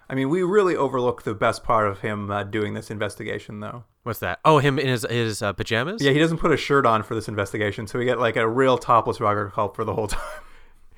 I 0.08 0.14
mean, 0.14 0.28
we 0.28 0.42
really 0.42 0.76
overlook 0.76 1.22
the 1.22 1.34
best 1.34 1.64
part 1.64 1.88
of 1.88 2.00
him 2.00 2.30
uh, 2.30 2.42
doing 2.42 2.74
this 2.74 2.90
investigation, 2.90 3.60
though. 3.60 3.84
What's 4.02 4.18
that? 4.18 4.40
Oh, 4.44 4.58
him 4.58 4.78
in 4.78 4.88
his 4.88 5.06
his 5.08 5.40
uh, 5.42 5.52
pajamas. 5.52 6.02
Yeah, 6.02 6.12
he 6.12 6.18
doesn't 6.18 6.38
put 6.38 6.52
a 6.52 6.56
shirt 6.56 6.84
on 6.84 7.02
for 7.02 7.14
this 7.14 7.28
investigation, 7.28 7.86
so 7.86 7.98
we 7.98 8.04
get 8.04 8.18
like 8.18 8.36
a 8.36 8.46
real 8.46 8.76
topless 8.76 9.20
Roger 9.20 9.48
Culp 9.50 9.74
for 9.76 9.84
the 9.84 9.94
whole 9.94 10.06
time. 10.08 10.20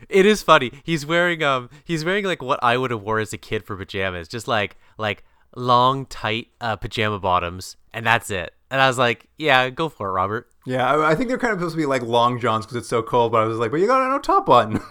It 0.08 0.26
is 0.26 0.42
funny. 0.42 0.72
He's 0.82 1.06
wearing 1.06 1.42
um 1.42 1.70
he's 1.84 2.04
wearing 2.04 2.24
like 2.24 2.42
what 2.42 2.58
I 2.62 2.76
would 2.76 2.90
have 2.90 3.02
wore 3.02 3.20
as 3.20 3.32
a 3.32 3.38
kid 3.38 3.64
for 3.64 3.76
pajamas, 3.76 4.26
just 4.26 4.48
like 4.48 4.76
like 4.98 5.22
long 5.54 6.06
tight 6.06 6.48
uh, 6.60 6.76
pajama 6.76 7.20
bottoms, 7.20 7.76
and 7.92 8.04
that's 8.04 8.30
it. 8.30 8.52
And 8.70 8.80
I 8.80 8.88
was 8.88 8.98
like, 8.98 9.28
yeah, 9.38 9.70
go 9.70 9.88
for 9.88 10.08
it, 10.08 10.12
Robert. 10.12 10.50
yeah, 10.66 10.90
I, 10.92 11.12
I 11.12 11.14
think 11.14 11.28
they're 11.28 11.38
kind 11.38 11.52
of 11.52 11.60
supposed 11.60 11.74
to 11.74 11.80
be 11.80 11.86
like 11.86 12.02
long 12.02 12.40
johns 12.40 12.66
because 12.66 12.76
it's 12.78 12.88
so 12.88 13.02
cold, 13.02 13.30
but 13.32 13.42
I 13.42 13.44
was 13.44 13.58
like, 13.58 13.70
but 13.70 13.78
you 13.80 13.86
got 13.86 14.08
no 14.08 14.18
top 14.18 14.48
on. 14.48 14.82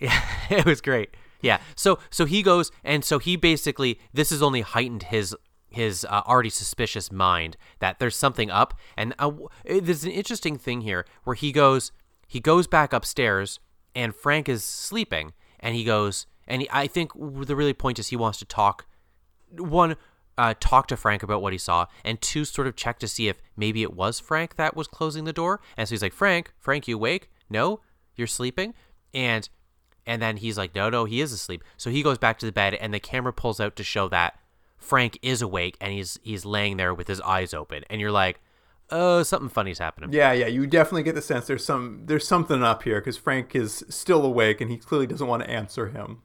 Yeah, 0.00 0.20
it 0.50 0.64
was 0.64 0.80
great. 0.80 1.10
Yeah. 1.42 1.58
So 1.76 1.98
so 2.10 2.24
he 2.24 2.42
goes 2.42 2.70
and 2.84 3.04
so 3.04 3.18
he 3.18 3.36
basically 3.36 3.98
this 4.12 4.30
has 4.30 4.42
only 4.42 4.62
heightened 4.62 5.04
his 5.04 5.36
his 5.68 6.06
uh, 6.08 6.22
already 6.26 6.50
suspicious 6.50 7.10
mind 7.10 7.56
that 7.80 7.98
there's 7.98 8.16
something 8.16 8.50
up 8.50 8.78
and 8.96 9.14
uh, 9.18 9.30
there's 9.64 10.04
an 10.04 10.10
interesting 10.10 10.56
thing 10.56 10.82
here 10.82 11.04
where 11.24 11.34
he 11.34 11.52
goes 11.52 11.92
he 12.26 12.40
goes 12.40 12.66
back 12.66 12.92
upstairs 12.92 13.58
and 13.94 14.14
Frank 14.14 14.48
is 14.48 14.64
sleeping 14.64 15.32
and 15.60 15.74
he 15.74 15.84
goes 15.84 16.26
and 16.46 16.62
he, 16.62 16.68
I 16.70 16.86
think 16.86 17.12
the 17.14 17.56
really 17.56 17.74
point 17.74 17.98
is 17.98 18.08
he 18.08 18.16
wants 18.16 18.38
to 18.38 18.44
talk 18.44 18.86
one 19.50 19.96
uh, 20.38 20.54
talk 20.58 20.86
to 20.88 20.96
Frank 20.96 21.22
about 21.22 21.42
what 21.42 21.52
he 21.52 21.58
saw, 21.58 21.86
and 22.04 22.20
two 22.20 22.44
sort 22.44 22.66
of 22.66 22.76
check 22.76 22.98
to 23.00 23.08
see 23.08 23.28
if 23.28 23.40
maybe 23.56 23.82
it 23.82 23.94
was 23.94 24.18
Frank 24.18 24.56
that 24.56 24.76
was 24.76 24.88
closing 24.88 25.24
the 25.24 25.32
door. 25.32 25.60
And 25.76 25.88
so 25.88 25.92
he's 25.92 26.02
like, 26.02 26.12
Frank, 26.12 26.52
Frank, 26.58 26.88
you 26.88 26.96
awake? 26.96 27.30
No, 27.50 27.80
you're 28.16 28.26
sleeping. 28.26 28.74
And 29.12 29.48
and 30.06 30.20
then 30.22 30.36
he's 30.38 30.58
like, 30.58 30.74
no, 30.74 30.90
no, 30.90 31.04
he 31.04 31.20
is 31.20 31.32
asleep. 31.32 31.62
So 31.76 31.90
he 31.90 32.02
goes 32.02 32.18
back 32.18 32.38
to 32.40 32.46
the 32.46 32.52
bed, 32.52 32.74
and 32.74 32.92
the 32.92 33.00
camera 33.00 33.32
pulls 33.32 33.60
out 33.60 33.76
to 33.76 33.84
show 33.84 34.08
that 34.08 34.38
Frank 34.78 35.18
is 35.22 35.42
awake, 35.42 35.76
and 35.80 35.92
he's 35.92 36.18
he's 36.22 36.44
laying 36.44 36.76
there 36.76 36.92
with 36.94 37.08
his 37.08 37.20
eyes 37.20 37.54
open. 37.54 37.84
And 37.88 38.00
you're 38.00 38.10
like, 38.10 38.40
oh, 38.90 39.22
something 39.22 39.48
funny's 39.48 39.78
happening. 39.78 40.12
yeah, 40.12 40.32
yeah, 40.32 40.46
you 40.48 40.66
definitely 40.66 41.02
get 41.04 41.14
the 41.14 41.22
sense 41.22 41.46
there's 41.46 41.64
some 41.64 42.02
there's 42.06 42.26
something 42.26 42.62
up 42.62 42.82
here 42.82 43.00
because 43.00 43.16
Frank 43.16 43.54
is 43.54 43.84
still 43.88 44.24
awake 44.24 44.60
and 44.60 44.70
he 44.70 44.76
clearly 44.76 45.06
doesn't 45.06 45.26
want 45.26 45.42
to 45.42 45.48
answer 45.50 45.88
him. 45.88 46.22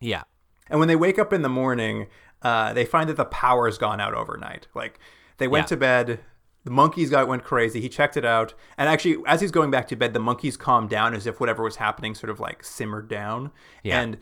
Yeah. 0.00 0.22
And 0.70 0.78
when 0.78 0.88
they 0.88 0.96
wake 0.96 1.18
up 1.18 1.32
in 1.32 1.42
the 1.42 1.48
morning, 1.48 2.06
uh, 2.42 2.72
they 2.72 2.84
find 2.84 3.08
that 3.08 3.16
the 3.16 3.24
power's 3.24 3.78
gone 3.78 4.00
out 4.00 4.14
overnight. 4.14 4.68
Like 4.74 4.98
they 5.38 5.48
went 5.48 5.64
Yeah. 5.64 5.68
to 5.68 5.76
bed, 5.78 6.20
the 6.64 6.70
monkeys 6.70 7.10
got 7.10 7.28
went 7.28 7.44
crazy. 7.44 7.80
He 7.80 7.88
checked 7.88 8.16
it 8.16 8.24
out, 8.24 8.54
and 8.78 8.88
actually, 8.88 9.18
as 9.26 9.40
he's 9.40 9.50
going 9.50 9.70
back 9.70 9.88
to 9.88 9.96
bed, 9.96 10.14
the 10.14 10.20
monkeys 10.20 10.56
calmed 10.56 10.90
down 10.90 11.14
as 11.14 11.26
if 11.26 11.40
whatever 11.40 11.62
was 11.62 11.76
happening 11.76 12.14
sort 12.14 12.30
of 12.30 12.40
like 12.40 12.64
simmered 12.64 13.08
down. 13.08 13.50
Yeah. 13.82 14.00
And 14.00 14.18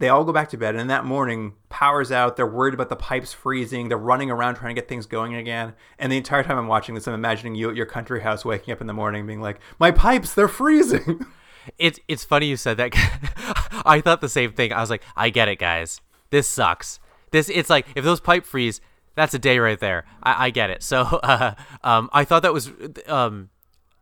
they 0.00 0.08
all 0.08 0.24
go 0.24 0.32
back 0.32 0.48
to 0.50 0.56
bed, 0.56 0.74
and 0.74 0.90
that 0.90 1.04
morning, 1.04 1.54
power's 1.68 2.10
out. 2.10 2.36
They're 2.36 2.46
worried 2.46 2.74
about 2.74 2.88
the 2.88 2.96
pipes 2.96 3.32
freezing. 3.32 3.88
They're 3.88 3.96
running 3.96 4.28
around 4.28 4.56
trying 4.56 4.74
to 4.74 4.80
get 4.80 4.88
things 4.88 5.06
going 5.06 5.36
again. 5.36 5.74
And 6.00 6.10
the 6.10 6.16
entire 6.16 6.42
time 6.42 6.58
I'm 6.58 6.66
watching 6.66 6.96
this, 6.96 7.06
I'm 7.06 7.14
imagining 7.14 7.54
you 7.54 7.70
at 7.70 7.76
your 7.76 7.86
country 7.86 8.20
house 8.20 8.44
waking 8.44 8.72
up 8.72 8.80
in 8.80 8.88
the 8.88 8.92
morning, 8.92 9.24
being 9.24 9.40
like, 9.40 9.60
"My 9.78 9.92
pipes, 9.92 10.34
they're 10.34 10.48
freezing." 10.48 11.24
it's 11.78 12.00
it's 12.08 12.24
funny 12.24 12.46
you 12.46 12.56
said 12.56 12.76
that. 12.78 12.92
I 13.86 14.00
thought 14.00 14.20
the 14.20 14.28
same 14.28 14.52
thing. 14.52 14.72
I 14.72 14.80
was 14.80 14.90
like, 14.90 15.02
I 15.16 15.30
get 15.30 15.48
it, 15.48 15.60
guys. 15.60 16.00
This 16.30 16.48
sucks. 16.48 16.98
This 17.30 17.48
it's 17.48 17.70
like 17.70 17.86
if 17.94 18.04
those 18.04 18.20
pipe 18.20 18.44
freeze, 18.44 18.80
that's 19.14 19.34
a 19.34 19.38
day 19.38 19.58
right 19.58 19.78
there. 19.78 20.04
I, 20.22 20.46
I 20.46 20.50
get 20.50 20.70
it. 20.70 20.82
So 20.82 21.00
uh, 21.22 21.54
um, 21.82 22.10
I 22.12 22.24
thought 22.24 22.42
that 22.42 22.52
was 22.52 22.70
um, 23.06 23.50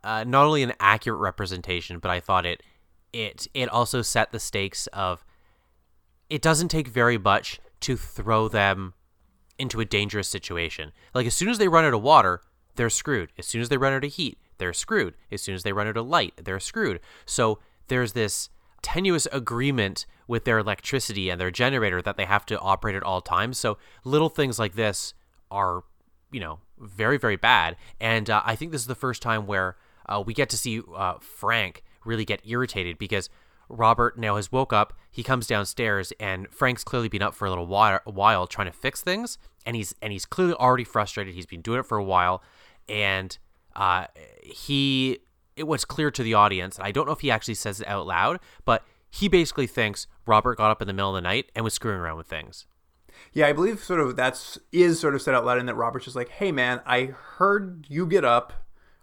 uh, 0.04 0.24
not 0.24 0.46
only 0.46 0.62
an 0.62 0.72
accurate 0.80 1.20
representation, 1.20 1.98
but 1.98 2.10
I 2.10 2.20
thought 2.20 2.46
it 2.46 2.62
it 3.12 3.46
it 3.52 3.68
also 3.68 4.02
set 4.02 4.32
the 4.32 4.40
stakes 4.40 4.86
of 4.88 5.24
it 6.30 6.40
doesn't 6.40 6.68
take 6.68 6.88
very 6.88 7.18
much 7.18 7.60
to 7.80 7.96
throw 7.96 8.48
them 8.48 8.94
into 9.58 9.80
a 9.80 9.84
dangerous 9.84 10.28
situation. 10.28 10.92
Like 11.14 11.26
as 11.26 11.34
soon 11.34 11.48
as 11.48 11.58
they 11.58 11.68
run 11.68 11.84
out 11.84 11.94
of 11.94 12.02
water, 12.02 12.40
they're 12.76 12.90
screwed. 12.90 13.32
As 13.38 13.46
soon 13.46 13.60
as 13.60 13.68
they 13.68 13.76
run 13.76 13.92
out 13.92 14.04
of 14.04 14.14
heat, 14.14 14.38
they're 14.58 14.72
screwed. 14.72 15.14
As 15.30 15.42
soon 15.42 15.54
as 15.54 15.62
they 15.62 15.72
run 15.72 15.86
out 15.86 15.96
of 15.96 16.06
light, 16.06 16.32
they're 16.42 16.60
screwed. 16.60 17.00
So 17.26 17.58
there's 17.88 18.12
this 18.12 18.48
tenuous 18.82 19.26
agreement 19.32 20.06
with 20.26 20.44
their 20.44 20.58
electricity 20.58 21.30
and 21.30 21.40
their 21.40 21.50
generator 21.50 22.02
that 22.02 22.16
they 22.16 22.24
have 22.24 22.44
to 22.46 22.58
operate 22.60 22.94
at 22.94 23.02
all 23.02 23.20
times. 23.20 23.58
So 23.58 23.78
little 24.04 24.28
things 24.28 24.58
like 24.58 24.74
this 24.74 25.14
are, 25.50 25.84
you 26.30 26.40
know, 26.40 26.60
very, 26.78 27.18
very 27.18 27.36
bad. 27.36 27.76
And 28.00 28.28
uh, 28.28 28.42
I 28.44 28.56
think 28.56 28.72
this 28.72 28.80
is 28.80 28.86
the 28.86 28.94
first 28.94 29.22
time 29.22 29.46
where 29.46 29.76
uh, 30.06 30.22
we 30.24 30.34
get 30.34 30.48
to 30.50 30.58
see 30.58 30.82
uh, 30.94 31.14
Frank 31.20 31.82
really 32.04 32.24
get 32.24 32.40
irritated 32.44 32.98
because 32.98 33.28
Robert 33.68 34.18
now 34.18 34.36
has 34.36 34.52
woke 34.52 34.72
up. 34.72 34.92
He 35.10 35.22
comes 35.22 35.46
downstairs, 35.46 36.12
and 36.20 36.48
Frank's 36.50 36.84
clearly 36.84 37.08
been 37.08 37.22
up 37.22 37.34
for 37.34 37.46
a 37.46 37.48
little 37.50 37.66
while, 37.66 38.00
while 38.04 38.46
trying 38.46 38.66
to 38.66 38.72
fix 38.72 39.00
things, 39.00 39.38
and 39.64 39.76
he's 39.76 39.94
and 40.02 40.12
he's 40.12 40.26
clearly 40.26 40.54
already 40.54 40.84
frustrated. 40.84 41.34
He's 41.34 41.46
been 41.46 41.62
doing 41.62 41.80
it 41.80 41.86
for 41.86 41.96
a 41.96 42.04
while, 42.04 42.42
and 42.88 43.36
uh, 43.74 44.06
he 44.42 45.20
it 45.56 45.64
was 45.66 45.84
clear 45.84 46.10
to 46.10 46.22
the 46.22 46.34
audience. 46.34 46.78
I 46.80 46.92
don't 46.92 47.06
know 47.06 47.12
if 47.12 47.20
he 47.20 47.30
actually 47.30 47.54
says 47.54 47.80
it 47.80 47.88
out 47.88 48.06
loud, 48.06 48.40
but 48.64 48.84
he 49.10 49.28
basically 49.28 49.66
thinks 49.66 50.06
Robert 50.26 50.56
got 50.56 50.70
up 50.70 50.80
in 50.80 50.88
the 50.88 50.94
middle 50.94 51.10
of 51.10 51.14
the 51.16 51.20
night 51.20 51.50
and 51.54 51.64
was 51.64 51.74
screwing 51.74 51.98
around 51.98 52.16
with 52.16 52.26
things. 52.26 52.66
Yeah, 53.32 53.46
I 53.46 53.52
believe 53.52 53.82
sort 53.84 54.00
of 54.00 54.16
that's 54.16 54.58
is 54.72 54.98
sort 54.98 55.14
of 55.14 55.22
said 55.22 55.34
out 55.34 55.44
loud 55.44 55.58
in 55.58 55.66
that 55.66 55.74
Robert's 55.74 56.06
just 56.06 56.16
like, 56.16 56.30
"Hey, 56.30 56.50
man, 56.50 56.80
I 56.86 57.06
heard 57.36 57.86
you 57.88 58.06
get 58.06 58.24
up, 58.24 58.52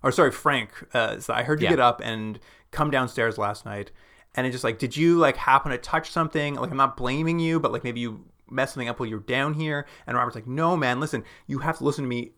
or 0.04 0.12
sorry, 0.12 0.32
Frank, 0.32 0.72
uh, 0.94 1.20
so 1.20 1.34
I 1.34 1.44
heard 1.44 1.62
you 1.62 1.66
Yeah. 1.66 1.72
get 1.72 1.80
up 1.80 2.02
and 2.04 2.40
come 2.72 2.90
downstairs 2.92 3.38
last 3.38 3.66
night, 3.66 3.92
and 4.36 4.46
it's 4.48 4.54
just 4.54 4.64
like, 4.64 4.80
did 4.80 4.98
you 4.98 5.18
like 5.18 5.38
happen 5.38 5.72
to 5.72 5.78
touch 5.78 6.10
something? 6.12 6.56
Like, 6.56 6.72
I'm 6.72 6.78
not 6.78 6.98
blaming 6.98 7.40
you, 7.40 7.60
but 7.60 7.72
like 7.72 7.84
maybe 7.84 8.00
you 8.00 8.26
messed 8.50 8.74
something 8.74 8.90
up 8.90 9.00
while 9.00 9.08
you're 9.08 9.20
down 9.20 9.54
here." 9.54 9.86
And 10.08 10.18
Robert's 10.18 10.36
like, 10.36 10.48
"No, 10.48 10.76
man, 10.76 11.00
listen, 11.00 11.24
you 11.46 11.60
have 11.60 11.78
to 11.78 11.84
listen 11.84 12.04
to 12.04 12.10
me. 12.10 12.32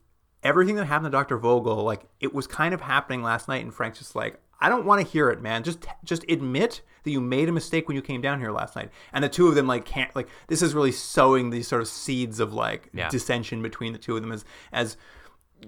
Everything 0.44 0.76
that 0.76 0.86
happened 0.86 1.06
to 1.06 1.12
Dr. 1.12 1.38
Vogel, 1.38 1.84
like 1.84 2.04
it 2.20 2.34
was 2.34 2.48
kind 2.48 2.74
of 2.74 2.82
happening 2.82 3.22
last 3.24 3.48
night." 3.48 3.64
And 3.64 3.74
Frank's 3.74 4.00
just 4.00 4.16
like, 4.16 4.40
"I 4.60 4.70
don't 4.70 4.86
want 4.86 5.06
to 5.06 5.08
hear 5.12 5.30
it, 5.30 5.42
man. 5.42 5.64
Just 5.64 5.86
just 6.04 6.24
admit 6.30 6.82
that 7.04 7.12
you 7.12 7.22
made 7.22 7.50
a 7.50 7.52
mistake 7.52 7.88
when 7.88 7.96
you 7.96 8.02
came 8.02 8.22
down 8.22 8.40
here 8.40 8.52
last 8.52 8.76
night." 8.76 8.90
And 9.14 9.24
the 9.24 9.30
two 9.30 9.48
of 9.48 9.56
them 9.56 9.68
like 9.68 9.86
can't 9.86 10.16
like 10.16 10.28
this 10.48 10.62
is 10.62 10.74
really 10.74 10.92
sowing 10.92 11.50
these 11.50 11.68
sort 11.68 11.82
of 11.82 11.88
seeds 11.88 12.40
of 12.40 12.54
like 12.54 12.90
Yeah. 12.94 13.10
dissension 13.10 13.62
between 13.62 13.94
the 13.94 14.00
two 14.00 14.16
of 14.16 14.22
them 14.22 14.32
as 14.32 14.44
as 14.72 14.98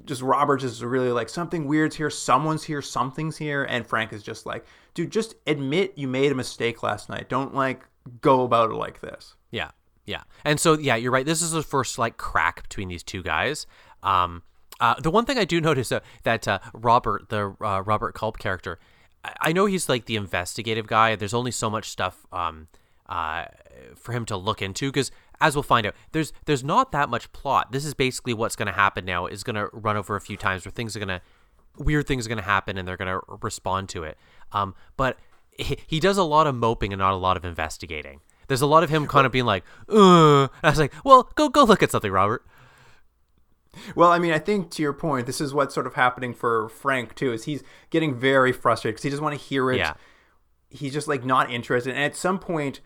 just 0.05 0.23
Robert 0.23 0.57
just 0.57 0.81
really 0.81 1.11
like 1.11 1.29
something 1.29 1.67
weird's 1.67 1.95
here, 1.95 2.09
someone's 2.09 2.63
here, 2.63 2.81
something's 2.81 3.37
here, 3.37 3.63
and 3.63 3.85
Frank 3.85 4.11
is 4.11 4.23
just 4.23 4.45
like, 4.47 4.65
dude, 4.95 5.11
just 5.11 5.35
admit 5.45 5.93
you 5.95 6.07
made 6.07 6.31
a 6.31 6.35
mistake 6.35 6.81
last 6.81 7.09
night. 7.09 7.29
Don't 7.29 7.53
like 7.53 7.85
go 8.21 8.41
about 8.43 8.71
it 8.71 8.75
like 8.75 9.01
this. 9.01 9.35
Yeah, 9.51 9.69
yeah, 10.07 10.23
and 10.43 10.59
so 10.59 10.73
yeah, 10.79 10.95
you're 10.95 11.11
right. 11.11 11.27
This 11.27 11.43
is 11.43 11.51
the 11.51 11.61
first 11.61 11.99
like 11.99 12.17
crack 12.17 12.63
between 12.63 12.87
these 12.87 13.03
two 13.03 13.21
guys. 13.21 13.67
Um, 14.01 14.41
uh, 14.79 14.95
the 14.99 15.11
one 15.11 15.25
thing 15.25 15.37
I 15.37 15.45
do 15.45 15.61
notice 15.69 15.91
uh, 15.91 15.99
that 16.23 16.47
uh, 16.47 16.59
Robert, 16.73 17.29
the 17.29 17.55
uh, 17.61 17.81
Robert 17.81 18.13
Culp 18.15 18.37
character, 18.37 18.79
I-, 19.23 19.35
I 19.41 19.53
know 19.53 19.65
he's 19.65 19.89
like 19.89 20.05
the 20.05 20.15
investigative 20.15 20.87
guy. 20.87 21.15
There's 21.15 21.33
only 21.33 21.51
so 21.51 21.69
much 21.69 21.89
stuff 21.89 22.25
um, 22.31 22.67
uh, 23.07 23.45
for 23.95 24.11
him 24.11 24.25
to 24.25 24.37
look 24.37 24.61
into 24.61 24.91
because, 24.91 25.11
as 25.41 25.55
we'll 25.55 25.63
find 25.63 25.85
out, 25.85 25.95
there's 26.11 26.33
there's 26.45 26.63
not 26.63 26.91
that 26.91 27.09
much 27.09 27.31
plot. 27.33 27.71
This 27.71 27.85
is 27.85 27.93
basically 27.93 28.33
what's 28.33 28.55
going 28.55 28.67
to 28.67 28.73
happen 28.73 29.05
now. 29.05 29.25
Is 29.25 29.43
going 29.43 29.55
to 29.55 29.69
run 29.73 29.97
over 29.97 30.15
a 30.15 30.21
few 30.21 30.37
times 30.37 30.65
where 30.65 30.71
things 30.71 30.95
are 30.95 30.99
going 30.99 31.09
to 31.09 31.21
weird 31.77 32.07
things 32.07 32.25
are 32.25 32.29
going 32.29 32.37
to 32.37 32.43
happen 32.43 32.77
and 32.77 32.87
they're 32.87 32.97
going 32.97 33.07
to 33.07 33.21
respond 33.41 33.89
to 33.89 34.03
it. 34.03 34.17
Um, 34.51 34.75
but 34.97 35.17
he, 35.57 35.77
he 35.87 35.99
does 35.99 36.17
a 36.17 36.23
lot 36.23 36.47
of 36.47 36.55
moping 36.55 36.93
and 36.93 36.99
not 36.99 37.13
a 37.13 37.17
lot 37.17 37.37
of 37.37 37.45
investigating. 37.45 38.21
There's 38.47 38.61
a 38.61 38.67
lot 38.67 38.83
of 38.83 38.89
him 38.89 39.07
kind 39.07 39.25
of 39.25 39.31
being 39.31 39.45
like, 39.45 39.63
"Uh," 39.89 40.43
I 40.61 40.69
was 40.69 40.79
like, 40.79 40.93
"Well, 41.05 41.29
go 41.35 41.47
go 41.47 41.63
look 41.63 41.81
at 41.81 41.91
something, 41.91 42.11
Robert." 42.11 42.45
Well, 43.95 44.11
I 44.11 44.19
mean, 44.19 44.31
I 44.31 44.39
think 44.39 44.69
to 44.71 44.81
your 44.81 44.93
point, 44.93 45.25
this 45.25 45.41
is 45.41 45.53
what's 45.53 45.73
sort 45.73 45.87
of 45.87 45.95
happening 45.95 46.33
for 46.33 46.69
Frank 46.69 47.15
too. 47.15 47.31
Is 47.33 47.45
he's 47.45 47.63
getting 47.89 48.13
very 48.15 48.51
frustrated 48.51 48.95
because 48.95 49.03
he 49.03 49.09
doesn't 49.09 49.23
want 49.23 49.37
to 49.37 49.43
hear 49.43 49.71
it. 49.71 49.77
Yeah. 49.77 49.93
He's 50.69 50.93
just 50.93 51.07
like 51.07 51.23
not 51.25 51.51
interested. 51.51 51.91
And 51.93 52.03
at 52.03 52.15
some 52.15 52.39
point, 52.39 52.81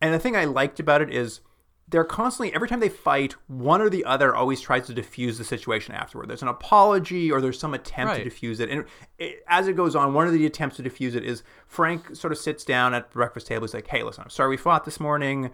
and 0.00 0.12
the 0.14 0.18
thing 0.18 0.36
I 0.36 0.44
liked 0.44 0.80
about 0.80 1.02
it 1.02 1.10
is 1.10 1.40
they're 1.88 2.04
constantly 2.04 2.54
every 2.54 2.68
time 2.68 2.80
they 2.80 2.88
fight, 2.88 3.34
one 3.48 3.82
or 3.82 3.90
the 3.90 4.04
other 4.04 4.34
always 4.34 4.60
tries 4.62 4.86
to 4.86 4.94
diffuse 4.94 5.36
the 5.36 5.44
situation 5.44 5.94
afterward. 5.94 6.28
There's 6.28 6.40
an 6.42 6.48
apology 6.48 7.30
or 7.30 7.40
there's 7.40 7.58
some 7.58 7.74
attempt 7.74 8.12
Right. 8.12 8.18
to 8.18 8.24
diffuse 8.24 8.60
it. 8.60 8.70
And 8.70 8.84
it, 9.18 9.42
as 9.46 9.68
it 9.68 9.74
goes 9.76 9.94
on, 9.94 10.14
one 10.14 10.26
of 10.26 10.32
the 10.32 10.46
attempts 10.46 10.76
to 10.76 10.82
diffuse 10.82 11.14
it 11.14 11.24
is 11.24 11.42
Frank 11.66 12.16
sort 12.16 12.32
of 12.32 12.38
sits 12.38 12.64
down 12.64 12.94
at 12.94 13.10
the 13.10 13.14
breakfast 13.14 13.46
table. 13.46 13.62
He's 13.66 13.74
like, 13.74 13.88
"Hey, 13.88 14.02
listen, 14.02 14.24
I'm 14.24 14.30
sorry 14.30 14.50
we 14.50 14.56
fought 14.56 14.84
this 14.86 15.00
morning. 15.00 15.50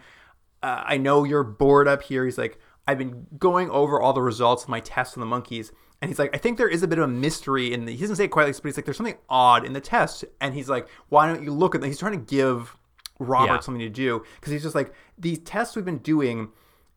Uh, 0.62 0.82
I 0.86 0.96
know 0.96 1.24
you're 1.24 1.42
bored 1.44 1.88
up 1.88 2.02
here." 2.02 2.24
He's 2.24 2.38
like, 2.38 2.58
"I've 2.88 2.98
been 2.98 3.26
going 3.38 3.70
over 3.70 4.00
all 4.00 4.12
the 4.12 4.22
results 4.22 4.64
of 4.64 4.68
my 4.68 4.80
tests 4.80 5.16
on 5.16 5.20
the 5.20 5.26
monkeys." 5.26 5.70
And 6.00 6.08
he's 6.08 6.18
like, 6.18 6.34
I 6.34 6.38
think 6.38 6.58
there 6.58 6.68
is 6.68 6.82
a 6.84 6.88
bit 6.88 6.98
of 6.98 7.04
a 7.04 7.08
mystery 7.08 7.72
in 7.72 7.84
the. 7.84 7.92
He 7.92 8.00
doesn't 8.00 8.16
say 8.16 8.24
it 8.24 8.28
quite 8.28 8.44
like 8.44 8.50
this, 8.50 8.60
but 8.60 8.68
he's 8.68 8.76
like, 8.78 8.84
there's 8.84 8.96
something 8.96 9.18
odd 9.28 9.64
in 9.64 9.72
the 9.72 9.80
test. 9.80 10.24
And 10.40 10.54
he's 10.54 10.68
like, 10.68 10.88
why 11.08 11.26
don't 11.26 11.42
you 11.42 11.52
look 11.52 11.74
at 11.74 11.80
them? 11.80 11.90
He's 11.90 11.98
trying 11.98 12.12
to 12.12 12.24
give 12.24 12.76
Robert 13.18 13.54
Yeah. 13.54 13.60
something 13.60 13.80
to 13.80 13.88
do 13.88 14.24
because 14.36 14.52
he's 14.52 14.62
just 14.62 14.76
like 14.76 14.92
these 15.18 15.40
tests 15.40 15.74
we've 15.74 15.84
been 15.84 15.98
doing. 15.98 16.50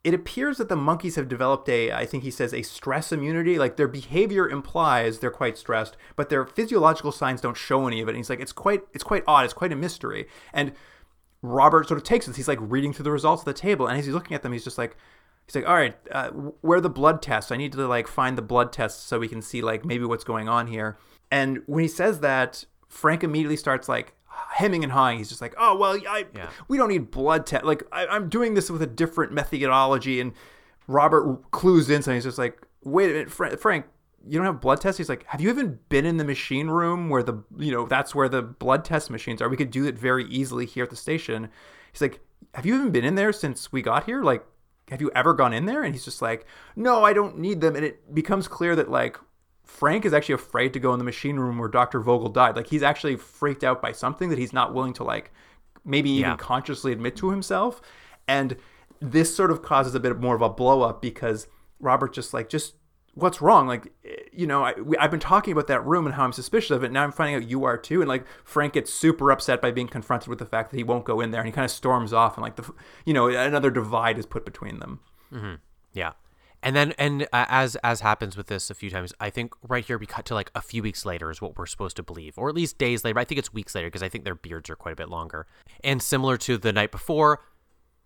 It 0.04 0.14
appears 0.16 0.58
that 0.58 0.70
the 0.70 0.76
monkeys 0.76 1.16
have 1.16 1.28
developed 1.28 1.68
a, 1.70 1.92
I 1.92 2.06
think 2.08 2.24
he 2.24 2.32
says, 2.32 2.54
a 2.54 2.62
stress 2.64 3.12
immunity. 3.12 3.58
Like 3.60 3.76
their 3.78 3.88
behavior 3.88 4.48
implies 4.50 5.20
they're 5.20 5.30
quite 5.30 5.58
stressed, 5.58 5.98
but 6.16 6.30
their 6.30 6.46
physiological 6.46 7.12
signs 7.12 7.42
don't 7.42 7.58
show 7.58 7.88
any 7.88 8.02
of 8.02 8.08
it. 8.08 8.12
And 8.12 8.18
he's 8.18 8.30
like, 8.30 8.40
it's 8.40 8.52
quite, 8.52 8.82
it's 8.94 9.04
quite 9.04 9.24
odd. 9.28 9.46
It's 9.46 9.54
quite 9.54 9.72
a 9.72 9.76
mystery. 9.76 10.28
And 10.54 10.74
Robert 11.42 11.88
sort 11.88 12.00
of 12.00 12.04
takes 12.04 12.28
this. 12.28 12.36
He's 12.36 12.48
like 12.48 12.60
reading 12.62 12.94
through 12.94 13.04
the 13.04 13.12
results 13.12 13.42
of 13.42 13.46
the 13.46 13.54
table, 13.54 13.88
and 13.88 13.98
as 13.98 14.06
he's 14.06 14.14
looking 14.14 14.36
at 14.36 14.44
them, 14.44 14.54
he's 14.54 14.64
just 14.64 14.78
like, 14.78 14.96
he's 15.52 15.64
like, 15.64 15.70
all 15.70 15.76
right, 15.76 15.96
uh, 16.12 16.30
where 16.30 16.78
are 16.78 16.82
the 16.82 16.90
blood 16.90 17.22
tests? 17.22 17.52
I 17.52 17.58
need 17.58 17.72
to 17.74 17.88
like 17.88 18.08
find 18.08 18.38
the 18.38 18.42
blood 18.42 18.72
tests 18.74 19.04
so 19.04 19.20
we 19.20 19.28
can 19.28 19.42
see 19.42 19.62
like 19.62 19.86
maybe 19.86 20.06
what's 20.06 20.24
going 20.24 20.48
on 20.50 20.68
here. 20.68 20.98
And 21.30 21.62
when 21.66 21.82
he 21.84 21.88
says 21.88 22.20
that, 22.22 22.66
Frank 22.88 23.24
immediately 23.24 23.58
starts 23.58 23.88
like 23.90 24.14
hemming 24.54 24.84
and 24.84 24.92
hawing. 24.92 25.18
He's 25.18 25.30
just 25.30 25.42
like, 25.42 25.54
oh 25.58 25.76
well, 25.78 25.98
I, 26.08 26.26
Yeah. 26.36 26.50
we 26.68 26.78
don't 26.78 26.90
need 26.90 27.12
blood 27.12 27.46
test. 27.46 27.64
Like 27.66 27.84
I, 27.92 28.08
I'm 28.08 28.30
doing 28.30 28.54
this 28.54 28.70
with 28.70 28.82
a 28.82 28.88
different 28.88 29.32
methodology. 29.34 30.20
And 30.22 30.34
Robert 30.88 31.52
clues 31.52 31.90
in, 31.90 32.02
so 32.02 32.14
he's 32.14 32.24
just 32.24 32.38
like, 32.38 32.62
wait 32.84 33.10
a 33.10 33.14
minute, 33.14 33.32
Fra- 33.32 33.58
Frank. 33.58 33.86
You 34.28 34.38
don't 34.38 34.46
have 34.46 34.62
blood 34.62 34.80
tests? 34.82 35.00
He's 35.00 35.10
like, 35.10 35.26
have 35.26 35.42
you 35.42 35.50
even 35.50 35.80
been 35.90 36.06
in 36.06 36.18
the 36.18 36.24
machine 36.24 36.68
room 36.68 37.10
where 37.10 37.24
the, 37.24 37.44
you 37.58 37.72
know, 37.72 37.88
that's 37.88 38.14
where 38.14 38.30
the 38.30 38.44
blood 38.44 38.86
test 38.86 39.10
machines 39.10 39.42
are? 39.42 39.50
We 39.50 39.58
could 39.58 39.72
do 39.72 39.86
it 39.86 39.98
very 39.98 40.26
easily 40.26 40.68
here 40.68 40.84
at 40.84 40.92
the 40.92 40.96
station. 40.96 41.50
He's 41.92 42.02
like, 42.02 42.20
have 42.54 42.64
you 42.64 42.76
even 42.76 42.92
been 42.92 43.04
in 43.04 43.16
there 43.16 43.34
since 43.34 43.72
we 43.72 43.82
got 43.82 44.04
here? 44.04 44.22
Like, 44.22 44.46
have 44.92 45.00
you 45.02 45.10
ever 45.16 45.34
gone 45.34 45.54
in 45.54 45.66
there? 45.66 45.84
And 45.84 45.96
he's 45.96 46.04
just 46.04 46.22
like, 46.22 46.46
no, 46.76 47.04
I 47.04 47.14
don't 47.14 47.40
need 47.40 47.62
them. 47.62 47.76
And 47.78 47.86
it 47.86 48.14
becomes 48.14 48.48
clear 48.50 48.76
that, 48.76 48.92
like, 48.92 49.18
Frank 49.64 50.04
is 50.06 50.14
actually 50.14 50.36
afraid 50.36 50.74
to 50.74 50.80
go 50.80 50.92
in 50.92 51.00
the 51.00 51.06
machine 51.06 51.38
room 51.38 51.58
where 51.58 51.70
Dr. 51.70 52.02
Vogel 52.02 52.28
died. 52.28 52.58
Like, 52.58 52.68
he's 52.68 52.84
actually 52.84 53.16
freaked 53.16 53.64
out 53.64 53.82
by 53.82 53.94
something 53.94 54.30
that 54.30 54.38
he's 54.38 54.52
not 54.52 54.74
willing 54.74 54.92
to, 54.94 55.06
like, 55.06 55.32
maybe 55.86 56.10
even 56.12 56.32
Yeah. 56.32 56.36
consciously 56.36 56.92
admit 56.92 57.16
to 57.16 57.32
himself. 57.32 57.82
And 58.28 58.58
this 59.00 59.34
sort 59.34 59.50
of 59.50 59.62
causes 59.62 59.96
a 59.96 60.00
bit 60.00 60.20
more 60.20 60.36
of 60.36 60.42
a 60.42 60.50
blow 60.50 60.82
up 60.82 61.02
because 61.02 61.48
Robert 61.80 62.14
just, 62.14 62.34
like, 62.34 62.50
just 62.50 62.76
what's 63.14 63.41
wrong? 63.41 63.68
Like, 63.68 63.91
you 64.32 64.47
know, 64.47 64.64
I, 64.64 64.74
I've 64.99 65.12
been 65.12 65.20
talking 65.20 65.51
about 65.51 65.68
that 65.68 65.86
room 65.86 66.05
and 66.05 66.16
how 66.16 66.24
I'm 66.24 66.34
suspicious 66.34 66.72
of 66.72 66.84
it. 66.84 66.91
Now 66.91 67.03
I'm 67.03 67.12
finding 67.12 67.36
out 67.36 67.49
you 67.49 67.64
are 67.66 67.78
too. 67.78 68.01
And 68.01 68.07
like, 68.07 68.26
Frank 68.43 68.74
gets 68.74 68.93
super 68.93 69.32
upset 69.32 69.62
by 69.62 69.72
being 69.72 69.88
confronted 69.88 70.30
with 70.30 70.39
the 70.39 70.45
fact 70.45 70.72
that 70.72 70.78
he 70.78 70.84
won't 70.84 71.05
go 71.05 71.20
in 71.20 71.32
there, 71.32 71.41
and 71.41 71.47
he 71.47 71.51
kind 71.51 71.66
of 71.66 71.72
storms 71.72 72.14
off, 72.14 72.36
and 72.38 72.41
like 72.41 72.55
the, 72.55 72.74
you 73.05 73.14
know, 73.14 73.28
another 73.28 73.70
divide 73.72 74.18
is 74.18 74.26
put 74.26 74.45
between 74.45 74.80
them. 74.80 74.99
Yeah. 75.93 76.14
And 76.64 76.76
then, 76.76 76.93
and 76.99 77.24
uh, 77.34 77.45
as 77.49 77.76
as 77.78 78.01
happens 78.01 78.38
with 78.38 78.45
this 78.45 78.70
a 78.70 78.76
few 78.76 78.91
times, 78.91 79.14
I 79.20 79.32
think 79.32 79.55
right 79.68 79.84
here 79.84 79.97
we 79.97 80.05
cut 80.05 80.26
to 80.26 80.36
like 80.36 80.51
a 80.53 80.62
few 80.62 80.84
weeks 80.84 81.05
later 81.05 81.32
is 81.32 81.41
what 81.41 81.57
we're 81.57 81.66
supposed 81.66 81.95
to 81.95 82.03
believe, 82.03 82.38
or 82.38 82.49
at 82.49 82.55
least 82.55 82.78
days 82.78 83.03
later. 83.03 83.18
I 83.18 83.26
think 83.26 83.39
it's 83.39 83.51
weeks 83.51 83.74
later 83.74 83.88
because 83.88 84.03
I 84.03 84.09
think 84.09 84.26
their 84.26 84.36
beards 84.36 84.70
are 84.70 84.76
quite 84.76 84.91
a 84.91 84.95
bit 84.95 85.09
longer. 85.09 85.47
And 85.84 86.03
similar 86.03 86.38
to 86.38 86.59
the 86.59 86.72
night 86.72 86.91
before, 86.91 87.41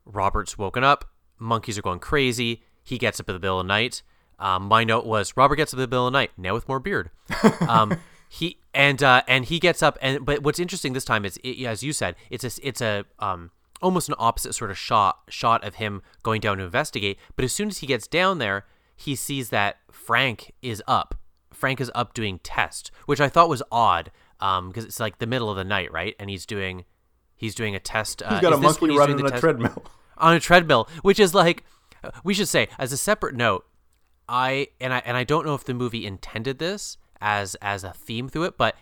Robert's 0.05 0.57
woken 0.57 0.85
up. 0.85 1.03
Monkeys 1.37 1.77
are 1.77 1.81
going 1.81 1.99
crazy. 1.99 2.63
He 2.81 2.97
gets 2.97 3.19
up 3.19 3.27
in 3.27 3.33
the 3.33 3.39
middle 3.39 3.59
of 3.59 3.65
the 3.65 3.67
night. 3.67 4.03
Um, 4.39 4.63
my 4.63 4.83
note 4.83 5.05
was 5.05 5.35
Robert 5.37 5.55
gets 5.55 5.73
up 5.73 5.77
in 5.77 5.81
the 5.81 5.87
middle 5.87 6.07
of 6.07 6.13
the 6.13 6.17
night 6.19 6.31
now 6.37 6.53
with 6.53 6.67
more 6.67 6.79
beard. 6.79 7.09
Um, 7.67 7.97
he 8.27 8.57
and 8.73 9.01
uh, 9.01 9.21
and 9.27 9.45
he 9.45 9.59
gets 9.59 9.81
up 9.81 9.97
and 10.01 10.25
but 10.25 10.43
what's 10.43 10.59
interesting 10.59 10.93
this 10.93 11.05
time 11.05 11.23
is 11.25 11.37
it, 11.43 11.63
as 11.65 11.83
you 11.83 11.93
said 11.93 12.15
it's 12.29 12.43
a 12.43 12.67
it's 12.67 12.81
a 12.81 13.05
um 13.19 13.51
almost 13.81 14.09
an 14.09 14.15
opposite 14.17 14.53
sort 14.53 14.71
of 14.71 14.77
shot 14.77 15.19
shot 15.29 15.63
of 15.63 15.75
him 15.75 16.01
going 16.23 16.41
down 16.41 16.57
to 16.57 16.63
investigate. 16.63 17.17
But 17.35 17.45
as 17.45 17.53
soon 17.53 17.69
as 17.69 17.77
he 17.77 17.87
gets 17.87 18.07
down 18.07 18.39
there, 18.39 18.65
he 18.95 19.15
sees 19.15 19.49
that 19.51 19.77
Frank 19.91 20.51
is 20.61 20.83
up. 20.87 21.15
Frank 21.53 21.79
is 21.79 21.89
up 21.95 22.13
doing 22.13 22.39
test, 22.39 22.91
which 23.05 23.21
I 23.21 23.29
thought 23.29 23.47
was 23.47 23.63
odd 23.71 24.11
um 24.41 24.67
because 24.69 24.83
it's 24.83 24.99
like 24.99 25.19
the 25.19 25.27
middle 25.27 25.49
of 25.49 25.55
the 25.55 25.63
night, 25.63 25.91
right? 25.93 26.15
And 26.19 26.29
he's 26.29 26.45
doing 26.45 26.83
he's 27.35 27.55
doing 27.55 27.73
a 27.75 27.79
test. 27.79 28.21
Uh, 28.21 28.31
He's 28.33 28.41
got 28.41 28.53
a 28.53 28.57
monkey 28.57 28.97
running 28.97 29.19
on 29.21 29.27
a 29.27 29.29
test- 29.29 29.41
treadmill. 29.41 29.85
on 30.17 30.33
a 30.35 30.39
treadmill, 30.39 30.89
which 31.03 31.19
is 31.19 31.33
like 31.33 31.63
we 32.23 32.33
should 32.33 32.49
say 32.49 32.67
as 32.77 32.91
a 32.91 32.97
separate 32.97 33.35
note. 33.35 33.65
I 34.27 34.69
and 34.79 34.93
I 34.93 35.01
and 35.05 35.17
I 35.17 35.23
don't 35.23 35.45
know 35.45 35.55
if 35.55 35.63
the 35.63 35.73
movie 35.73 36.05
intended 36.05 36.59
this 36.59 36.97
as 37.21 37.55
as 37.61 37.83
a 37.83 37.91
theme 37.91 38.29
through 38.29 38.43
it, 38.43 38.57
but 38.57 38.75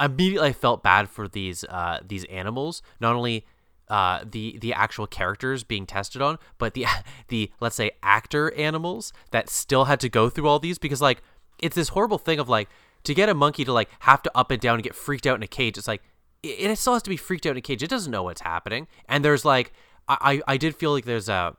immediately 0.00 0.48
I 0.48 0.52
felt 0.52 0.82
bad 0.82 1.08
for 1.08 1.28
these 1.28 1.64
uh 1.64 2.00
these 2.06 2.24
animals. 2.24 2.82
Not 3.00 3.14
only 3.14 3.46
uh 3.88 4.24
the 4.30 4.58
the 4.58 4.72
actual 4.72 5.06
characters 5.06 5.64
being 5.64 5.86
tested 5.86 6.20
on, 6.22 6.38
but 6.58 6.74
the 6.74 6.86
the 7.28 7.50
let's 7.60 7.76
say 7.76 7.92
actor 8.02 8.52
animals 8.54 9.12
that 9.30 9.48
still 9.48 9.86
had 9.86 10.00
to 10.00 10.08
go 10.08 10.28
through 10.28 10.48
all 10.48 10.58
these 10.58 10.78
because 10.78 11.00
like 11.00 11.22
it's 11.58 11.76
this 11.76 11.90
horrible 11.90 12.18
thing 12.18 12.38
of 12.38 12.48
like 12.48 12.68
to 13.04 13.14
get 13.14 13.28
a 13.28 13.34
monkey 13.34 13.64
to 13.64 13.72
like 13.72 13.88
have 14.00 14.22
to 14.22 14.30
up 14.36 14.50
and 14.50 14.60
down 14.60 14.74
and 14.74 14.82
get 14.82 14.94
freaked 14.94 15.26
out 15.26 15.36
in 15.36 15.42
a 15.42 15.48
cage. 15.48 15.78
It's 15.78 15.88
like 15.88 16.02
it, 16.42 16.70
it 16.70 16.78
still 16.78 16.92
has 16.94 17.02
to 17.02 17.10
be 17.10 17.16
freaked 17.16 17.46
out 17.46 17.52
in 17.52 17.56
a 17.56 17.62
cage. 17.62 17.82
It 17.82 17.90
doesn't 17.90 18.10
know 18.10 18.24
what's 18.24 18.42
happening, 18.42 18.88
and 19.08 19.24
there's 19.24 19.44
like 19.44 19.72
I 20.08 20.42
I 20.46 20.54
I 20.54 20.56
did 20.56 20.76
feel 20.76 20.92
like 20.92 21.04
there's 21.04 21.28
a 21.28 21.56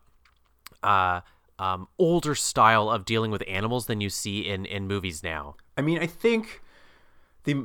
uh, 0.84 1.22
um, 1.60 1.88
older 1.98 2.36
style 2.36 2.90
of 2.90 3.06
dealing 3.06 3.32
with 3.32 3.44
animals 3.48 3.86
than 3.88 4.02
you 4.02 4.10
see 4.10 4.42
in 4.42 4.66
in 4.66 4.88
movies 4.88 5.24
now. 5.24 5.56
I 5.78 5.82
mean, 5.82 6.00
I 6.00 6.08
think 6.08 6.62
the 7.44 7.56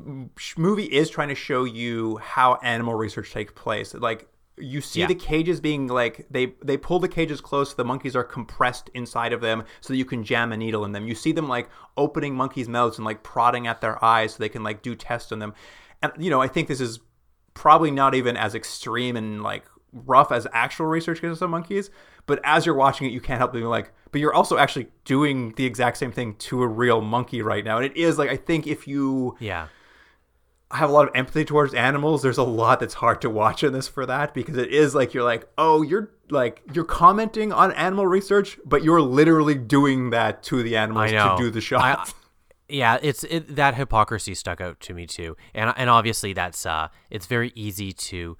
movie 0.56 0.84
is 0.84 1.08
trying 1.08 1.28
to 1.28 1.34
show 1.34 1.64
you 1.64 2.16
how 2.18 2.58
animal 2.62 2.94
research 2.94 3.32
takes 3.32 3.52
place. 3.52 3.94
Like 3.94 4.28
you 4.56 4.80
see 4.80 5.00
Yeah. 5.00 5.06
the 5.06 5.14
cages 5.14 5.60
being 5.60 5.86
like 5.86 6.26
they 6.30 6.54
they 6.64 6.76
pull 6.76 6.98
the 6.98 7.08
cages 7.08 7.40
close, 7.40 7.74
the 7.74 7.84
monkeys 7.84 8.16
are 8.16 8.24
compressed 8.24 8.90
inside 8.92 9.32
of 9.32 9.40
them 9.40 9.64
so 9.80 9.92
that 9.92 9.96
you 9.96 10.04
can 10.04 10.24
jam 10.24 10.52
a 10.52 10.56
needle 10.56 10.84
in 10.84 10.92
them. 10.92 11.06
You 11.06 11.14
see 11.14 11.32
them 11.32 11.48
like 11.48 11.70
opening 11.96 12.34
monkeys' 12.34 12.68
mouths 12.68 12.98
and 12.98 13.04
like 13.04 13.22
prodding 13.22 13.66
at 13.66 13.80
their 13.80 14.02
eyes 14.04 14.34
so 14.34 14.38
they 14.38 14.48
can 14.48 14.64
like 14.64 14.82
do 14.82 14.94
tests 14.96 15.30
on 15.32 15.38
them. 15.38 15.54
And 16.02 16.12
you 16.18 16.28
know, 16.30 16.40
I 16.42 16.48
think 16.48 16.66
this 16.68 16.80
is 16.80 16.98
probably 17.54 17.90
not 17.90 18.14
even 18.14 18.36
as 18.36 18.54
extreme 18.54 19.16
and 19.16 19.42
like 19.42 19.64
rough 20.06 20.32
as 20.32 20.46
actual 20.52 20.86
research 20.86 21.20
gets 21.20 21.42
on 21.42 21.50
monkeys. 21.50 21.90
But 22.26 22.40
as 22.44 22.66
you're 22.66 22.74
watching 22.74 23.06
it, 23.06 23.12
you 23.12 23.20
can't 23.20 23.38
help 23.38 23.52
but 23.52 23.58
be 23.58 23.64
like, 23.64 23.92
but 24.12 24.20
you're 24.20 24.34
also 24.34 24.58
actually 24.58 24.88
doing 25.04 25.54
the 25.56 25.64
exact 25.64 25.96
same 25.96 26.12
thing 26.12 26.34
to 26.36 26.62
a 26.62 26.66
real 26.66 27.00
monkey 27.00 27.40
right 27.42 27.64
now. 27.64 27.76
And 27.78 27.86
it 27.86 27.96
is 27.96 28.18
like 28.18 28.30
I 28.30 28.36
think 28.36 28.66
if 28.66 28.86
you 28.86 29.36
Yeah, 29.40 29.68
have 30.70 30.90
a 30.90 30.92
lot 30.92 31.08
of 31.08 31.14
empathy 31.14 31.44
towards 31.44 31.72
animals, 31.72 32.22
there's 32.22 32.36
a 32.38 32.42
lot 32.42 32.80
that's 32.80 32.94
hard 32.94 33.22
to 33.22 33.30
watch 33.30 33.64
in 33.64 33.72
this 33.72 33.88
for 33.88 34.04
that 34.04 34.34
because 34.34 34.56
it 34.58 34.68
is 34.70 34.94
like 34.94 35.14
you're 35.14 35.24
like, 35.24 35.48
oh, 35.56 35.80
you're 35.82 36.10
like 36.30 36.62
you're 36.74 36.84
commenting 36.84 37.52
on 37.52 37.72
animal 37.72 38.06
research, 38.06 38.58
but 38.66 38.84
you're 38.84 39.00
literally 39.00 39.54
doing 39.54 40.10
that 40.10 40.42
to 40.44 40.62
the 40.62 40.76
animals 40.76 41.10
to 41.36 41.42
do 41.44 41.50
the 41.50 41.60
I- 41.80 41.94
yeah. 42.68 42.98
It's 43.00 43.24
it, 43.24 43.56
that 43.56 43.76
hypocrisy 43.76 44.34
stuck 44.34 44.60
out 44.60 44.78
to 44.80 44.92
me 44.92 45.06
too, 45.06 45.36
and 45.54 45.72
and 45.76 45.88
obviously 45.88 46.34
that's 46.34 46.66
uh, 46.66 46.88
it's 47.10 47.24
very 47.26 47.50
easy 47.54 47.94
to 47.94 48.36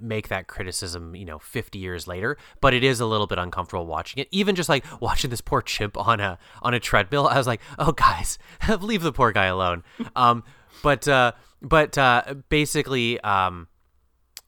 make 0.00 0.28
that 0.28 0.46
criticism, 0.46 1.14
you 1.14 1.24
know, 1.24 1.38
50 1.38 1.78
years 1.78 2.06
later, 2.06 2.36
but 2.60 2.74
it 2.74 2.84
is 2.84 3.00
a 3.00 3.06
little 3.06 3.26
bit 3.26 3.38
uncomfortable 3.38 3.86
watching 3.86 4.20
it. 4.20 4.28
Even 4.30 4.54
just 4.54 4.68
like 4.68 4.84
watching 5.00 5.30
this 5.30 5.40
poor 5.40 5.62
chimp 5.62 5.96
on 5.96 6.20
a 6.20 6.38
on 6.62 6.74
a 6.74 6.80
treadmill, 6.80 7.26
I 7.28 7.38
was 7.38 7.46
like, 7.46 7.60
"Oh 7.78 7.92
guys, 7.92 8.38
leave 8.80 9.02
the 9.02 9.12
poor 9.12 9.32
guy 9.32 9.46
alone." 9.46 9.82
Um 10.16 10.44
but 10.82 11.06
uh 11.08 11.32
but 11.60 11.96
uh 11.96 12.34
basically 12.48 13.20
um 13.20 13.68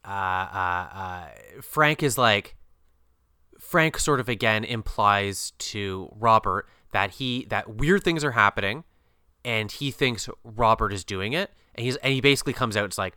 uh 0.05 0.09
uh, 0.09 0.89
uh 0.93 1.27
Frank 1.63 2.03
is 2.03 2.19
like 2.19 2.57
Frank 3.59 3.99
sort 3.99 4.21
of 4.21 4.29
again 4.29 4.65
implies 4.65 5.53
to 5.59 6.11
Robert 6.17 6.69
that 6.93 7.13
he 7.13 7.47
that 7.47 7.77
weird 7.77 8.05
things 8.05 8.25
are 8.25 8.33
happening 8.33 8.85
and 9.45 9.71
he 9.71 9.91
thinks 9.91 10.29
Robert 10.45 10.93
is 10.93 11.05
doing 11.05 11.33
it 11.33 11.51
and 11.75 11.85
he's 11.85 11.97
and 11.97 12.13
he 12.13 12.21
basically 12.21 12.53
comes 12.53 12.77
out 12.77 12.85
it's 12.85 12.99
like 12.99 13.17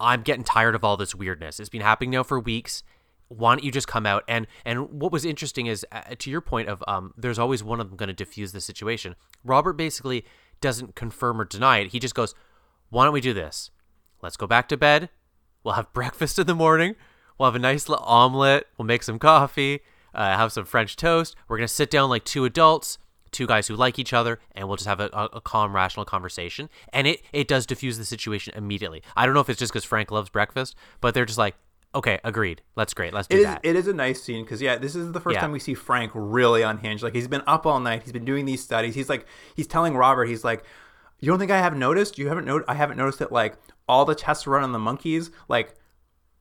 I'm 0.00 0.22
getting 0.22 0.44
tired 0.44 0.74
of 0.74 0.84
all 0.84 0.96
this 0.96 1.14
weirdness. 1.14 1.60
It's 1.60 1.68
been 1.68 1.80
happening 1.80 2.10
now 2.10 2.22
for 2.22 2.38
weeks. 2.38 2.82
Why 3.28 3.54
don't 3.54 3.64
you 3.64 3.72
just 3.72 3.88
come 3.88 4.06
out 4.06 4.22
and 4.28 4.46
and 4.64 4.90
what 4.90 5.10
was 5.10 5.24
interesting 5.24 5.66
is 5.66 5.84
uh, 5.90 6.02
to 6.18 6.30
your 6.30 6.40
point 6.40 6.68
of 6.68 6.84
um 6.86 7.14
there's 7.16 7.38
always 7.38 7.64
one 7.64 7.80
of 7.80 7.88
them 7.88 7.96
going 7.96 8.08
to 8.08 8.12
diffuse 8.12 8.52
the 8.52 8.60
situation. 8.60 9.16
Robert 9.42 9.74
basically 9.74 10.24
doesn't 10.60 10.94
confirm 10.94 11.40
or 11.40 11.44
deny 11.44 11.78
it. 11.78 11.92
He 11.92 11.98
just 11.98 12.14
goes, 12.14 12.34
"Why 12.90 13.04
don't 13.04 13.14
we 13.14 13.20
do 13.20 13.32
this? 13.32 13.70
Let's 14.22 14.36
go 14.36 14.46
back 14.46 14.68
to 14.68 14.76
bed. 14.76 15.08
We'll 15.62 15.74
have 15.74 15.92
breakfast 15.94 16.38
in 16.38 16.46
the 16.46 16.54
morning. 16.54 16.96
We'll 17.38 17.48
have 17.48 17.56
a 17.56 17.58
nice 17.58 17.88
little 17.88 18.04
omelet. 18.04 18.66
We'll 18.76 18.86
make 18.86 19.02
some 19.02 19.18
coffee. 19.18 19.80
Uh, 20.14 20.36
have 20.36 20.52
some 20.52 20.64
French 20.64 20.94
toast. 20.94 21.34
We're 21.48 21.56
gonna 21.56 21.68
sit 21.68 21.90
down 21.90 22.10
like 22.10 22.24
two 22.24 22.44
adults, 22.44 22.98
two 23.34 23.46
guys 23.46 23.68
who 23.68 23.76
like 23.76 23.98
each 23.98 24.14
other, 24.14 24.38
and 24.52 24.66
we'll 24.68 24.78
just 24.78 24.86
have 24.88 25.00
a, 25.00 25.10
a, 25.12 25.40
calm, 25.42 25.74
rational 25.74 26.06
conversation. 26.06 26.70
And 26.92 27.06
it 27.06 27.20
it 27.32 27.48
does 27.48 27.66
diffuse 27.66 27.98
the 27.98 28.04
situation 28.06 28.54
immediately. 28.56 29.02
I 29.16 29.26
don't 29.26 29.34
know 29.34 29.40
if 29.40 29.50
it's 29.50 29.58
just 29.58 29.72
because 29.72 29.84
Frank 29.84 30.10
loves 30.10 30.30
breakfast, 30.30 30.74
but 31.02 31.12
they're 31.12 31.26
just 31.26 31.38
like, 31.38 31.56
okay, 31.94 32.18
agreed. 32.24 32.62
That's 32.76 32.94
great. 32.94 33.12
Let's 33.12 33.28
do 33.28 33.36
It 33.36 33.40
is, 33.40 33.44
that. 33.44 33.60
it 33.62 33.76
is 33.76 33.86
a 33.88 33.92
nice 33.92 34.22
scene 34.22 34.44
because 34.44 34.62
yeah, 34.62 34.76
this 34.76 34.96
is 34.96 35.12
the 35.12 35.20
first 35.20 35.34
Yeah. 35.34 35.40
time 35.42 35.52
we 35.52 35.58
see 35.60 35.74
Frank 35.74 36.12
really 36.14 36.62
unhinged. 36.62 37.02
Like 37.02 37.14
he's 37.14 37.28
been 37.28 37.42
up 37.46 37.66
all 37.66 37.80
night. 37.80 38.02
He's 38.04 38.12
been 38.12 38.24
doing 38.24 38.46
these 38.46 38.62
studies. 38.62 38.94
He's 38.94 39.08
like 39.08 39.26
he's 39.54 39.66
telling 39.66 39.96
Robert, 39.96 40.24
he's 40.26 40.44
like, 40.44 40.64
you 41.20 41.28
don't 41.30 41.38
think 41.38 41.50
I 41.50 41.58
haven't 41.58 41.78
noticed? 41.78 42.18
You 42.18 42.28
haven't 42.28 42.46
noticed? 42.46 42.70
I 42.70 42.74
haven't 42.74 42.96
noticed 42.96 43.18
that 43.18 43.32
like 43.32 43.56
all 43.88 44.04
the 44.04 44.14
tests 44.14 44.46
run 44.46 44.62
on 44.64 44.72
the 44.72 44.78
monkeys 44.78 45.30
like 45.48 45.74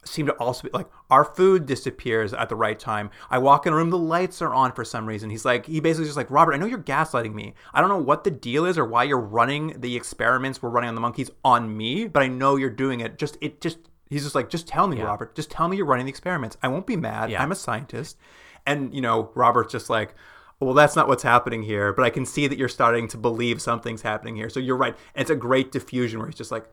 seem 0.06 0.26
to 0.26 0.34
also 0.34 0.64
be 0.64 0.70
like 0.74 0.88
our 1.10 1.26
food 1.26 1.66
disappears 1.66 2.34
at 2.34 2.50
the 2.50 2.56
right 2.56 2.80
time. 2.80 3.10
I 3.30 3.38
walk 3.38 3.66
in 3.66 3.74
a 3.74 3.76
room, 3.76 3.90
the 3.90 3.98
lights 3.98 4.42
are 4.42 4.54
on 4.54 4.72
for 4.72 4.84
some 4.84 5.06
reason. 5.06 5.30
He's 5.30 5.46
like, 5.46 5.66
he 5.66 5.80
basically 5.80 6.06
just 6.06 6.18
like, 6.18 6.32
Robert, 6.32 6.54
I 6.54 6.58
know 6.58 6.66
you're 6.66 6.80
gaslighting 6.80 7.34
me. 7.34 7.54
I 7.74 7.80
don't 7.82 7.90
know 7.90 7.98
what 7.98 8.24
the 8.24 8.32
deal 8.32 8.66
is 8.66 8.78
or 8.78 8.86
why 8.86 9.04
you're 9.04 9.20
running 9.20 9.80
the 9.80 9.96
experiments 9.96 10.62
we're 10.62 10.70
running 10.70 10.90
on 10.90 10.96
the 10.96 11.02
monkeys 11.02 11.30
on 11.44 11.76
me, 11.76 12.08
but 12.08 12.24
I 12.24 12.28
know 12.28 12.56
you're 12.56 12.70
doing 12.70 13.00
it. 13.00 13.18
Just 13.18 13.38
it 13.42 13.62
just 13.62 13.78
he's 14.10 14.24
just 14.24 14.36
like, 14.36 14.50
just 14.50 14.68
tell 14.68 14.88
me, 14.88 14.98
Yeah. 14.98 15.06
Robert. 15.06 15.36
Just 15.36 15.52
tell 15.52 15.68
me 15.68 15.78
you're 15.78 15.86
running 15.86 16.06
the 16.06 16.12
experiments. 16.12 16.58
I 16.62 16.68
won't 16.68 16.88
be 16.88 16.96
mad. 16.98 17.32
Yeah. 17.32 17.42
I'm 17.42 17.52
a 17.52 17.56
scientist. 17.56 18.18
And 18.66 18.94
you 18.94 19.02
know, 19.02 19.32
Robert's 19.36 19.72
just 19.72 19.90
like, 19.90 20.14
well, 20.60 20.74
that's 20.74 20.96
not 20.96 21.08
what's 21.08 21.24
happening 21.24 21.64
here, 21.64 21.92
but 21.92 22.06
I 22.06 22.10
can 22.10 22.26
see 22.26 22.48
that 22.48 22.58
you're 22.58 22.70
starting 22.70 23.08
to 23.10 23.18
believe 23.18 23.62
something's 23.62 24.02
happening 24.02 24.36
here. 24.36 24.50
So 24.50 24.60
you're 24.60 24.78
right. 24.78 24.96
And 25.16 25.22
it's 25.22 25.32
a 25.32 25.36
great 25.36 25.72
diffusion 25.72 26.20
where 26.20 26.28
he's 26.30 26.38
just 26.38 26.52
like, 26.52 26.66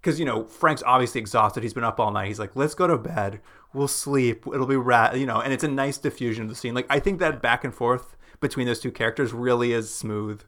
because 0.00 0.18
you 0.18 0.24
know 0.24 0.44
Frank's 0.44 0.82
obviously 0.84 1.20
exhausted. 1.20 1.62
He's 1.62 1.74
been 1.74 1.84
up 1.84 2.00
all 2.00 2.10
night. 2.10 2.28
He's 2.28 2.38
like, 2.38 2.56
"Let's 2.56 2.74
go 2.74 2.86
to 2.86 2.98
bed. 2.98 3.40
We'll 3.72 3.88
sleep. 3.88 4.46
It'll 4.46 4.66
be 4.66 4.76
rat." 4.76 5.18
You 5.18 5.26
know, 5.26 5.40
and 5.40 5.52
it's 5.52 5.64
a 5.64 5.68
nice 5.68 5.98
diffusion 5.98 6.44
of 6.44 6.48
the 6.48 6.54
scene. 6.54 6.74
Like 6.74 6.86
I 6.88 7.00
think 7.00 7.18
that 7.20 7.42
back 7.42 7.64
and 7.64 7.74
forth 7.74 8.16
between 8.40 8.66
those 8.66 8.80
two 8.80 8.92
characters 8.92 9.32
really 9.32 9.72
is 9.72 9.94
smooth. 9.94 10.42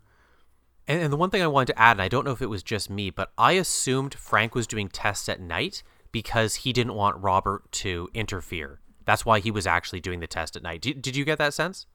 And, 0.87 1.03
and 1.03 1.13
the 1.13 1.17
one 1.17 1.31
thing 1.31 1.43
I 1.43 1.47
wanted 1.47 1.73
to 1.73 1.79
add, 1.81 1.93
and 1.93 2.03
I 2.03 2.09
don't 2.09 2.25
know 2.25 2.33
if 2.33 2.43
it 2.43 2.47
was 2.47 2.63
just 2.63 2.91
me, 2.91 3.11
but 3.11 3.33
I 3.37 3.53
assumed 3.53 4.15
Frank 4.15 4.55
was 4.55 4.67
doing 4.67 4.89
tests 4.89 5.29
at 5.29 5.41
night 5.41 5.83
because 6.13 6.57
he 6.57 6.73
didn't 6.73 6.95
want 6.95 7.23
Robert 7.23 7.71
to 7.73 8.09
interfere. 8.15 8.81
That's 9.05 9.25
why 9.25 9.41
he 9.41 9.51
was 9.51 9.67
actually 9.67 10.01
doing 10.01 10.21
the 10.21 10.27
test 10.27 10.57
at 10.57 10.63
night. 10.63 10.83
Did, 10.83 11.03
did 11.03 11.17
you 11.17 11.25
get 11.25 11.39
that 11.39 11.55
sense? 11.55 11.87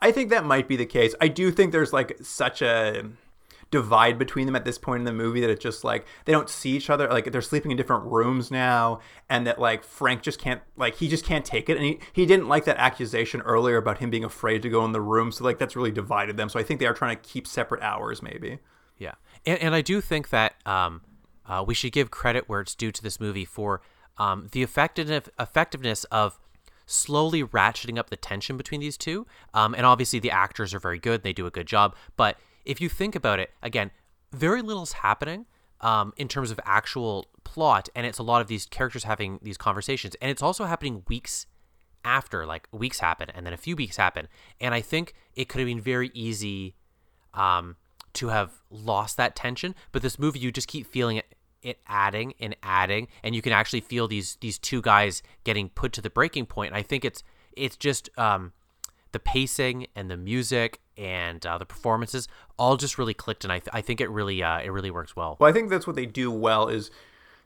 I 0.00 0.12
think 0.12 0.30
that 0.30 0.44
might 0.44 0.68
be 0.68 0.76
the 0.76 0.86
case. 0.86 1.14
I 1.20 1.28
do 1.28 1.50
think 1.50 1.72
there's 1.72 1.92
like 1.92 2.18
such 2.22 2.62
a 2.62 3.04
divide 3.72 4.18
between 4.18 4.44
them 4.44 4.54
at 4.54 4.66
this 4.66 4.76
point 4.76 5.00
in 5.00 5.04
the 5.04 5.12
movie 5.12 5.40
that 5.40 5.48
it's 5.50 5.62
just 5.62 5.82
like 5.82 6.06
they 6.26 6.32
don't 6.32 6.50
see 6.50 6.76
each 6.76 6.90
other 6.90 7.08
like 7.08 7.32
they're 7.32 7.40
sleeping 7.40 7.70
in 7.70 7.76
different 7.76 8.04
rooms 8.04 8.50
now 8.50 9.00
and 9.30 9.46
that 9.46 9.58
like 9.58 9.82
Frank 9.82 10.22
just 10.22 10.38
can't 10.38 10.60
like 10.76 10.96
he 10.96 11.08
just 11.08 11.24
can't 11.24 11.44
take 11.44 11.70
it 11.70 11.78
and 11.78 11.86
he, 11.86 11.98
he 12.12 12.26
didn't 12.26 12.48
like 12.48 12.66
that 12.66 12.76
accusation 12.76 13.40
earlier 13.40 13.78
about 13.78 13.98
him 13.98 14.10
being 14.10 14.24
afraid 14.24 14.60
to 14.60 14.68
go 14.68 14.84
in 14.84 14.92
the 14.92 15.00
room 15.00 15.32
so 15.32 15.42
like 15.42 15.58
that's 15.58 15.74
really 15.74 15.90
divided 15.90 16.36
them 16.36 16.50
so 16.50 16.60
I 16.60 16.62
think 16.62 16.80
they 16.80 16.86
are 16.86 16.92
trying 16.92 17.16
to 17.16 17.22
keep 17.22 17.46
separate 17.46 17.82
hours 17.82 18.22
maybe 18.22 18.58
Yeah, 18.98 19.14
and, 19.46 19.58
and 19.58 19.74
I 19.74 19.80
do 19.80 20.02
think 20.02 20.28
that 20.28 20.54
um, 20.66 21.00
uh, 21.46 21.64
we 21.66 21.72
should 21.74 21.92
give 21.92 22.10
credit 22.10 22.48
where 22.48 22.60
it's 22.60 22.74
due 22.74 22.92
to 22.92 23.02
this 23.02 23.18
movie 23.18 23.46
for 23.46 23.80
um, 24.18 24.48
the 24.52 24.62
effectiveness 24.62 25.30
effectiveness 25.40 26.04
of 26.04 26.38
slowly 26.84 27.42
ratcheting 27.42 27.98
up 27.98 28.10
the 28.10 28.16
tension 28.16 28.58
between 28.58 28.80
these 28.80 28.98
two. 28.98 29.26
Um, 29.54 29.74
and 29.74 29.86
obviously, 29.86 30.18
the 30.18 30.30
actors 30.30 30.74
are 30.74 30.78
very 30.78 30.98
good; 30.98 31.22
they 31.22 31.32
do 31.32 31.46
a 31.46 31.50
good 31.50 31.66
job. 31.66 31.96
But 32.16 32.36
if 32.64 32.80
you 32.80 32.88
think 32.88 33.14
about 33.14 33.38
it, 33.38 33.50
again, 33.62 33.90
very 34.32 34.62
little's 34.62 34.92
happening 34.92 35.46
um, 35.80 36.12
in 36.16 36.28
terms 36.28 36.50
of 36.50 36.60
actual 36.64 37.26
plot, 37.44 37.88
and 37.94 38.06
it's 38.06 38.18
a 38.18 38.22
lot 38.22 38.40
of 38.40 38.48
these 38.48 38.66
characters 38.66 39.04
having 39.04 39.38
these 39.42 39.56
conversations, 39.56 40.14
and 40.20 40.30
it's 40.30 40.42
also 40.42 40.64
happening 40.64 41.02
weeks 41.08 41.46
after, 42.04 42.46
like 42.46 42.68
weeks 42.72 43.00
happen, 43.00 43.28
and 43.34 43.46
then 43.46 43.52
a 43.52 43.56
few 43.56 43.76
weeks 43.76 43.96
happen. 43.96 44.28
And 44.60 44.74
I 44.74 44.80
think 44.80 45.14
it 45.34 45.48
could 45.48 45.60
have 45.60 45.66
been 45.66 45.80
very 45.80 46.10
easy 46.14 46.74
um, 47.34 47.76
to 48.14 48.28
have 48.28 48.52
lost 48.70 49.16
that 49.16 49.36
tension. 49.36 49.74
But 49.92 50.02
this 50.02 50.18
movie, 50.18 50.38
you 50.38 50.50
just 50.50 50.68
keep 50.68 50.86
feeling 50.86 51.18
it, 51.18 51.34
it 51.62 51.78
adding 51.86 52.34
and 52.40 52.56
adding, 52.62 53.08
and 53.22 53.34
you 53.34 53.42
can 53.42 53.52
actually 53.52 53.80
feel 53.80 54.08
these 54.08 54.36
these 54.40 54.58
two 54.58 54.82
guys 54.82 55.22
getting 55.44 55.68
put 55.68 55.92
to 55.92 56.00
the 56.00 56.10
breaking 56.10 56.46
point. 56.46 56.70
And 56.70 56.76
I 56.76 56.82
think 56.82 57.04
it's 57.04 57.22
it's 57.56 57.76
just 57.76 58.08
um, 58.18 58.52
the 59.12 59.18
pacing 59.20 59.86
and 59.94 60.10
the 60.10 60.16
music 60.16 60.80
and 60.98 61.44
uh, 61.46 61.56
the 61.58 61.66
performances 61.66 62.28
all 62.58 62.76
just 62.76 62.98
really 62.98 63.14
clicked, 63.14 63.44
and 63.44 63.52
I, 63.52 63.58
th- 63.58 63.70
I 63.72 63.80
think 63.80 64.00
it 64.00 64.10
really 64.10 64.42
uh, 64.42 64.60
it 64.60 64.70
really 64.70 64.90
works 64.90 65.14
well. 65.16 65.36
Well, 65.40 65.48
I 65.48 65.52
think 65.52 65.70
that's 65.70 65.86
what 65.86 65.96
they 65.96 66.06
do 66.06 66.30
well 66.30 66.68
is 66.68 66.90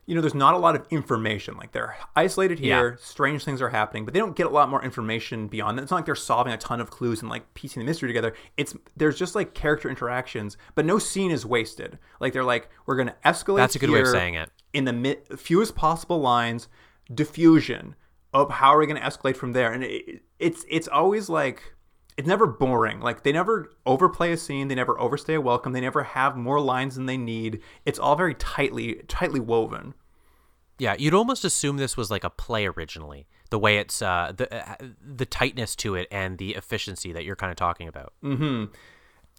you 0.09 0.15
know, 0.15 0.21
there's 0.21 0.33
not 0.33 0.53
a 0.53 0.57
lot 0.57 0.73
of 0.73 0.87
information. 0.89 1.57
Like 1.57 1.73
they're 1.73 1.97
isolated 2.15 2.59
here, 2.59 2.91
Yeah. 2.91 2.95
strange 2.97 3.43
things 3.43 3.61
are 3.61 3.67
happening, 3.67 4.05
but 4.05 4.13
they 4.13 4.21
don't 4.21 4.37
get 4.37 4.45
a 4.45 4.49
lot 4.49 4.69
more 4.69 4.81
information 4.81 5.47
beyond 5.49 5.77
that. 5.77 5.81
It's 5.81 5.91
not 5.91 5.97
like 5.97 6.05
they're 6.05 6.15
solving 6.15 6.53
a 6.53 6.57
ton 6.57 6.79
of 6.79 6.89
clues 6.89 7.19
and 7.21 7.29
like 7.29 7.53
piecing 7.55 7.81
the 7.81 7.85
mystery 7.85 8.07
together. 8.07 8.33
It's 8.55 8.73
there's 8.95 9.19
just 9.19 9.35
like 9.35 9.53
character 9.53 9.89
interactions, 9.89 10.55
but 10.75 10.85
no 10.85 10.97
scene 10.97 11.29
is 11.29 11.45
wasted. 11.45 11.99
Like 12.21 12.31
they're 12.31 12.45
like, 12.45 12.69
we're 12.85 12.95
gonna 12.95 13.15
escalate. 13.25 13.57
That's 13.57 13.75
a 13.75 13.79
good 13.79 13.89
way 13.89 13.99
of 13.99 14.07
saying 14.07 14.35
it. 14.35 14.49
In 14.71 14.85
the 14.85 14.93
mi- 14.93 15.17
fewest 15.35 15.75
possible 15.75 16.21
lines, 16.21 16.69
diffusion 17.13 17.95
of 18.43 18.51
how 18.51 18.69
are 18.69 18.79
we 18.79 18.87
gonna 18.87 18.99
escalate 19.01 19.35
from 19.35 19.53
there, 19.53 19.71
and 19.71 19.83
it, 19.83 20.21
it's 20.39 20.65
it's 20.69 20.87
always 20.87 21.29
like 21.29 21.73
it's 22.17 22.27
never 22.27 22.47
boring. 22.47 22.99
Like 22.99 23.23
they 23.23 23.31
never 23.31 23.71
overplay 23.85 24.31
a 24.31 24.37
scene, 24.37 24.67
they 24.67 24.75
never 24.75 24.99
overstay 24.99 25.35
a 25.35 25.41
welcome, 25.41 25.73
they 25.73 25.81
never 25.81 26.03
have 26.03 26.35
more 26.35 26.59
lines 26.59 26.95
than 26.95 27.05
they 27.05 27.17
need. 27.17 27.61
It's 27.85 27.99
all 27.99 28.15
very 28.15 28.33
tightly 28.35 29.03
tightly 29.07 29.39
woven. 29.39 29.93
Yeah, 30.79 30.95
you'd 30.97 31.13
almost 31.13 31.43
assume 31.43 31.77
this 31.77 31.97
was 31.97 32.11
like 32.11 32.23
a 32.23 32.29
play 32.29 32.67
originally. 32.67 33.27
The 33.49 33.59
way 33.59 33.77
it's 33.77 34.01
uh, 34.01 34.33
the 34.35 34.53
uh, 34.53 34.75
the 35.01 35.25
tightness 35.25 35.75
to 35.77 35.95
it 35.95 36.07
and 36.11 36.37
the 36.37 36.55
efficiency 36.55 37.11
that 37.13 37.23
you're 37.23 37.35
kind 37.35 37.51
of 37.51 37.57
talking 37.57 37.87
about. 37.87 38.13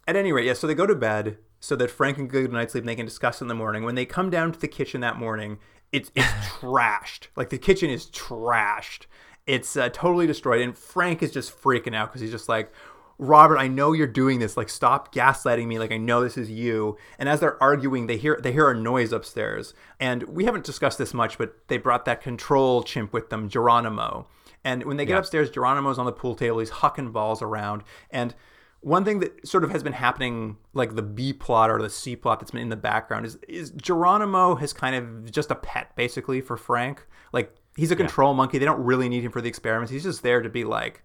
At 0.07 0.15
any 0.15 0.31
rate, 0.31 0.45
yeah, 0.45 0.53
so 0.53 0.65
they 0.65 0.73
go 0.73 0.87
to 0.87 0.95
bed 0.95 1.37
so 1.59 1.75
that 1.75 1.91
Frank 1.91 2.17
and 2.17 2.29
Good 2.29 2.51
Night 2.51 2.71
Sleep 2.71 2.81
and 2.81 2.89
they 2.89 2.95
can 2.95 3.05
discuss 3.05 3.41
in 3.41 3.47
the 3.47 3.55
morning. 3.55 3.83
When 3.83 3.95
they 3.95 4.05
come 4.05 4.29
down 4.29 4.51
to 4.51 4.59
the 4.59 4.67
kitchen 4.67 5.01
that 5.01 5.17
morning, 5.17 5.59
it's 5.91 6.11
it's 6.15 6.27
trashed. 6.59 7.27
Like 7.35 7.49
the 7.49 7.57
kitchen 7.57 7.89
is 7.89 8.07
trashed. 8.07 9.05
It's 9.47 9.75
uh, 9.75 9.89
totally 9.89 10.27
destroyed, 10.27 10.61
and 10.61 10.77
Frank 10.77 11.23
is 11.23 11.31
just 11.31 11.59
freaking 11.59 11.95
out 11.95 12.09
because 12.09 12.21
he's 12.21 12.29
just 12.31 12.47
like, 12.47 12.71
Robert, 13.17 13.57
I 13.57 13.67
know 13.67 13.93
you're 13.93 14.05
doing 14.05 14.37
this. 14.39 14.55
Like, 14.55 14.69
stop 14.69 15.13
gaslighting 15.13 15.65
me. 15.65 15.79
Like, 15.79 15.91
I 15.91 15.97
know 15.97 16.21
this 16.21 16.37
is 16.37 16.51
you. 16.51 16.97
And 17.17 17.27
as 17.27 17.39
they're 17.39 17.61
arguing, 17.61 18.05
they 18.07 18.17
hear 18.17 18.39
they 18.41 18.51
hear 18.51 18.69
a 18.69 18.77
noise 18.77 19.11
upstairs, 19.11 19.73
and 19.99 20.23
we 20.23 20.45
haven't 20.45 20.65
discussed 20.65 20.99
this 20.99 21.13
much, 21.15 21.37
but 21.39 21.67
they 21.67 21.77
brought 21.77 22.05
that 22.05 22.21
control 22.21 22.83
chimp 22.83 23.11
with 23.11 23.29
them, 23.29 23.49
Geronimo. 23.49 24.27
And 24.63 24.83
when 24.83 24.97
they 24.97 25.05
get 25.05 25.13
Yeah. 25.13 25.19
upstairs, 25.19 25.49
Geronimo's 25.49 25.97
on 25.97 26.05
the 26.05 26.11
pool 26.11 26.35
table. 26.35 26.59
He's 26.59 26.69
hucking 26.69 27.11
balls 27.11 27.41
around, 27.41 27.83
and 28.11 28.35
one 28.81 29.03
thing 29.03 29.19
that 29.19 29.47
sort 29.47 29.63
of 29.63 29.71
has 29.71 29.83
been 29.83 29.93
happening, 29.93 30.57
like 30.73 30.95
the 30.95 31.01
B 31.01 31.33
plot 31.33 31.69
or 31.69 31.81
the 31.81 31.89
C 31.89 32.15
plot 32.15 32.39
that's 32.39 32.51
been 32.51 32.61
in 32.61 32.69
the 32.69 32.75
background, 32.77 33.25
is 33.25 33.37
is 33.47 33.71
Geronimo 33.71 34.55
has 34.55 34.73
kind 34.73 34.95
of 34.95 35.31
just 35.31 35.51
a 35.51 35.55
pet 35.55 35.95
basically 35.95 36.41
for 36.41 36.55
Frank. 36.55 37.05
Like 37.33 37.55
he's 37.75 37.91
a 37.91 37.95
control 37.95 38.33
monkey. 38.33 38.57
They 38.57 38.65
don't 38.65 38.83
really 38.83 39.09
need 39.09 39.23
him 39.23 39.31
for 39.31 39.41
the 39.41 39.49
experiments. 39.49 39.91
He's 39.91 40.03
just 40.03 40.23
there 40.23 40.41
to 40.41 40.49
be 40.49 40.63
like 40.63 41.03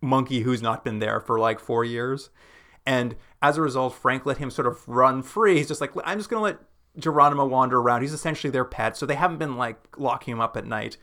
monkey 0.00 0.40
who's 0.40 0.62
not 0.62 0.84
been 0.84 0.98
there 0.98 1.20
for 1.20 1.38
like 1.38 1.60
four 1.60 1.84
years. 1.84 2.30
And 2.86 3.16
as 3.40 3.56
a 3.56 3.62
result, 3.62 3.94
Frank 3.94 4.26
let 4.26 4.38
him 4.38 4.50
sort 4.50 4.66
of 4.66 4.86
run 4.86 5.22
free. 5.22 5.56
He's 5.56 5.68
just 5.68 5.80
like, 5.80 5.92
I'm 6.04 6.18
just 6.18 6.28
gonna 6.28 6.42
let 6.42 6.58
Geronimo 6.98 7.46
wander 7.46 7.78
around. 7.78 8.02
He's 8.02 8.12
essentially 8.12 8.50
their 8.50 8.64
pet, 8.64 8.96
so 8.96 9.06
they 9.06 9.14
haven't 9.14 9.38
been 9.38 9.56
like 9.56 9.98
locking 9.98 10.32
him 10.32 10.40
up 10.40 10.56
at 10.56 10.66
night. 10.66 10.98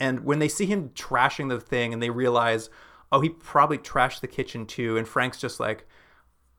And 0.00 0.24
when 0.24 0.38
they 0.38 0.48
see 0.48 0.66
him 0.66 0.90
trashing 0.90 1.48
the 1.48 1.60
thing, 1.60 1.92
and 1.92 2.02
they 2.02 2.10
realize, 2.10 2.68
oh, 3.12 3.20
he 3.20 3.28
probably 3.28 3.78
trashed 3.78 4.20
the 4.20 4.26
kitchen 4.26 4.66
too, 4.66 4.96
and 4.96 5.06
Frank's 5.06 5.40
just 5.40 5.60
like, 5.60 5.86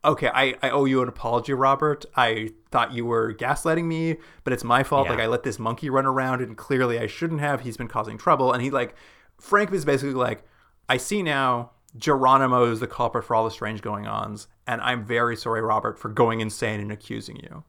okay, 0.05 0.29
I, 0.33 0.55
I 0.61 0.69
owe 0.69 0.85
you 0.85 1.01
an 1.01 1.09
apology, 1.09 1.53
Robert. 1.53 2.05
I 2.15 2.51
thought 2.71 2.93
you 2.93 3.05
were 3.05 3.33
gaslighting 3.33 3.85
me, 3.85 4.17
but 4.43 4.53
it's 4.53 4.63
my 4.63 4.83
fault. 4.83 5.07
Yeah. 5.07 5.11
Like 5.13 5.21
I 5.21 5.27
let 5.27 5.43
this 5.43 5.59
monkey 5.59 5.89
run 5.89 6.05
around, 6.05 6.41
and 6.41 6.57
clearly 6.57 6.99
I 6.99 7.07
shouldn't 7.07 7.41
have. 7.41 7.61
He's 7.61 7.77
been 7.77 7.87
causing 7.87 8.17
trouble, 8.17 8.53
and 8.53 8.61
he 8.63 8.69
like, 8.69 8.95
Frank 9.39 9.71
is 9.71 9.85
basically 9.85 10.13
like, 10.13 10.43
I 10.87 10.97
see 10.97 11.21
now. 11.23 11.71
Geronimo 11.97 12.65
is 12.65 12.79
the 12.79 12.87
culprit 12.87 13.23
for 13.23 13.35
all 13.35 13.43
the 13.43 13.49
strange 13.49 13.81
going 13.81 14.05
ons, 14.05 14.47
and 14.67 14.81
I'm 14.81 15.03
very 15.03 15.35
sorry, 15.35 15.61
Robert, 15.61 15.97
for 15.97 16.09
going 16.09 16.41
insane 16.41 16.79
and 16.79 16.91
accusing 16.91 17.37
you. 17.37 17.63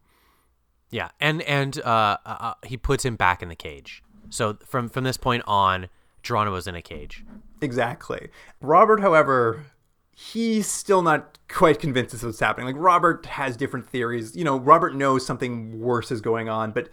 Yeah, 0.90 1.10
and 1.20 1.40
and 1.42 1.78
uh, 1.80 2.18
uh, 2.26 2.36
uh, 2.40 2.54
he 2.64 2.76
puts 2.76 3.04
him 3.04 3.16
back 3.16 3.42
in 3.42 3.48
the 3.48 3.56
cage. 3.56 4.02
So 4.28 4.58
from 4.66 4.88
from 4.88 5.04
this 5.04 5.16
point 5.16 5.44
on, 5.46 5.88
Geronimo's 6.22 6.66
in 6.66 6.74
a 6.74 6.82
cage. 6.82 7.24
Exactly. 7.60 8.28
Robert, 8.60 9.00
however, 9.00 9.66
he's 10.14 10.66
still 10.66 11.02
not 11.02 11.38
quite 11.48 11.78
convinced 11.78 12.12
this 12.12 12.22
is 12.22 12.26
what's 12.26 12.40
happening. 12.40 12.66
Like 12.66 12.76
Robert 12.76 13.26
has 13.26 13.56
different 13.56 13.88
theories. 13.88 14.36
You 14.36 14.44
know, 14.44 14.58
Robert 14.58 14.94
knows 14.94 15.24
something 15.24 15.80
worse 15.80 16.10
is 16.10 16.20
going 16.20 16.48
on, 16.48 16.72
but 16.72 16.88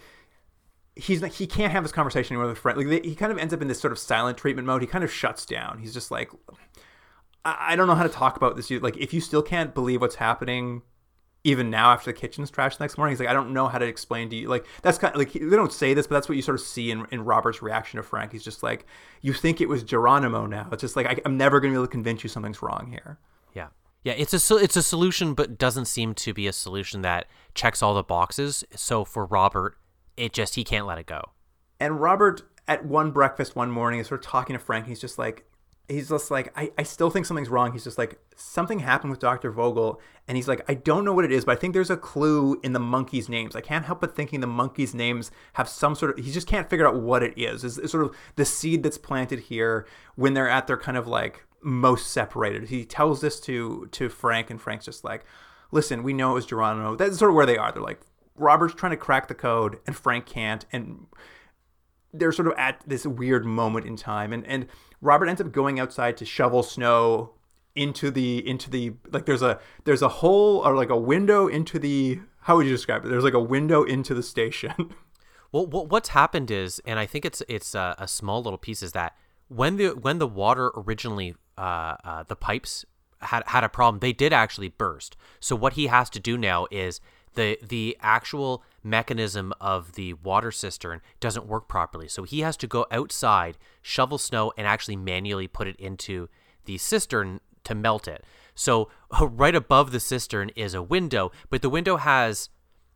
he's 0.95 1.21
not, 1.21 1.31
he 1.31 1.47
can't 1.47 1.71
have 1.71 1.83
this 1.83 1.91
conversation 1.91 2.33
anymore 2.33 2.49
with 2.49 2.57
a 2.57 2.61
friend. 2.61 2.77
Like 2.77 2.87
they, 2.87 3.07
he 3.07 3.15
kind 3.15 3.31
of 3.31 3.37
ends 3.37 3.53
up 3.53 3.61
in 3.61 3.67
this 3.67 3.79
sort 3.79 3.91
of 3.91 3.99
silent 3.99 4.37
treatment 4.37 4.65
mode. 4.65 4.81
He 4.81 4.87
kind 4.87 5.03
of 5.03 5.11
shuts 5.11 5.45
down. 5.45 5.79
He's 5.79 5.93
just 5.93 6.11
like, 6.11 6.31
I, 7.43 7.73
I 7.73 7.75
don't 7.75 7.87
know 7.87 7.95
how 7.95 8.03
to 8.03 8.09
talk 8.09 8.37
about 8.37 8.55
this. 8.55 8.69
Like, 8.71 8.97
if 8.97 9.13
you 9.13 9.21
still 9.21 9.41
can't 9.41 9.73
believe 9.73 10.01
what's 10.01 10.15
happening. 10.15 10.83
Even 11.45 11.69
now, 11.69 11.91
after 11.91 12.11
the 12.11 12.17
kitchen's 12.17 12.49
trashed 12.49 12.79
the 12.79 12.83
next 12.83 12.97
morning, 12.97 13.13
he's 13.13 13.19
like, 13.19 13.29
I 13.29 13.33
don't 13.33 13.53
know 13.53 13.67
how 13.67 13.77
to 13.77 13.85
explain 13.85 14.29
to 14.31 14.35
you. 14.35 14.49
Like, 14.49 14.65
that's 14.81 14.97
kind 14.97 15.13
of 15.13 15.19
like, 15.19 15.31
they 15.31 15.39
don't 15.39 15.71
say 15.71 15.93
this, 15.93 16.07
but 16.07 16.15
that's 16.15 16.27
what 16.27 16.35
you 16.35 16.41
sort 16.41 16.59
of 16.59 16.65
see 16.65 16.89
in, 16.89 17.05
in 17.11 17.23
Robert's 17.23 17.61
reaction 17.61 17.97
to 17.97 18.03
Frank. 18.03 18.31
He's 18.31 18.43
just 18.43 18.63
like, 18.63 18.87
You 19.21 19.31
think 19.31 19.61
it 19.61 19.69
was 19.69 19.83
Geronimo 19.83 20.47
now. 20.47 20.67
It's 20.71 20.81
just 20.81 20.95
like, 20.95 21.05
I, 21.05 21.21
I'm 21.23 21.37
never 21.37 21.59
going 21.59 21.71
to 21.71 21.75
be 21.75 21.77
able 21.77 21.87
to 21.87 21.91
convince 21.91 22.23
you 22.23 22.29
something's 22.29 22.63
wrong 22.63 22.87
here. 22.89 23.19
Yeah, 23.53 23.67
yeah. 24.03 24.13
It's 24.17 24.33
a 24.33 24.57
it's 24.57 24.75
a 24.75 24.83
solution, 24.83 25.35
but 25.35 25.57
doesn't 25.59 25.85
seem 25.85 26.15
to 26.15 26.33
be 26.33 26.47
a 26.47 26.53
solution 26.53 27.03
that 27.03 27.27
checks 27.53 27.83
all 27.83 27.93
the 27.93 28.03
boxes. 28.03 28.63
So 28.75 29.05
for 29.05 29.25
Robert, 29.25 29.77
it 30.17 30.33
just 30.33 30.55
he 30.55 30.63
can't 30.63 30.87
let 30.87 30.97
it 30.97 31.05
go. 31.05 31.29
And 31.79 32.01
Robert, 32.01 32.41
at 32.67 32.85
one 32.85 33.11
breakfast 33.11 33.55
one 33.55 33.69
morning, 33.69 33.99
is 33.99 34.07
sort 34.07 34.25
of 34.25 34.25
talking 34.25 34.55
to 34.55 34.59
Frank. 34.59 34.87
He's 34.87 34.99
just 34.99 35.19
like, 35.19 35.45
he's 35.87 36.09
just 36.09 36.31
like, 36.31 36.51
I, 36.57 36.71
I 36.77 36.83
still 36.83 37.09
think 37.09 37.25
something's 37.25 37.49
wrong. 37.49 37.71
He's 37.71 37.83
just 37.83 37.97
like, 37.97 38.19
something 38.35 38.79
happened 38.79 39.11
with 39.11 39.19
Dr. 39.19 39.51
Vogel. 39.51 40.01
And 40.27 40.35
he's 40.35 40.47
like, 40.47 40.63
I 40.67 40.73
don't 40.73 41.05
know 41.05 41.13
what 41.13 41.25
it 41.25 41.31
is, 41.31 41.45
but 41.45 41.57
I 41.57 41.59
think 41.59 41.73
there's 41.73 41.89
a 41.89 41.97
clue 41.97 42.59
in 42.63 42.73
the 42.73 42.79
monkeys' 42.79 43.29
names. 43.29 43.55
I 43.55 43.61
can't 43.61 43.85
help 43.85 44.01
but 44.01 44.15
thinking 44.15 44.39
the 44.39 44.47
monkeys' 44.47 44.95
names 44.95 45.31
have 45.53 45.69
some 45.69 45.95
sort 45.95 46.17
of, 46.17 46.25
he 46.25 46.31
just 46.31 46.47
can't 46.47 46.69
figure 46.69 46.87
out 46.87 46.95
what 46.95 47.21
it 47.21 47.37
is. 47.37 47.63
It's, 47.63 47.77
it's 47.77 47.91
sort 47.91 48.05
of 48.05 48.15
the 48.35 48.45
seed 48.45 48.83
that's 48.83 48.97
planted 48.97 49.39
here 49.39 49.85
when 50.15 50.33
they're 50.33 50.49
at 50.49 50.67
their 50.67 50.77
kind 50.77 50.97
of 50.97 51.07
like 51.07 51.45
most 51.61 52.11
separated. 52.11 52.69
He 52.69 52.85
tells 52.85 53.21
this 53.21 53.39
to, 53.41 53.87
to 53.91 54.09
Frank, 54.09 54.49
and 54.49 54.59
Frank's 54.59 54.85
just 54.85 55.03
like, 55.03 55.23
listen, 55.71 56.03
we 56.03 56.13
know 56.13 56.31
it 56.31 56.35
was 56.35 56.45
Geronimo. 56.45 56.95
That's 56.95 57.17
sort 57.17 57.29
of 57.29 57.35
where 57.35 57.45
they 57.45 57.57
are. 57.57 57.71
They're 57.71 57.83
like, 57.83 58.01
Robert's 58.35 58.75
trying 58.75 58.91
to 58.91 58.97
crack 58.97 59.27
the 59.27 59.35
code, 59.35 59.79
and 59.85 59.95
Frank 59.95 60.25
can't. 60.25 60.65
And 60.71 61.07
they're 62.19 62.31
sort 62.31 62.47
of 62.47 62.53
at 62.57 62.81
this 62.87 63.05
weird 63.05 63.45
moment 63.45 63.85
in 63.85 63.95
time 63.95 64.33
and 64.33 64.45
and 64.47 64.67
Robert 65.05 65.27
ends 65.27 65.39
up 65.39 65.51
going 65.51 65.79
outside 65.79 66.17
to 66.17 66.25
shovel 66.25 66.63
snow 66.63 67.31
into 67.75 68.09
the 68.09 68.47
into 68.47 68.69
the 68.69 68.93
like 69.11 69.25
there's 69.25 69.41
a 69.41 69.59
there's 69.83 70.01
a 70.01 70.07
hole 70.07 70.61
or 70.65 70.75
like 70.75 70.89
a 70.89 70.97
window 70.97 71.47
into 71.47 71.77
the 71.77 72.19
how 72.41 72.55
would 72.55 72.65
you 72.65 72.71
describe 72.71 73.03
it 73.03 73.09
there's 73.09 73.23
like 73.23 73.33
a 73.33 73.39
window 73.39 73.83
into 73.83 74.13
the 74.13 74.23
station 74.23 74.73
Well, 75.55 75.67
what, 75.67 75.87
what's 75.87 76.09
happened 76.09 76.51
is, 76.51 76.81
and 76.85 76.99
I 76.99 77.05
think 77.05 77.23
it's 77.23 77.41
it's 77.47 77.75
a, 77.75 77.95
a 77.97 78.09
small 78.09 78.43
little 78.43 78.57
piece, 78.57 78.83
is 78.83 78.91
that 78.91 79.15
when 79.47 79.77
the 79.77 79.91
when 79.91 80.19
the 80.19 80.27
water 80.27 80.69
originally 80.75 81.33
uh, 81.57 81.95
uh, 82.03 82.23
the 82.23 82.35
pipes 82.35 82.83
had 83.21 83.41
had 83.47 83.63
a 83.63 83.69
problem, 83.69 83.99
they 84.01 84.11
did 84.11 84.33
actually 84.33 84.67
burst. 84.67 85.15
So 85.39 85.55
what 85.55 85.73
he 85.73 85.87
has 85.87 86.09
to 86.09 86.19
do 86.19 86.37
now 86.37 86.67
is 86.71 86.99
the 87.35 87.57
the 87.61 87.97
actual 88.01 88.63
mechanism 88.83 89.53
of 89.59 89.93
the 89.93 90.13
water 90.13 90.51
cistern 90.51 91.01
doesn't 91.19 91.47
work 91.47 91.67
properly. 91.67 92.07
So 92.07 92.23
he 92.23 92.41
has 92.41 92.57
to 92.57 92.67
go 92.67 92.85
outside, 92.91 93.57
shovel 93.81 94.17
snow, 94.17 94.53
and 94.57 94.67
actually 94.67 94.95
manually 94.95 95.47
put 95.47 95.67
it 95.67 95.75
into 95.77 96.29
the 96.65 96.77
cistern 96.77 97.39
to 97.63 97.75
melt 97.75 98.07
it. 98.07 98.23
So 98.53 98.89
right 99.21 99.55
above 99.55 99.91
the 99.91 99.99
cistern 99.99 100.49
is 100.55 100.73
a 100.73 100.81
window, 100.81 101.31
but 101.49 101.61
the 101.61 101.69
window 101.69 101.97
has 101.97 102.49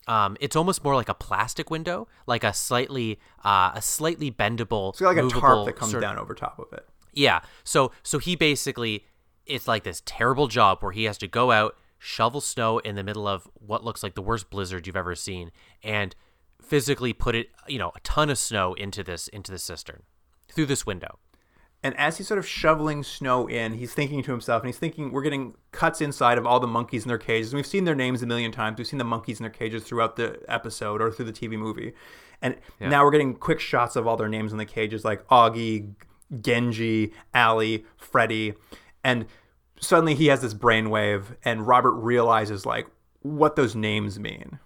um, 0.08 0.38
it's 0.40 0.56
almost 0.56 0.84
more 0.84 0.96
like 0.96 1.10
a 1.10 1.14
plastic 1.14 1.70
window, 1.70 2.08
like 2.26 2.44
a 2.44 2.54
slightly 2.54 3.20
uh, 3.44 3.72
a 3.76 3.82
slightly 3.82 4.32
bendable, 4.32 4.90
it's 4.90 5.00
got 5.00 5.10
like 5.10 5.18
a 5.18 5.24
movable 5.24 5.42
tarp 5.42 5.66
that 5.66 5.76
comes 5.76 5.92
sort- 5.92 6.02
down 6.02 6.18
over 6.18 6.34
top 6.34 6.58
of 6.58 6.74
it 6.74 6.86
Yeah. 7.14 7.42
So 7.64 7.92
so 8.02 8.18
he 8.18 8.36
basically 8.36 9.06
it's 9.46 9.68
like 9.68 9.84
this 9.84 10.02
terrible 10.06 10.48
job 10.48 10.82
where 10.82 10.92
he 10.92 11.04
has 11.04 11.18
to 11.20 11.28
go 11.28 11.52
out, 11.52 11.76
shovel 12.00 12.42
snow 12.42 12.80
in 12.80 12.96
the 12.96 13.04
middle 13.04 13.28
of 13.28 13.48
what 13.54 13.84
looks 13.84 14.02
like 14.02 14.16
the 14.16 14.22
worst 14.22 14.50
blizzard 14.50 14.88
you've 14.88 14.96
ever 14.96 15.16
seen, 15.16 15.52
and 15.84 16.16
physically 16.62 17.14
put 17.14 17.36
it, 17.36 17.50
you 17.68 17.78
know, 17.78 17.92
a 17.96 18.00
ton 18.02 18.30
of 18.30 18.38
snow 18.38 18.74
into 18.74 19.04
this 19.04 19.28
into 19.28 19.52
the 19.52 19.60
cistern 19.60 20.04
through 20.48 20.66
this 20.66 20.86
window. 20.86 21.20
And 21.82 21.96
as 21.98 22.18
he's 22.18 22.28
sort 22.28 22.40
of 22.40 22.46
shoveling 22.48 23.04
snow 23.04 23.48
in, 23.48 23.74
he's 23.74 23.94
thinking 23.94 24.22
to 24.24 24.32
himself, 24.32 24.64
and 24.64 24.68
he's 24.68 24.78
thinking, 24.78 25.12
we're 25.12 25.22
getting 25.22 25.56
cuts 25.72 26.02
inside 26.02 26.38
of 26.38 26.46
all 26.46 26.60
the 26.60 26.68
monkeys 26.68 27.04
in 27.04 27.08
their 27.08 27.18
cages. 27.18 27.54
And 27.54 27.58
we've 27.58 27.66
seen 27.66 27.86
their 27.86 27.96
names 27.96 28.22
a 28.22 28.26
million 28.26 28.52
times. 28.52 28.78
We've 28.78 28.88
seen 28.88 28.98
the 28.98 29.06
monkeys 29.06 29.40
in 29.40 29.44
their 29.44 29.52
cages 29.52 29.84
throughout 29.84 30.18
the 30.18 30.42
episode 30.50 31.02
or 31.02 31.10
through 31.10 31.26
the 31.26 31.34
TV 31.34 31.58
movie. 31.58 31.94
And 32.42 32.58
now 32.82 33.04
we're 33.04 33.12
getting 33.12 33.34
quick 33.34 33.62
shots 33.62 33.96
of 33.96 34.08
all 34.08 34.18
their 34.18 34.28
names 34.28 34.52
in 34.52 34.58
the 34.58 34.66
cages, 34.66 35.06
like 35.06 35.26
Augie, 35.28 35.94
Genji, 36.42 37.14
Allie, 37.34 37.86
Freddy. 37.98 38.56
And 39.04 39.26
suddenly 39.80 40.16
he 40.16 40.28
has 40.28 40.42
this 40.42 40.54
brainwave, 40.54 41.36
and 41.44 41.68
Robert 41.68 41.94
realizes, 41.94 42.66
like, 42.66 42.88
what 43.22 43.56
those 43.56 43.76
names 43.76 44.20
mean. 44.20 44.60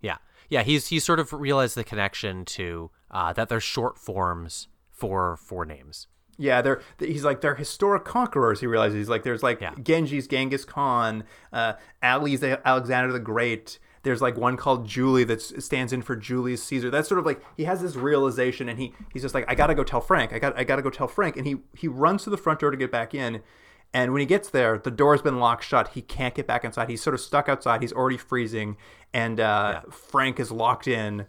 Yeah, 0.00 0.16
yeah. 0.48 0.62
He's 0.62 0.86
he 0.88 0.98
sort 1.00 1.20
of 1.20 1.32
realized 1.32 1.76
the 1.76 1.84
connection 1.84 2.44
to 2.46 2.90
uh, 3.10 3.32
that 3.34 3.48
they're 3.48 3.60
short 3.60 3.98
forms 3.98 4.68
for 4.90 5.36
for 5.36 5.64
names. 5.64 6.06
Yeah, 6.38 6.62
they're 6.62 6.80
he's 6.98 7.24
like 7.24 7.40
they're 7.40 7.56
historic 7.56 8.04
conquerors. 8.04 8.60
He 8.60 8.66
realizes 8.66 8.96
he's 8.96 9.08
like 9.08 9.24
there's 9.24 9.42
like 9.42 9.60
Yeah. 9.60 9.74
Genji's 9.82 10.26
Genghis 10.28 10.64
Khan, 10.64 11.24
uh, 11.52 11.74
Ali's 12.02 12.42
Alexander 12.42 13.12
the 13.12 13.18
Great. 13.18 13.78
There's 14.04 14.22
like 14.22 14.36
one 14.38 14.56
called 14.56 14.86
Julie 14.86 15.24
that 15.24 15.42
stands 15.42 15.92
in 15.92 16.00
for 16.02 16.14
Julius 16.14 16.62
Caesar. 16.62 16.90
That's 16.90 17.08
sort 17.08 17.18
of 17.18 17.26
like 17.26 17.42
he 17.56 17.64
has 17.64 17.82
this 17.82 17.96
realization, 17.96 18.68
and 18.68 18.78
he 18.78 18.94
he's 19.12 19.22
just 19.22 19.34
like, 19.34 19.44
I 19.48 19.56
gotta 19.56 19.74
go 19.74 19.82
tell 19.82 20.00
Frank. 20.00 20.32
I 20.32 20.38
got 20.38 20.56
I 20.56 20.62
gotta 20.64 20.82
go 20.82 20.90
tell 20.90 21.08
Frank, 21.08 21.36
and 21.36 21.46
he 21.46 21.56
he 21.76 21.88
runs 21.88 22.22
to 22.22 22.30
the 22.30 22.36
front 22.38 22.60
door 22.60 22.70
to 22.70 22.76
get 22.76 22.92
back 22.92 23.14
in. 23.14 23.42
And 23.94 24.12
when 24.12 24.20
he 24.20 24.26
gets 24.26 24.50
there, 24.50 24.78
the 24.78 24.90
door's 24.90 25.22
been 25.22 25.38
locked 25.38 25.64
shut. 25.64 25.88
He 25.88 26.02
can't 26.02 26.34
get 26.34 26.46
back 26.46 26.64
inside. 26.64 26.90
He's 26.90 27.02
sort 27.02 27.14
of 27.14 27.20
stuck 27.20 27.48
outside. 27.48 27.80
He's 27.80 27.92
already 27.92 28.18
freezing, 28.18 28.76
and 29.14 29.40
uh, 29.40 29.82
Frank 29.90 30.38
is 30.38 30.50
locked 30.50 30.86
in 30.86 31.26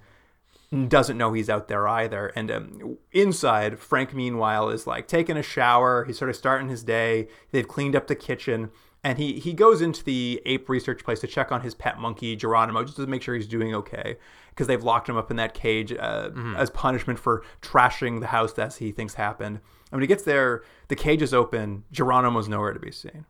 doesn't 0.87 1.17
know 1.17 1.33
he's 1.33 1.49
out 1.49 1.67
there 1.67 1.87
either. 1.87 2.27
And 2.35 2.51
um, 2.51 2.97
inside, 3.11 3.79
Frank, 3.79 4.13
meanwhile, 4.13 4.69
is 4.69 4.85
like 4.85 5.07
taking 5.07 5.35
a 5.35 5.41
shower. 5.41 6.05
He's 6.05 6.17
sort 6.17 6.29
of 6.29 6.35
starting 6.35 6.69
his 6.69 6.83
day. 6.83 7.27
They've 7.51 7.67
cleaned 7.67 7.95
up 7.95 8.07
the 8.07 8.15
kitchen. 8.15 8.69
And 9.03 9.17
he, 9.17 9.39
he 9.39 9.53
goes 9.53 9.81
into 9.81 10.03
the 10.03 10.41
ape 10.45 10.69
research 10.69 11.03
place 11.03 11.21
to 11.21 11.27
check 11.27 11.51
on 11.51 11.61
his 11.61 11.73
pet 11.73 11.99
monkey, 11.99 12.35
Geronimo, 12.35 12.83
just 12.83 12.97
to 12.97 13.07
make 13.07 13.23
sure 13.23 13.33
he's 13.33 13.47
doing 13.47 13.73
okay. 13.73 14.17
Because 14.49 14.67
they've 14.67 14.83
locked 14.83 15.09
him 15.09 15.17
up 15.17 15.31
in 15.31 15.37
that 15.37 15.53
cage 15.53 15.91
uh, 15.93 16.29
mm-hmm. 16.29 16.55
as 16.55 16.69
punishment 16.69 17.17
for 17.17 17.43
trashing 17.61 18.19
the 18.19 18.27
house 18.27 18.59
as 18.59 18.77
he 18.77 18.91
thinks 18.91 19.15
happened. 19.15 19.61
And 19.91 19.97
when 19.97 20.01
he 20.01 20.07
gets 20.07 20.23
there, 20.23 20.63
the 20.87 20.95
cage 20.95 21.21
is 21.21 21.33
open. 21.33 21.83
Geronimo's 21.91 22.47
nowhere 22.47 22.73
to 22.73 22.79
be 22.79 22.91
seen. 22.91 23.25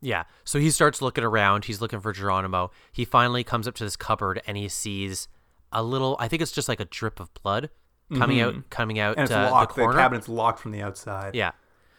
Yeah. 0.00 0.24
So 0.44 0.58
he 0.58 0.70
starts 0.70 1.00
looking 1.00 1.24
around. 1.24 1.64
He's 1.64 1.80
looking 1.80 2.00
for 2.00 2.12
Geronimo. 2.12 2.70
He 2.92 3.04
finally 3.04 3.44
comes 3.44 3.68
up 3.68 3.74
to 3.76 3.84
this 3.84 3.96
cupboard 3.96 4.42
and 4.46 4.56
he 4.56 4.68
sees 4.68 5.28
a 5.72 5.82
little. 5.82 6.16
I 6.18 6.28
think 6.28 6.42
it's 6.42 6.52
just 6.52 6.68
like 6.68 6.80
a 6.80 6.84
drip 6.84 7.20
of 7.20 7.32
blood 7.34 7.70
coming 8.14 8.38
mm-hmm. 8.38 8.58
out, 8.58 8.70
coming 8.70 8.98
out. 8.98 9.16
And 9.16 9.24
it's 9.24 9.32
uh, 9.32 9.50
locked. 9.50 9.76
The, 9.76 9.86
the 9.86 9.92
cabinet's 9.92 10.28
locked 10.28 10.58
from 10.58 10.72
the 10.72 10.82
outside. 10.82 11.34
Yeah. 11.34 11.52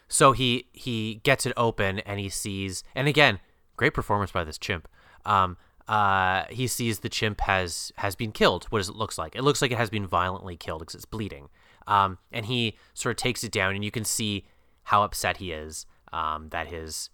So 0.08 0.32
he 0.32 0.68
he 0.72 1.20
gets 1.24 1.46
it 1.46 1.52
open 1.56 1.98
and 2.00 2.20
he 2.20 2.28
sees, 2.28 2.84
and 2.94 3.08
again, 3.08 3.40
great 3.76 3.94
performance 3.94 4.30
by 4.30 4.44
this 4.44 4.58
chimp. 4.58 4.86
Um, 5.24 5.56
uh, 5.88 6.44
he 6.50 6.66
sees 6.66 7.00
the 7.00 7.08
chimp 7.08 7.40
has 7.42 7.92
has 7.96 8.14
been 8.14 8.32
killed. 8.32 8.64
What 8.66 8.78
does 8.78 8.88
it 8.88 8.96
looks 8.96 9.18
like? 9.18 9.34
It 9.34 9.42
looks 9.42 9.60
like 9.60 9.70
it 9.70 9.78
has 9.78 9.90
been 9.90 10.06
violently 10.06 10.56
killed 10.56 10.80
because 10.80 10.94
it's 10.94 11.04
bleeding. 11.04 11.48
Um, 11.86 12.18
and 12.32 12.46
he 12.46 12.76
sort 12.94 13.12
of 13.12 13.16
takes 13.16 13.44
it 13.44 13.52
down, 13.52 13.74
and 13.74 13.84
you 13.84 13.90
can 13.90 14.04
see 14.04 14.44
how 14.84 15.02
upset 15.02 15.38
he 15.38 15.52
is 15.52 15.86
um, 16.12 16.48
that 16.50 16.68
his 16.68 17.10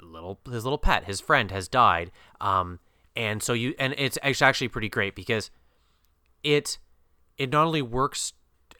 little 0.00 0.40
his 0.50 0.64
little 0.64 0.78
pet, 0.78 1.04
his 1.04 1.20
friend, 1.20 1.50
has 1.50 1.68
died. 1.68 2.10
Um, 2.40 2.80
and 3.14 3.42
so 3.42 3.52
you 3.52 3.74
and 3.78 3.94
it's 3.96 4.18
actually 4.22 4.68
pretty 4.68 4.88
great 4.88 5.14
because 5.14 5.50
it 6.42 6.78
it 7.38 7.50
not 7.50 7.66
only 7.66 7.82
works 7.82 8.32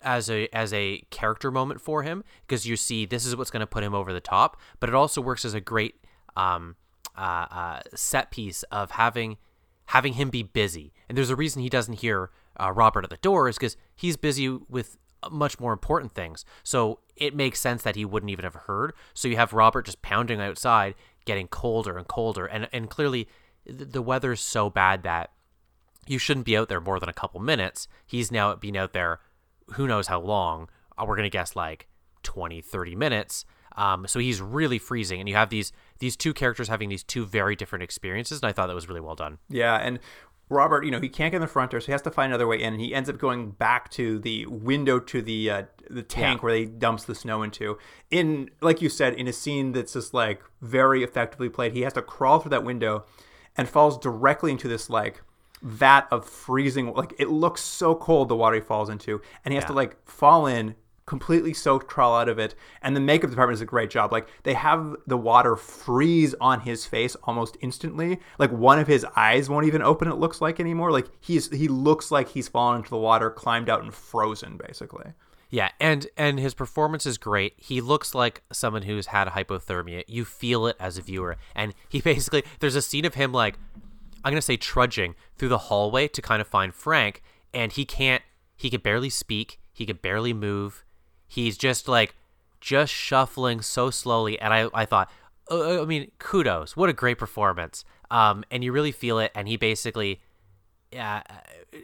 as 0.03 0.31
a 0.31 0.49
as 0.55 0.73
a 0.73 1.03
character 1.11 1.51
moment 1.51 1.81
for 1.81 2.03
him 2.03 2.23
because 2.47 2.67
you 2.67 2.77
see 2.77 3.07
this 3.07 3.27
is 3.27 3.35
what's 3.35 3.51
going 3.51 3.61
to 3.61 3.67
put 3.67 3.85
him 3.85 3.95
over 3.95 4.13
the 4.13 4.21
top, 4.21 4.61
but 4.81 4.89
it 4.89 4.95
also 4.95 5.21
works 5.21 5.45
as 5.45 5.55
a 5.55 5.61
great 5.61 5.97
um, 6.37 6.77
uh, 7.17 7.47
uh, 7.51 7.81
set 7.95 8.31
piece 8.31 8.63
of 8.65 8.93
having 8.93 9.37
having 9.87 10.15
him 10.15 10.31
be 10.31 10.43
busy. 10.43 10.93
And 11.09 11.17
there's 11.17 11.31
a 11.31 11.37
reason 11.37 11.63
he 11.63 11.69
doesn't 11.69 12.01
hear 12.01 12.31
uh, 12.59 12.73
Robert 12.73 13.05
at 13.05 13.11
the 13.11 13.17
door 13.19 13.49
is 13.49 13.57
because 13.57 13.77
he's 13.95 14.17
busy 14.17 14.49
with 14.49 14.97
much 15.31 15.59
more 15.59 15.73
important 15.73 16.13
things. 16.13 16.45
So 16.63 17.01
it 17.17 17.35
makes 17.35 17.61
sense 17.61 17.83
that 17.83 17.97
he 17.97 18.05
wouldn't 18.05 18.31
even 18.31 18.45
have 18.45 18.55
heard. 18.55 18.93
So 19.15 19.29
you 19.29 19.37
have 19.37 19.53
Robert 19.53 19.87
just 19.87 20.03
pounding 20.03 20.41
outside, 20.41 20.95
getting 21.25 21.49
colder 21.49 21.97
and 21.99 22.07
colder, 22.07 22.47
and 22.47 22.69
and 22.73 22.91
clearly 22.91 23.29
the 23.67 24.03
weather's 24.03 24.41
so 24.41 24.71
bad 24.71 25.03
that 25.03 25.33
you 26.07 26.19
shouldn't 26.19 26.47
be 26.47 26.57
out 26.57 26.69
there 26.69 26.81
more 26.81 27.01
than 27.01 27.09
a 27.09 27.15
couple 27.15 27.41
minutes. 27.41 27.89
He's 28.07 28.31
now 28.31 28.55
been 28.55 28.77
out 28.77 28.93
there 28.93 29.21
who 29.73 29.87
knows 29.87 30.07
how 30.07 30.21
long. 30.21 30.69
Uh, 30.97 31.05
we're 31.07 31.17
going 31.17 31.25
to 31.25 31.31
guess 31.31 31.57
like 31.57 31.89
20, 32.23 32.61
30 32.61 32.95
minutes. 32.95 33.45
Um, 33.77 34.07
so 34.07 34.19
he's 34.19 34.41
really 34.41 34.79
freezing, 34.79 35.21
and 35.21 35.29
you 35.29 35.35
have 35.35 35.51
these 35.51 35.71
these 35.99 36.17
two 36.17 36.33
characters 36.33 36.69
having 36.69 36.89
these 36.89 37.03
two 37.03 37.27
very 37.27 37.55
different 37.55 37.83
experiences, 37.83 38.41
and 38.41 38.49
I 38.49 38.53
thought 38.53 38.69
that 38.69 38.75
was 38.75 38.89
really 38.89 39.01
well 39.01 39.15
done. 39.15 39.37
Yeah, 39.51 39.77
and 39.77 39.99
Robert, 40.49 40.85
you 40.85 40.93
know, 40.93 41.01
he 41.01 41.09
can't 41.09 41.33
get 41.33 41.37
in 41.37 41.41
the 41.41 41.49
front 41.49 41.73
door, 41.73 41.81
so 41.81 41.87
he 41.87 41.93
has 41.93 42.03
to 42.03 42.11
find 42.11 42.31
another 42.31 42.47
way 42.47 42.63
in, 42.63 42.73
and 42.73 42.81
he 42.81 42.95
ends 42.95 43.11
up 43.11 43.19
going 43.19 43.51
back 43.51 43.91
to 43.91 44.21
the 44.21 44.47
window 44.47 45.01
to 45.01 45.21
the 45.21 45.51
uh, 45.51 45.63
the 45.91 46.03
tank 46.03 46.39
yeah. 46.39 46.45
where 46.45 46.53
they 46.53 46.65
dumps 46.65 47.05
the 47.05 47.15
snow 47.15 47.43
into. 47.43 47.79
In 48.11 48.51
like 48.61 48.81
you 48.81 48.89
said, 48.89 49.15
in 49.15 49.27
a 49.27 49.33
scene 49.33 49.73
that's 49.73 49.95
just 49.95 50.15
like 50.15 50.43
very 50.61 51.03
effectively 51.03 51.49
played, 51.49 51.73
he 51.73 51.81
has 51.81 51.95
to 51.95 52.03
crawl 52.03 52.39
through 52.39 52.51
that 52.51 52.65
window 52.65 53.05
and 53.57 53.69
falls 53.69 53.99
directly 53.99 54.53
into 54.53 54.69
this 54.69 54.89
like 54.89 55.23
vat 55.63 56.07
of 56.11 56.29
freezing 56.29 56.93
like 56.95 57.15
it 57.19 57.29
looks 57.29 57.63
so 57.63 57.95
cold 57.95 58.29
the 58.29 58.37
water 58.37 58.57
he 58.57 58.61
falls 58.61 58.91
into 58.91 59.23
and 59.45 59.53
he 59.53 59.57
has 59.57 59.63
yeah. 59.65 59.69
to 59.69 59.73
like 59.73 59.97
fall 60.07 60.47
in 60.47 60.75
completely 61.07 61.55
soaked 61.55 61.87
crawl 61.87 62.17
out 62.17 62.29
of 62.29 62.39
it 62.39 62.55
and 62.83 62.97
the 62.97 63.01
makeup 63.01 63.31
department 63.31 63.55
does 63.57 63.63
a 63.63 63.67
great 63.67 63.91
job 63.91 64.11
like 64.11 64.27
they 64.43 64.55
have 64.55 64.97
the 65.07 65.17
water 65.17 65.55
freeze 65.55 66.35
on 66.41 66.61
his 66.61 66.85
face 66.85 67.15
almost 67.23 67.57
instantly 67.61 68.19
like 68.39 68.51
one 68.51 68.79
of 68.79 68.89
his 68.89 69.07
eyes 69.15 69.49
won't 69.49 69.67
even 69.67 69.83
open 69.83 70.09
it 70.09 70.17
looks 70.17 70.41
like 70.41 70.59
anymore 70.59 70.91
like 70.91 71.07
he's 71.21 71.49
he 71.51 71.69
looks 71.69 72.11
like 72.11 72.29
he's 72.29 72.49
fallen 72.49 72.79
into 72.79 72.91
the 72.91 72.97
water 72.97 73.31
climbed 73.31 73.71
out 73.71 73.83
and 73.83 73.95
frozen 73.95 74.57
basically 74.57 75.13
yeah, 75.49 75.71
and 75.79 76.09
and 76.17 76.41
his 76.41 76.55
performance 76.55 77.07
is 77.07 77.19
great. 77.19 77.55
He 77.57 77.81
looks 77.81 78.15
like 78.15 78.43
someone 78.53 78.83
who's 78.83 79.07
had 79.07 79.29
hypothermia. 79.29 80.03
You 80.09 80.25
feel 80.25 80.67
it 80.67 80.77
as 80.81 80.99
a 80.99 81.03
viewer, 81.03 81.37
and 81.55 81.73
he 81.89 82.01
basically 82.03 82.43
there's 82.61 82.75
a 82.75 82.83
scene 82.83 83.05
of 83.05 83.15
him 83.15 83.33
like 83.33 83.57
I'm 84.25 84.33
gonna 84.33 84.43
say 84.43 84.57
trudging 84.57 85.15
through 85.37 85.51
the 85.51 85.59
hallway 85.59 86.09
to 86.09 86.21
kind 86.21 86.41
of 86.41 86.49
find 86.49 86.75
Frank, 86.75 87.23
and 87.55 87.73
he 87.73 87.85
can't. 87.85 88.23
He 88.57 88.71
could 88.71 88.83
barely 88.83 89.11
speak. 89.11 89.61
He 89.73 89.87
could 89.87 90.03
barely 90.03 90.33
move. 90.33 90.85
He's 91.27 91.57
just 91.57 91.89
like 91.89 92.15
just 92.61 92.93
shuffling 92.93 93.63
so 93.63 93.91
slowly, 93.91 94.39
and 94.39 94.53
I 94.53 94.69
I 94.75 94.85
thought, 94.85 95.11
uh, 95.51 95.83
I 95.83 95.85
mean, 95.85 96.11
kudos, 96.19 96.77
what 96.77 96.89
a 96.89 96.93
great 96.93 97.19
performance. 97.19 97.85
Um, 98.11 98.45
and 98.51 98.63
you 98.63 98.73
really 98.73 98.93
feel 98.93 99.19
it, 99.19 99.33
and 99.35 99.49
he 99.49 99.57
basically 99.57 100.21
uh, 100.97 101.21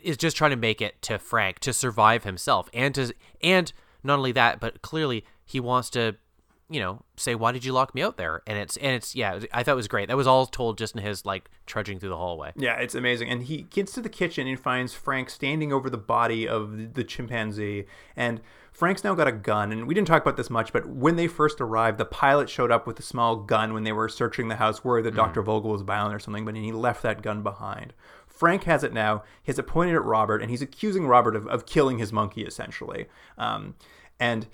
is 0.02 0.16
just 0.16 0.36
trying 0.36 0.52
to 0.52 0.56
make 0.56 0.80
it 0.80 1.02
to 1.02 1.18
Frank 1.18 1.58
to 1.60 1.72
survive 1.72 2.24
himself, 2.24 2.68
and 2.72 2.94
to 2.94 3.12
and 3.42 3.72
not 4.04 4.18
only 4.18 4.32
that, 4.32 4.60
but 4.60 4.82
clearly 4.82 5.24
he 5.44 5.60
wants 5.60 5.90
to 5.90 6.16
you 6.72 6.80
know, 6.80 7.02
say, 7.16 7.34
"Why 7.34 7.52
did 7.52 7.64
you 7.66 7.72
lock 7.72 7.94
me 7.94 8.02
out 8.02 8.16
there?" 8.16 8.42
And 8.46 8.56
it's 8.56 8.78
and 8.78 8.96
it's 8.96 9.14
yeah, 9.14 9.40
I 9.52 9.62
thought 9.62 9.72
it 9.72 9.76
was 9.76 9.88
great. 9.88 10.08
That 10.08 10.16
was 10.16 10.26
all 10.26 10.46
told 10.46 10.78
just 10.78 10.96
in 10.96 11.02
his 11.02 11.26
like 11.26 11.50
trudging 11.66 11.98
through 11.98 12.08
the 12.08 12.16
hallway. 12.16 12.52
Yeah, 12.56 12.76
it's 12.80 12.94
amazing. 12.94 13.28
And 13.28 13.42
he 13.42 13.62
gets 13.62 13.92
to 13.92 14.00
the 14.00 14.08
kitchen 14.08 14.46
and 14.46 14.58
finds 14.58 14.94
Frank 14.94 15.28
standing 15.28 15.70
over 15.72 15.90
the 15.90 15.98
body 15.98 16.48
of 16.48 16.94
the 16.94 17.04
chimpanzee, 17.04 17.84
and 18.16 18.40
Frank's 18.72 19.04
now 19.04 19.14
got 19.14 19.28
a 19.28 19.32
gun. 19.32 19.70
And 19.70 19.86
we 19.86 19.94
didn't 19.94 20.08
talk 20.08 20.22
about 20.22 20.38
this 20.38 20.50
much, 20.50 20.72
but 20.72 20.88
when 20.88 21.16
they 21.16 21.28
first 21.28 21.60
arrived, 21.60 21.98
the 21.98 22.06
pilot 22.06 22.48
showed 22.48 22.72
up 22.72 22.86
with 22.86 22.98
a 22.98 23.02
small 23.02 23.36
gun 23.36 23.74
when 23.74 23.84
they 23.84 23.92
were 23.92 24.08
searching 24.08 24.48
the 24.48 24.56
house 24.56 24.82
where 24.82 25.02
the 25.02 25.12
mm. 25.12 25.16
Dr. 25.16 25.42
Vogel 25.42 25.70
was 25.70 25.82
violent 25.82 26.14
or 26.14 26.18
something, 26.18 26.46
but 26.46 26.56
he 26.56 26.72
left 26.72 27.02
that 27.02 27.22
gun 27.22 27.42
behind. 27.42 27.92
Frank 28.26 28.64
has 28.64 28.82
it 28.82 28.94
now. 28.94 29.24
He 29.42 29.52
has 29.52 29.58
it 29.58 29.66
pointed 29.66 29.94
at 29.94 30.04
Robert, 30.04 30.40
and 30.40 30.50
he's 30.50 30.62
accusing 30.62 31.06
Robert 31.06 31.36
of, 31.36 31.46
of 31.48 31.66
killing 31.66 31.98
his 31.98 32.12
monkey, 32.12 32.42
essentially. 32.44 33.06
Um, 33.36 33.74
and 34.18 34.48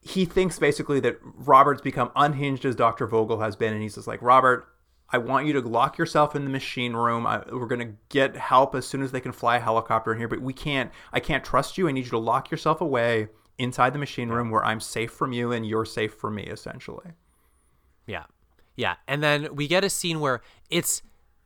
he 0.00 0.24
thinks 0.24 0.60
basically 0.60 1.00
that 1.00 1.18
Robert's 1.22 1.82
become 1.82 2.12
unhinged 2.14 2.64
as 2.64 2.76
Dr. 2.76 3.08
Vogel 3.08 3.40
has 3.40 3.56
been, 3.56 3.72
and 3.72 3.82
he's 3.82 3.96
just 3.96 4.06
like, 4.06 4.22
Robert, 4.22 4.68
I 5.10 5.18
want 5.18 5.46
you 5.46 5.52
to 5.54 5.60
lock 5.60 5.98
yourself 5.98 6.34
in 6.34 6.44
the 6.44 6.50
machine 6.50 6.92
room. 6.92 7.26
I, 7.26 7.42
we're 7.52 7.66
going 7.66 7.86
to 7.86 7.94
get 8.08 8.36
help 8.36 8.74
as 8.74 8.86
soon 8.86 9.02
as 9.02 9.12
they 9.12 9.20
can 9.20 9.32
fly 9.32 9.56
a 9.56 9.60
helicopter 9.60 10.12
in 10.12 10.18
here, 10.18 10.28
but 10.28 10.40
we 10.40 10.52
can't, 10.52 10.90
I 11.12 11.20
can't 11.20 11.44
trust 11.44 11.78
you. 11.78 11.88
I 11.88 11.92
need 11.92 12.04
you 12.04 12.10
to 12.10 12.18
lock 12.18 12.50
yourself 12.50 12.80
away 12.80 13.28
inside 13.58 13.92
the 13.92 13.98
machine 13.98 14.28
room 14.28 14.50
where 14.50 14.64
I'm 14.64 14.80
safe 14.80 15.12
from 15.12 15.32
you 15.32 15.52
and 15.52 15.66
you're 15.66 15.84
safe 15.84 16.14
from 16.14 16.34
me, 16.34 16.44
essentially. 16.44 17.12
Yeah. 18.06 18.24
Yeah. 18.74 18.96
And 19.06 19.22
then 19.22 19.54
we 19.54 19.68
get 19.68 19.84
a 19.84 19.90
scene 19.90 20.20
where 20.20 20.42
it's, 20.70 21.02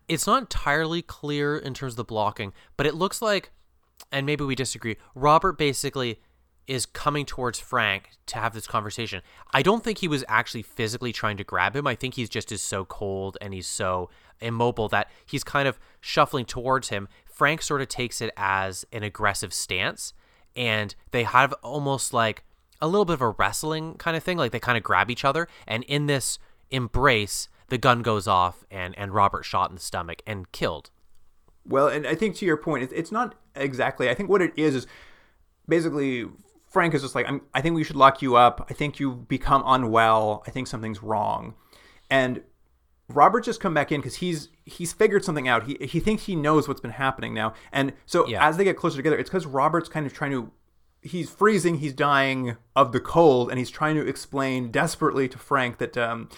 it's 0.08 0.26
not 0.26 0.42
entirely 0.42 1.02
clear 1.02 1.56
in 1.56 1.74
terms 1.74 1.92
of 1.92 1.98
the 1.98 2.04
blocking, 2.04 2.52
but 2.76 2.86
it 2.86 2.94
looks 2.94 3.20
like, 3.22 3.50
and 4.11 4.24
maybe 4.26 4.42
we 4.42 4.54
disagree, 4.54 4.96
Robert 5.14 5.58
basically 5.58 6.18
is 6.70 6.86
coming 6.86 7.26
towards 7.26 7.58
Frank 7.58 8.10
to 8.26 8.38
have 8.38 8.54
this 8.54 8.68
conversation. 8.68 9.22
I 9.52 9.60
don't 9.60 9.82
think 9.82 9.98
he 9.98 10.06
was 10.06 10.24
actually 10.28 10.62
physically 10.62 11.12
trying 11.12 11.36
to 11.38 11.42
grab 11.42 11.74
him. 11.74 11.84
I 11.84 11.96
think 11.96 12.14
he's 12.14 12.28
just 12.28 12.52
is 12.52 12.62
so 12.62 12.84
cold 12.84 13.36
and 13.40 13.52
he's 13.52 13.66
so 13.66 14.08
immobile 14.40 14.88
that 14.90 15.10
he's 15.26 15.42
kind 15.42 15.66
of 15.66 15.80
shuffling 16.00 16.44
towards 16.44 16.90
him. 16.90 17.08
Frank 17.24 17.60
sort 17.62 17.80
of 17.80 17.88
takes 17.88 18.20
it 18.20 18.32
as 18.36 18.84
an 18.92 19.02
aggressive 19.02 19.52
stance 19.52 20.14
and 20.54 20.94
they 21.10 21.24
have 21.24 21.52
almost 21.64 22.14
like 22.14 22.44
a 22.80 22.86
little 22.86 23.04
bit 23.04 23.14
of 23.14 23.20
a 23.20 23.30
wrestling 23.30 23.94
kind 23.94 24.16
of 24.16 24.22
thing 24.22 24.38
like 24.38 24.52
they 24.52 24.60
kind 24.60 24.78
of 24.78 24.84
grab 24.84 25.10
each 25.10 25.24
other 25.24 25.48
and 25.66 25.82
in 25.84 26.06
this 26.06 26.38
embrace 26.70 27.48
the 27.68 27.78
gun 27.78 28.00
goes 28.00 28.28
off 28.28 28.64
and 28.70 28.96
and 28.96 29.12
Robert 29.12 29.44
shot 29.44 29.70
in 29.70 29.74
the 29.74 29.82
stomach 29.82 30.22
and 30.24 30.52
killed. 30.52 30.90
Well, 31.66 31.88
and 31.88 32.06
I 32.06 32.14
think 32.14 32.36
to 32.36 32.46
your 32.46 32.56
point, 32.56 32.90
it's 32.92 33.10
not 33.10 33.34
exactly. 33.56 34.08
I 34.08 34.14
think 34.14 34.28
what 34.28 34.40
it 34.40 34.52
is 34.56 34.74
is 34.76 34.86
basically 35.68 36.26
Frank 36.70 36.94
is 36.94 37.02
just 37.02 37.14
like, 37.14 37.28
i 37.52 37.60
think 37.60 37.74
we 37.74 37.84
should 37.84 37.96
lock 37.96 38.22
you 38.22 38.36
up. 38.36 38.66
I 38.70 38.74
think 38.74 39.00
you've 39.00 39.28
become 39.28 39.62
unwell. 39.66 40.42
I 40.46 40.50
think 40.50 40.68
something's 40.68 41.02
wrong. 41.02 41.54
And 42.08 42.42
Robert 43.08 43.44
just 43.44 43.60
come 43.60 43.74
back 43.74 43.90
in 43.90 44.00
because 44.00 44.16
he's 44.16 44.48
he's 44.64 44.92
figured 44.92 45.24
something 45.24 45.48
out. 45.48 45.66
He 45.66 45.76
he 45.80 46.00
thinks 46.00 46.24
he 46.26 46.36
knows 46.36 46.68
what's 46.68 46.80
been 46.80 46.92
happening 46.92 47.34
now. 47.34 47.54
And 47.72 47.92
so 48.06 48.26
yeah. 48.26 48.46
as 48.46 48.56
they 48.56 48.64
get 48.64 48.76
closer 48.76 48.96
together, 48.96 49.18
it's 49.18 49.28
because 49.28 49.46
Robert's 49.46 49.88
kind 49.88 50.06
of 50.06 50.12
trying 50.12 50.30
to 50.30 50.52
he's 51.02 51.30
freezing, 51.30 51.78
he's 51.78 51.92
dying 51.92 52.56
of 52.76 52.92
the 52.92 53.00
cold, 53.00 53.50
and 53.50 53.58
he's 53.58 53.70
trying 53.70 53.96
to 53.96 54.06
explain 54.06 54.70
desperately 54.70 55.28
to 55.28 55.38
Frank 55.38 55.78
that 55.78 55.96
um, 55.96 56.28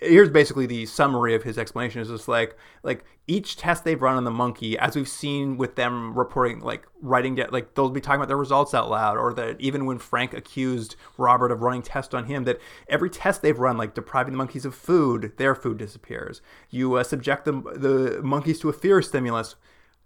here's 0.00 0.28
basically 0.28 0.66
the 0.66 0.84
summary 0.86 1.34
of 1.34 1.42
his 1.42 1.56
explanation. 1.56 2.00
Is 2.00 2.08
just 2.08 2.28
like 2.28 2.56
like 2.82 3.04
each 3.26 3.56
test 3.56 3.84
they've 3.84 4.00
run 4.00 4.16
on 4.16 4.24
the 4.24 4.30
monkey 4.30 4.76
as 4.78 4.96
we've 4.96 5.08
seen 5.08 5.56
with 5.56 5.76
them 5.76 6.16
reporting 6.18 6.60
like 6.60 6.86
writing 7.00 7.36
down 7.36 7.48
like 7.50 7.74
they'll 7.74 7.88
be 7.88 8.00
talking 8.00 8.16
about 8.16 8.28
their 8.28 8.36
results 8.36 8.74
out 8.74 8.90
loud 8.90 9.16
or 9.16 9.32
that 9.32 9.60
even 9.60 9.86
when 9.86 9.98
frank 9.98 10.34
accused 10.34 10.96
robert 11.16 11.52
of 11.52 11.62
running 11.62 11.82
tests 11.82 12.14
on 12.14 12.24
him 12.26 12.44
that 12.44 12.58
every 12.88 13.08
test 13.08 13.40
they've 13.40 13.60
run 13.60 13.76
like 13.76 13.94
depriving 13.94 14.32
the 14.32 14.36
monkeys 14.36 14.64
of 14.64 14.74
food 14.74 15.32
their 15.36 15.54
food 15.54 15.78
disappears. 15.78 16.42
You 16.70 16.94
uh, 16.94 17.04
subject 17.04 17.44
the, 17.44 17.52
the 17.52 18.20
monkeys 18.22 18.60
to 18.60 18.68
a 18.68 18.72
fear 18.72 19.00
stimulus. 19.02 19.54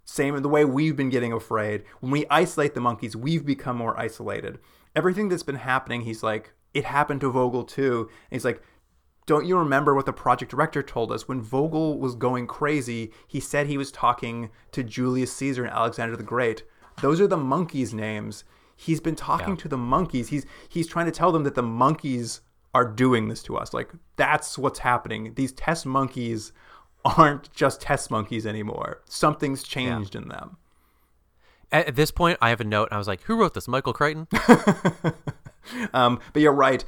Same 0.05 0.41
the 0.41 0.47
way 0.47 0.63
we've 0.63 0.95
been 0.95 1.09
getting 1.09 1.33
afraid. 1.33 1.83
When 1.99 2.11
we 2.11 2.25
isolate 2.29 2.73
the 2.75 2.81
monkeys 2.81 3.15
we've 3.15 3.45
become 3.45 3.77
more 3.77 3.99
isolated. 3.99 4.59
Everything 4.95 5.29
that's 5.29 5.43
been 5.43 5.55
happening 5.55 6.01
he's 6.01 6.23
like 6.23 6.53
it 6.73 6.85
happened 6.85 7.21
to 7.21 7.31
vogel 7.31 7.63
too. 7.63 8.09
And 8.29 8.37
he's 8.37 8.45
like 8.45 8.61
don't 9.27 9.45
you 9.45 9.55
remember 9.57 9.93
what 9.93 10.07
the 10.07 10.13
project 10.13 10.49
director 10.49 10.81
told 10.81 11.11
us 11.11 11.27
when 11.27 11.41
Vogel 11.41 11.99
was 11.99 12.15
going 12.15 12.47
crazy? 12.47 13.11
He 13.27 13.39
said 13.39 13.67
he 13.67 13.77
was 13.77 13.91
talking 13.91 14.49
to 14.71 14.83
Julius 14.83 15.31
Caesar 15.33 15.63
and 15.63 15.71
Alexander 15.73 16.15
the 16.17 16.23
Great. 16.23 16.63
Those 17.01 17.21
are 17.21 17.27
the 17.27 17.37
monkeys' 17.37 17.93
names. 17.93 18.43
He's 18.75 18.99
been 18.99 19.15
talking 19.15 19.49
Yeah. 19.55 19.61
to 19.61 19.67
the 19.67 19.77
monkeys. 19.77 20.29
He's 20.29 20.45
he's 20.67 20.87
trying 20.87 21.05
to 21.05 21.11
tell 21.11 21.31
them 21.31 21.43
that 21.43 21.53
the 21.55 21.61
monkeys 21.63 22.41
are 22.73 22.85
doing 22.85 23.27
this 23.27 23.43
to 23.43 23.57
us. 23.57 23.73
Like 23.73 23.91
that's 24.15 24.57
what's 24.57 24.79
happening. 24.79 25.33
These 25.35 25.51
test 25.51 25.85
monkeys 25.85 26.51
aren't 27.05 27.51
just 27.53 27.81
test 27.81 28.09
monkeys 28.11 28.45
anymore. 28.47 29.01
Something's 29.05 29.63
changed 29.63 30.15
in 30.15 30.27
them. 30.29 30.57
At, 31.71 31.87
at 31.87 31.95
this 31.95 32.11
point, 32.11 32.37
I 32.41 32.49
have 32.49 32.61
a 32.61 32.63
note. 32.65 32.89
I 32.91 32.97
was 32.97 33.07
like, 33.07 33.21
"Who 33.23 33.35
wrote 33.39 33.53
this? 33.55 33.67
Michael 33.67 33.93
Crichton?" 33.93 34.27
Um, 35.93 36.19
but 36.31 36.41
you're 36.41 36.53
right. 36.53 36.85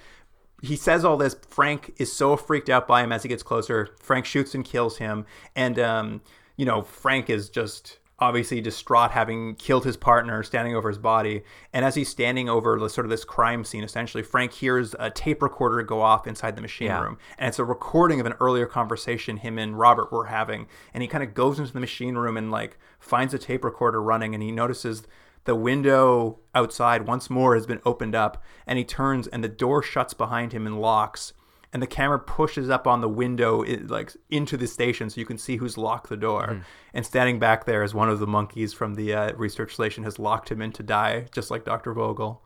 He 0.62 0.76
says 0.76 1.06
all 1.06 1.18
this. 1.18 1.36
Frank 1.48 1.94
is 1.98 2.12
so 2.12 2.36
freaked 2.36 2.70
out 2.70 2.88
by 2.88 3.04
him 3.04 3.12
as 3.12 3.24
he 3.24 3.30
gets 3.30 3.44
closer. 3.44 3.90
Frank 4.00 4.26
shoots 4.26 4.54
and 4.54 4.66
kills 4.66 4.98
him. 4.98 5.26
And, 5.56 5.80
um, 5.80 6.22
you 6.58 6.66
know, 6.66 6.82
Frank 6.82 7.30
is 7.30 7.50
just 7.50 8.00
obviously 8.22 8.60
distraught 8.60 9.12
having 9.12 9.56
killed 9.56 9.86
his 9.86 9.96
partner, 9.96 10.44
standing 10.44 10.76
over 10.76 10.90
his 10.90 10.98
body. 10.98 11.42
And 11.72 11.86
as 11.86 11.96
he's 11.96 12.10
standing 12.10 12.50
over 12.50 12.78
the, 12.78 12.90
sort 12.90 13.06
of 13.06 13.10
this 13.10 13.24
crime 13.24 13.64
scene, 13.64 13.82
essentially, 13.82 14.24
Frank 14.24 14.52
hears 14.52 14.94
a 15.00 15.10
tape 15.10 15.42
recorder 15.42 15.82
go 15.84 16.02
off 16.02 16.28
inside 16.28 16.58
the 16.58 16.62
machine 16.62 16.88
Yeah. 16.88 17.02
room. 17.02 17.18
And 17.38 17.48
it's 17.48 17.60
a 17.60 17.64
recording 17.64 18.20
of 18.20 18.26
an 18.26 18.34
earlier 18.42 18.66
conversation 18.66 19.38
him 19.38 19.58
and 19.58 19.80
Robert 19.80 20.12
were 20.12 20.26
having. 20.26 20.68
And 20.94 21.02
he 21.02 21.08
kind 21.08 21.24
of 21.24 21.34
goes 21.34 21.60
into 21.60 21.72
the 21.72 21.80
machine 21.80 22.16
room 22.16 22.36
and, 22.36 22.52
like, 22.52 22.78
finds 23.00 23.34
a 23.34 23.40
tape 23.40 23.64
recorder 23.64 24.02
running. 24.02 24.34
And 24.34 24.44
he 24.44 24.52
notices 24.52 25.04
the 25.50 25.56
window 25.56 26.38
outside 26.54 27.08
once 27.08 27.28
more 27.28 27.56
has 27.56 27.66
been 27.66 27.82
opened 27.84 28.14
up 28.14 28.44
and 28.68 28.78
he 28.78 28.86
turns 28.86 29.26
and 29.26 29.44
the 29.44 29.50
door 29.50 29.82
shuts 29.82 30.14
behind 30.14 30.54
him 30.54 30.68
and 30.68 30.80
locks 30.80 31.34
and 31.74 31.82
the 31.82 31.88
camera 31.88 32.20
pushes 32.20 32.70
up 32.70 32.86
on 32.86 33.02
the 33.02 33.10
window 33.10 33.64
like 33.88 34.14
into 34.30 34.56
the 34.58 34.68
station 34.68 35.10
so 35.10 35.20
you 35.20 35.26
can 35.26 35.40
see 35.40 35.58
who's 35.58 35.76
locked 35.76 36.08
the 36.08 36.16
door 36.16 36.62
and 36.94 37.04
standing 37.04 37.40
back 37.40 37.66
there 37.66 37.82
is 37.82 37.96
one 37.96 38.10
of 38.10 38.20
the 38.20 38.28
monkeys 38.28 38.74
from 38.74 38.94
the 38.94 39.12
uh, 39.12 39.34
research 39.34 39.74
station 39.74 40.04
has 40.04 40.20
locked 40.20 40.52
him 40.52 40.62
in 40.62 40.72
to 40.72 40.84
die 40.84 41.26
just 41.32 41.50
like 41.50 41.66
dr 41.66 41.92
vogel 41.94 42.44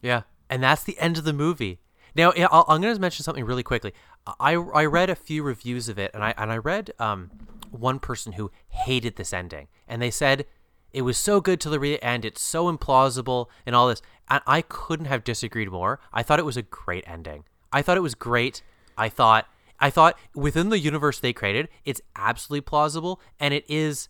Yeah, 0.00 0.22
and 0.48 0.62
that's 0.62 0.84
the 0.84 0.98
end 0.98 1.18
of 1.18 1.24
the 1.24 1.32
movie. 1.34 1.80
Now, 2.14 2.32
I'll, 2.32 2.64
I'm 2.68 2.80
going 2.80 2.94
to 2.94 3.00
mention 3.00 3.24
something 3.24 3.44
really 3.44 3.62
quickly. 3.62 3.92
I 4.40 4.54
I 4.54 4.84
read 4.86 5.10
a 5.10 5.14
few 5.14 5.42
reviews 5.42 5.88
of 5.88 5.98
it, 5.98 6.10
and 6.14 6.24
I 6.24 6.32
and 6.38 6.50
I 6.50 6.56
read 6.56 6.92
um 6.98 7.30
one 7.70 7.98
person 7.98 8.32
who 8.32 8.50
hated 8.68 9.16
this 9.16 9.32
ending, 9.32 9.68
and 9.86 10.00
they 10.00 10.10
said 10.10 10.46
it 10.92 11.02
was 11.02 11.18
so 11.18 11.40
good 11.40 11.60
till 11.60 11.72
the 11.72 11.80
re- 11.80 11.98
end. 12.00 12.24
It's 12.24 12.42
so 12.42 12.72
implausible 12.74 13.46
and 13.66 13.74
all 13.76 13.88
this, 13.88 14.02
and 14.28 14.40
I 14.46 14.62
couldn't 14.62 15.06
have 15.06 15.24
disagreed 15.24 15.70
more. 15.70 16.00
I 16.12 16.22
thought 16.22 16.38
it 16.38 16.44
was 16.44 16.56
a 16.56 16.62
great 16.62 17.04
ending. 17.06 17.44
I 17.72 17.82
thought 17.82 17.96
it 17.96 18.02
was 18.02 18.14
great. 18.14 18.62
I 18.96 19.08
thought 19.08 19.46
I 19.80 19.90
thought 19.90 20.18
within 20.34 20.70
the 20.70 20.78
universe 20.78 21.20
they 21.20 21.32
created, 21.32 21.68
it's 21.84 22.00
absolutely 22.16 22.62
plausible, 22.62 23.20
and 23.38 23.54
it 23.54 23.64
is 23.68 24.08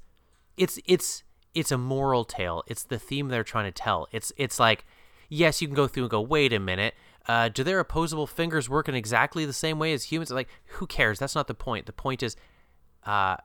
it's 0.56 0.78
it's 0.86 1.24
it's 1.54 1.72
a 1.72 1.78
moral 1.78 2.24
tale. 2.24 2.62
It's 2.66 2.84
the 2.84 2.98
theme 2.98 3.28
they're 3.28 3.44
trying 3.44 3.66
to 3.66 3.72
tell. 3.72 4.06
It's 4.12 4.32
it's 4.36 4.60
like 4.60 4.84
yes, 5.28 5.60
you 5.60 5.68
can 5.68 5.74
go 5.74 5.86
through 5.86 6.04
and 6.04 6.10
go, 6.10 6.20
wait 6.20 6.52
a 6.52 6.58
minute, 6.58 6.94
uh, 7.26 7.48
do 7.48 7.62
their 7.62 7.80
opposable 7.80 8.26
fingers 8.26 8.68
work 8.68 8.88
in 8.88 8.94
exactly 8.94 9.44
the 9.44 9.52
same 9.52 9.78
way 9.78 9.92
as 9.92 10.04
humans? 10.04 10.30
Like, 10.30 10.48
who 10.64 10.86
cares? 10.86 11.18
That's 11.18 11.34
not 11.34 11.46
the 11.46 11.54
point. 11.54 11.86
The 11.86 11.92
point 11.92 12.22
is, 12.22 12.36
uh, 13.04 13.36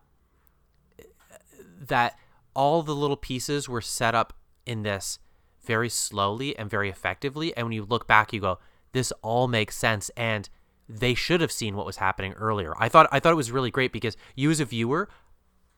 that 1.88 2.18
all 2.56 2.84
the 2.84 2.96
little 2.96 3.18
pieces 3.18 3.68
were 3.68 3.82
set 3.82 4.16
up 4.16 4.34
in 4.66 4.84
this 4.84 5.20
very 5.64 5.90
slowly 5.90 6.58
and 6.58 6.70
very 6.70 6.90
effectively. 6.90 7.56
And 7.56 7.68
when 7.68 7.74
you 7.74 7.86
look 7.86 8.08
back, 8.08 8.34
you 8.34 8.42
go, 8.42 8.60
this 8.92 9.12
all 9.22 9.48
makes 9.48 9.78
sense. 9.78 10.10
And 10.16 10.50
they 10.88 11.14
should 11.14 11.42
have 11.42 11.52
seen 11.52 11.76
what 11.76 11.86
was 11.86 11.98
happening 11.98 12.34
earlier. 12.34 12.74
I 12.78 12.90
thought 12.90 13.08
I 13.12 13.20
thought 13.20 13.32
it 13.32 13.38
was 13.38 13.52
really 13.52 13.72
great 13.72 13.92
because 13.92 14.18
you 14.36 14.52
as 14.52 14.60
a 14.60 14.66
viewer 14.66 15.10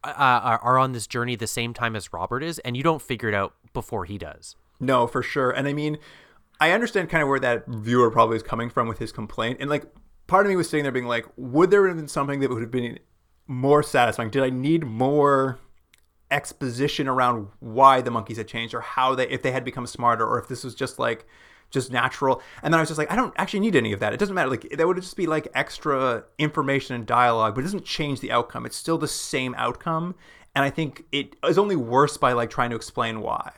uh, 0.04 0.14
are 0.18 0.60
are 0.60 0.78
on 0.78 0.92
this 0.92 1.08
journey 1.08 1.36
the 1.36 1.48
same 1.48 1.74
time 1.74 1.96
as 1.96 2.12
Robert 2.12 2.44
is, 2.44 2.60
and 2.60 2.76
you 2.76 2.84
don't 2.84 3.02
figure 3.02 3.30
it 3.30 3.36
out 3.36 3.54
before 3.74 4.06
he 4.06 4.18
does. 4.18 4.56
No, 4.80 5.08
for 5.08 5.22
sure. 5.22 5.52
And 5.52 5.68
I 5.68 5.74
mean, 5.74 5.98
I 6.60 6.72
understand 6.72 7.10
kind 7.10 7.22
of 7.22 7.30
where 7.30 7.40
that 7.40 7.66
viewer 7.68 8.12
probably 8.12 8.38
is 8.38 8.44
coming 8.44 8.70
from 8.70 8.88
with 8.88 9.00
his 9.00 9.12
complaint. 9.12 9.58
And 9.62 9.70
like, 9.70 9.86
part 10.28 10.46
of 10.46 10.50
me 10.50 10.56
was 10.56 10.70
sitting 10.70 10.84
there 10.84 10.92
being 10.92 11.08
like, 11.08 11.26
would 11.38 11.72
there 11.72 11.88
have 11.88 11.98
been 11.98 12.08
something 12.08 12.40
that 12.40 12.50
would 12.50 12.62
have 12.62 12.72
been 12.72 13.00
more 13.48 13.84
satisfying? 13.84 14.30
Did 14.30 14.44
I 14.44 14.50
need 14.50 14.86
more 14.86 15.60
exposition 16.32 17.08
around 17.08 17.48
why 17.60 18.02
the 18.02 18.12
monkeys 18.12 18.38
had 18.38 18.48
changed 18.48 18.74
or 18.74 18.82
how 18.82 19.16
they, 19.16 19.28
if 19.30 19.42
they 19.42 19.52
had 19.52 19.64
become 19.64 19.88
smarter 19.88 20.26
or 20.26 20.40
if 20.40 20.48
this 20.48 20.64
was 20.64 20.76
just 20.76 21.00
like, 21.00 21.26
just 21.72 21.92
natural. 21.92 22.42
And 22.64 22.74
then 22.74 22.80
I 22.80 22.82
was 22.82 22.90
just 22.90 22.98
like, 22.98 23.12
I 23.12 23.16
don't 23.16 23.34
actually 23.38 23.60
need 23.60 23.76
any 23.76 23.92
of 23.92 24.00
that. 24.00 24.14
It 24.14 24.18
doesn't 24.18 24.36
matter. 24.36 24.50
Like, 24.50 24.70
that 24.78 24.88
would 24.88 24.98
just 24.98 25.18
be 25.18 25.28
like 25.28 25.48
extra 25.54 26.24
information 26.38 26.96
and 26.96 27.06
dialogue, 27.06 27.56
but 27.56 27.62
it 27.62 27.64
doesn't 27.64 27.86
change 27.86 28.20
the 28.20 28.32
outcome. 28.32 28.66
It's 28.66 28.78
still 28.78 28.98
the 28.98 29.08
same 29.08 29.54
outcome. 29.58 30.16
And 30.56 30.64
I 30.64 30.70
think 30.70 31.04
it 31.12 31.36
is 31.44 31.58
only 31.58 31.76
worse 31.76 32.18
by 32.18 32.34
like 32.34 32.50
trying 32.50 32.70
to 32.70 32.76
explain 32.76 33.22
why. 33.22 33.52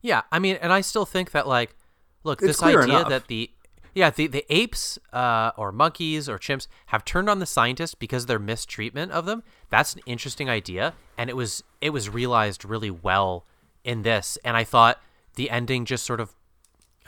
Yeah, 0.00 0.22
I 0.32 0.38
mean, 0.38 0.56
and 0.62 0.72
I 0.72 0.80
still 0.80 1.04
think 1.04 1.32
that 1.32 1.46
like, 1.46 1.76
look, 2.24 2.40
It's 2.40 2.58
this 2.58 2.62
idea 2.62 2.82
enough. 2.82 3.08
that 3.08 3.26
the 3.26 3.50
yeah 3.96 4.10
the 4.10 4.26
the 4.26 4.44
apes 4.54 4.98
uh, 5.12 5.50
or 5.56 5.72
monkeys 5.72 6.28
or 6.28 6.38
chimps 6.38 6.68
have 6.86 7.04
turned 7.04 7.28
on 7.28 7.38
the 7.40 7.46
scientists 7.46 7.94
because 7.94 8.24
of 8.24 8.28
their 8.28 8.38
mistreatment 8.38 9.10
of 9.10 9.24
them. 9.24 9.42
That's 9.70 9.94
an 9.94 10.02
interesting 10.06 10.48
idea, 10.48 10.94
and 11.18 11.30
it 11.30 11.34
was 11.34 11.64
it 11.80 11.90
was 11.90 12.08
realized 12.08 12.64
really 12.64 12.90
well 12.90 13.46
in 13.82 14.02
this. 14.02 14.38
And 14.44 14.56
I 14.56 14.64
thought 14.64 15.00
the 15.34 15.48
ending 15.50 15.86
just 15.86 16.04
sort 16.04 16.20
of 16.20 16.34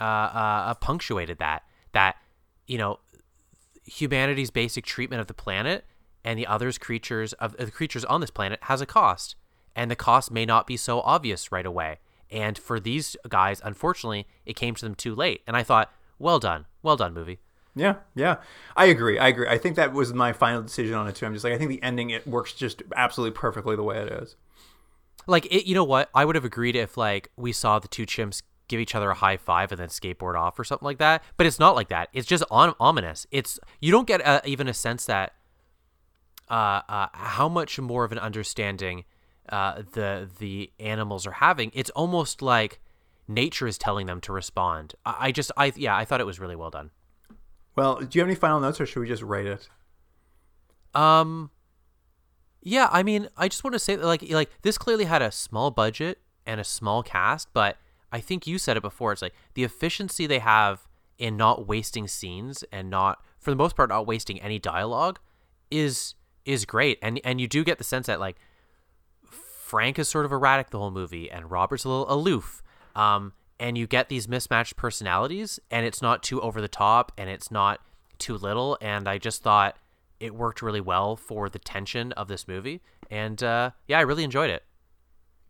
uh, 0.01 0.03
uh, 0.03 0.73
punctuated 0.75 1.37
that 1.37 1.63
that 1.91 2.15
you 2.65 2.77
know 2.77 2.99
humanity's 3.85 4.49
basic 4.49 4.85
treatment 4.85 5.21
of 5.21 5.27
the 5.27 5.33
planet 5.33 5.85
and 6.23 6.39
the 6.39 6.47
others 6.47 6.77
creatures 6.77 7.33
of 7.33 7.55
the 7.57 7.71
creatures 7.71 8.05
on 8.05 8.21
this 8.21 8.31
planet 8.31 8.59
has 8.63 8.81
a 8.81 8.85
cost 8.85 9.35
and 9.75 9.89
the 9.89 9.95
cost 9.95 10.31
may 10.31 10.45
not 10.45 10.67
be 10.67 10.77
so 10.77 11.01
obvious 11.01 11.51
right 11.51 11.65
away 11.65 11.97
and 12.29 12.57
for 12.57 12.79
these 12.79 13.17
guys 13.27 13.59
unfortunately 13.63 14.27
it 14.45 14.55
came 14.55 14.75
to 14.75 14.85
them 14.85 14.93
too 14.93 15.15
late 15.15 15.41
and 15.47 15.57
i 15.57 15.63
thought 15.63 15.91
well 16.19 16.39
done 16.39 16.65
well 16.83 16.95
done 16.97 17.13
movie 17.13 17.39
Yeah, 17.75 17.95
yeah. 18.15 18.37
I 18.75 18.85
agree. 18.85 19.17
I 19.19 19.27
agree. 19.29 19.47
I 19.47 19.57
think 19.57 19.75
that 19.77 19.93
was 19.93 20.11
my 20.13 20.33
final 20.33 20.61
decision 20.61 20.95
on 20.95 21.07
it 21.07 21.15
too. 21.15 21.25
I'm 21.25 21.33
just 21.33 21.45
like 21.45 21.53
I 21.53 21.57
think 21.57 21.69
the 21.69 21.81
ending 21.81 22.09
it 22.09 22.27
works 22.27 22.51
just 22.53 22.83
absolutely 22.95 23.37
perfectly 23.39 23.75
the 23.75 23.83
way 23.83 23.97
it 23.99 24.11
is. 24.11 24.35
like 25.27 25.45
it, 25.45 25.65
you 25.67 25.75
know 25.75 25.83
what 25.83 26.09
i 26.15 26.25
would 26.25 26.35
have 26.35 26.45
agreed 26.45 26.75
if 26.75 26.97
like 26.97 27.29
we 27.37 27.51
saw 27.51 27.77
the 27.79 27.87
two 27.87 28.05
chimps 28.05 28.41
give 28.67 28.79
each 28.79 28.95
other 28.95 29.09
a 29.11 29.15
high 29.15 29.37
five 29.37 29.71
and 29.71 29.79
then 29.79 29.87
skateboard 29.89 30.35
off 30.39 30.57
or 30.59 30.63
something 30.63 30.85
like 30.85 30.97
that 30.97 31.23
but 31.37 31.45
it's 31.45 31.59
not 31.59 31.75
like 31.75 31.89
that 31.89 32.09
it's 32.13 32.27
just 32.27 32.43
on, 32.49 32.73
ominous 32.79 33.27
it's 33.31 33.59
you 33.79 33.91
don't 33.91 34.07
get 34.07 34.25
uh 34.25 34.41
even 34.45 34.67
a 34.67 34.73
sense 34.73 35.05
that 35.05 35.33
uh, 36.49 36.81
uh, 36.89 37.07
how 37.13 37.47
much 37.47 37.79
more 37.79 38.03
of 38.03 38.11
an 38.11 38.17
understanding 38.19 39.05
uh, 39.49 39.81
the 39.93 40.27
the 40.39 40.71
animals 40.79 41.27
are 41.27 41.33
having 41.33 41.71
it's 41.75 41.89
almost 41.91 42.41
like 42.41 42.79
nature 43.29 43.67
is 43.67 43.77
telling 43.77 44.07
them 44.07 44.19
to 44.21 44.33
respond 44.33 44.95
I, 45.05 45.15
I 45.27 45.31
just 45.31 45.51
i 45.55 45.71
yeah 45.75 45.95
i 45.95 46.03
thought 46.03 46.19
it 46.19 46.25
was 46.25 46.39
really 46.39 46.55
well 46.55 46.69
done 46.71 46.91
Well, 47.75 47.99
do 47.99 48.09
you 48.17 48.21
have 48.21 48.27
any 48.27 48.35
final 48.35 48.59
notes 48.59 48.81
or 48.81 48.85
should 48.85 48.99
we 48.99 49.07
just 49.07 49.23
rate 49.23 49.45
it? 49.45 49.69
Um, 50.93 51.51
yeah, 52.61 52.89
I 52.91 53.03
mean, 53.03 53.29
I 53.37 53.47
just 53.47 53.63
want 53.63 53.73
to 53.73 53.79
say 53.79 53.95
that 53.95 54.05
like 54.05 54.29
like 54.31 54.49
this 54.63 54.77
clearly 54.77 55.05
had 55.05 55.21
a 55.21 55.31
small 55.31 55.71
budget 55.71 56.19
and 56.45 56.59
a 56.59 56.63
small 56.63 57.03
cast, 57.03 57.47
but 57.53 57.77
I 58.11 58.19
think 58.19 58.45
you 58.47 58.57
said 58.57 58.75
it 58.75 58.81
before. 58.81 59.13
It's 59.13 59.21
like 59.21 59.35
the 59.53 59.63
efficiency 59.63 60.27
they 60.27 60.39
have 60.39 60.87
in 61.17 61.37
not 61.37 61.67
wasting 61.67 62.07
scenes 62.07 62.63
and 62.71 62.89
not, 62.89 63.23
for 63.37 63.51
the 63.51 63.55
most 63.55 63.75
part, 63.75 63.89
not 63.89 64.07
wasting 64.07 64.41
any 64.41 64.59
dialogue 64.59 65.19
is 65.71 66.15
is 66.43 66.65
great. 66.65 66.97
And 67.01 67.21
and 67.23 67.39
you 67.39 67.47
do 67.47 67.63
get 67.63 67.77
the 67.77 67.83
sense 67.83 68.07
that 68.07 68.19
like 68.19 68.37
Frank 69.29 69.99
is 69.99 70.09
sort 70.09 70.25
of 70.25 70.31
erratic 70.31 70.71
the 70.71 70.79
whole 70.79 70.91
movie, 70.91 71.29
and 71.29 71.51
Robert's 71.51 71.85
a 71.85 71.89
little 71.89 72.11
aloof. 72.11 72.63
Um, 72.95 73.33
and 73.59 73.77
you 73.77 73.87
get 73.87 74.09
these 74.09 74.27
mismatched 74.27 74.75
personalities, 74.77 75.59
and 75.69 75.85
it's 75.85 76.01
not 76.01 76.23
too 76.23 76.41
over 76.41 76.61
the 76.61 76.67
top, 76.69 77.11
and 77.17 77.29
it's 77.29 77.51
not 77.51 77.81
too 78.17 78.37
little. 78.37 78.77
And 78.81 79.07
I 79.07 79.17
just 79.17 79.43
thought 79.43 79.75
it 80.19 80.33
worked 80.33 80.61
really 80.61 80.81
well 80.81 81.15
for 81.15 81.49
the 81.49 81.59
tension 81.59 82.11
of 82.13 82.27
this 82.27 82.47
movie, 82.47 82.81
and 83.09 83.41
uh, 83.43 83.71
yeah, 83.87 83.97
I 83.99 84.01
really 84.01 84.23
enjoyed 84.23 84.49
it. 84.49 84.63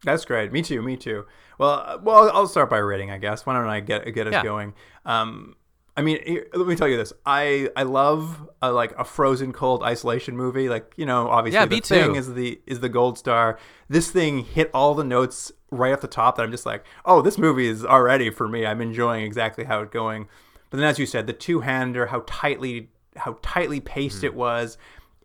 That's 0.04 0.24
great. 0.26 0.52
Me 0.52 0.62
too. 0.62 0.82
Me 0.82 0.96
too. 0.96 1.26
Well, 1.58 1.84
uh, 1.86 1.98
well, 2.02 2.32
I'll 2.34 2.48
start 2.48 2.70
by 2.70 2.78
rating, 2.78 3.12
I 3.12 3.18
guess. 3.18 3.46
Why 3.46 3.54
don't 3.54 3.68
I 3.68 3.80
get 3.82 4.06
get 4.14 4.28
us 4.28 4.34
Yeah. 4.34 4.44
going? 4.44 4.74
Um, 5.06 5.56
I 6.00 6.02
mean, 6.02 6.24
here, 6.26 6.48
let 6.54 6.66
me 6.66 6.78
tell 6.78 6.88
you 6.88 6.96
this. 6.96 7.12
I 7.26 7.70
I 7.76 7.84
love 7.84 8.50
a, 8.62 8.72
like 8.72 8.98
a 8.98 9.04
frozen 9.04 9.52
cold 9.52 9.84
isolation 9.84 10.38
movie. 10.38 10.70
Like 10.70 10.94
you 10.96 11.06
know, 11.06 11.28
obviously 11.28 11.60
Yeah, 11.60 11.66
the 11.66 11.82
thing 11.82 12.14
too. 12.14 12.16
is 12.16 12.34
the 12.36 12.62
is 12.66 12.80
the 12.80 12.88
gold 12.88 13.18
star. 13.18 13.60
This 13.90 14.10
thing 14.10 14.46
hit 14.46 14.72
all 14.74 14.96
the 14.96 15.04
notes 15.04 15.52
right 15.72 15.92
off 15.92 16.00
the 16.00 16.08
top. 16.08 16.38
That 16.38 16.44
I'm 16.44 16.52
just 16.52 16.66
like, 16.66 16.86
oh, 17.04 17.22
this 17.22 17.38
movie 17.38 17.68
is 17.68 17.84
already 17.84 18.30
for 18.30 18.48
me. 18.48 18.66
I'm 18.66 18.80
enjoying 18.80 19.26
exactly 19.26 19.66
how 19.66 19.82
it's 19.82 19.92
going. 19.92 20.30
But 20.70 20.78
then, 20.78 20.86
as 20.86 21.00
you 21.00 21.06
said, 21.06 21.28
the 21.28 21.34
two 21.34 21.60
hander, 21.60 22.06
how 22.06 22.24
tightly 22.26 22.92
how 23.18 23.38
tightly 23.42 23.82
paced 23.82 24.24
it 24.24 24.30
mm-hmm. 24.30 24.40
was. 24.40 24.78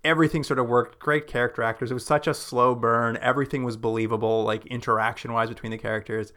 Everything 0.03 0.43
sort 0.43 0.59
of 0.59 0.67
worked. 0.67 0.99
Great 0.99 1.29
character 1.29 1.63
actors. 1.63 1.93
It 1.93 1.95
was 1.95 2.05
such 2.05 2.27
a 2.27 2.35
slow 2.35 2.75
burn. 2.75 3.17
Everything 3.19 3.63
was 3.63 3.77
believable, 3.77 4.43
like 4.43 4.67
interaction 4.67 5.33
wise 5.33 5.51
between 5.51 5.71
the 5.71 5.79
characters. 5.79 6.33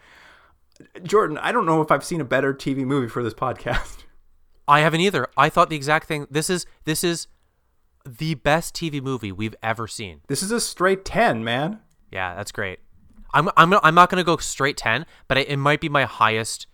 Jordan, 1.02 1.40
I 1.40 1.52
don't 1.52 1.66
know 1.66 1.82
if 1.82 1.90
I've 1.90 2.06
seen 2.06 2.22
a 2.22 2.26
better 2.26 2.54
TV 2.54 2.86
movie 2.86 3.08
for 3.08 3.24
this 3.24 3.34
podcast. 3.48 4.04
I 4.68 4.82
haven't 4.82 5.02
either. 5.02 5.28
I 5.38 5.50
thought 5.50 5.70
the 5.70 5.76
exact 5.76 6.08
thing. 6.08 6.28
This 6.30 6.50
is 6.50 6.66
this 6.86 7.04
is 7.04 7.28
the 8.06 8.36
best 8.36 8.76
TV 8.76 9.02
movie 9.02 9.32
we've 9.32 9.56
ever 9.62 9.88
seen. 9.88 10.22
This 10.28 10.42
is 10.42 10.52
a 10.52 10.60
straight 10.60 11.04
10, 11.06 11.44
man. 11.44 11.80
Yeah, 12.12 12.36
that's 12.36 12.52
great. 12.52 12.80
I'm 13.34 13.50
I'm 13.58 13.74
I'm 13.84 13.96
not 13.96 14.10
gonna 14.10 14.24
go 14.24 14.38
straight 14.38 14.78
ten, 14.78 15.06
but 15.28 15.38
it, 15.38 15.50
it 15.50 15.58
might 15.58 15.82
be 15.82 15.90
my 15.90 16.06
highest 16.06 16.68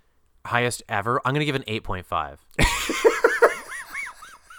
highest 0.46 0.84
ever. 0.88 1.20
I'm 1.26 1.34
gonna 1.34 1.46
give 1.46 1.56
an 1.56 1.64
eight 1.68 1.84
point 1.84 2.06
five. 2.06 2.46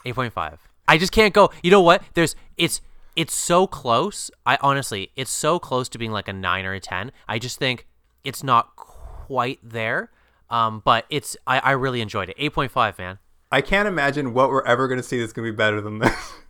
eight 0.05 0.15
point 0.15 0.33
five. 0.33 0.59
I 0.87 0.99
just 0.99 1.13
can't 1.13 1.33
go. 1.33 1.51
You 1.63 1.71
know 1.71 1.81
what? 1.81 2.03
There's 2.15 2.35
it's 2.57 2.81
it's 3.17 3.35
so 3.35 3.67
close. 3.67 4.31
I 4.45 4.59
honestly, 4.61 5.13
it's 5.17 5.31
so 5.31 5.59
close 5.59 5.89
to 5.91 5.99
being 5.99 6.11
like 6.13 6.29
a 6.29 6.33
nine 6.33 6.65
or 6.65 6.75
a 6.75 6.81
ten. 6.81 7.13
I 7.29 7.39
just 7.39 7.59
think 7.59 7.87
it's 8.25 8.43
not 8.43 8.77
quite 8.77 9.61
there. 9.63 10.11
Um, 10.51 10.83
but 10.85 11.07
it's 11.09 11.37
I, 11.47 11.59
I 11.61 11.71
really 11.73 12.01
enjoyed 12.01 12.29
it. 12.29 12.37
Eight 12.39 12.53
point 12.53 12.71
five, 12.71 12.99
man. 12.99 13.19
I 13.53 13.61
can't 13.61 13.87
imagine 13.89 14.35
what 14.35 14.51
we're 14.51 14.65
ever 14.65 14.89
going 14.89 14.99
to 15.01 15.03
see 15.07 15.21
that's 15.21 15.33
going 15.33 15.47
to 15.47 15.53
be 15.53 15.57
better 15.57 15.81
than 15.81 15.99
this. 15.99 16.33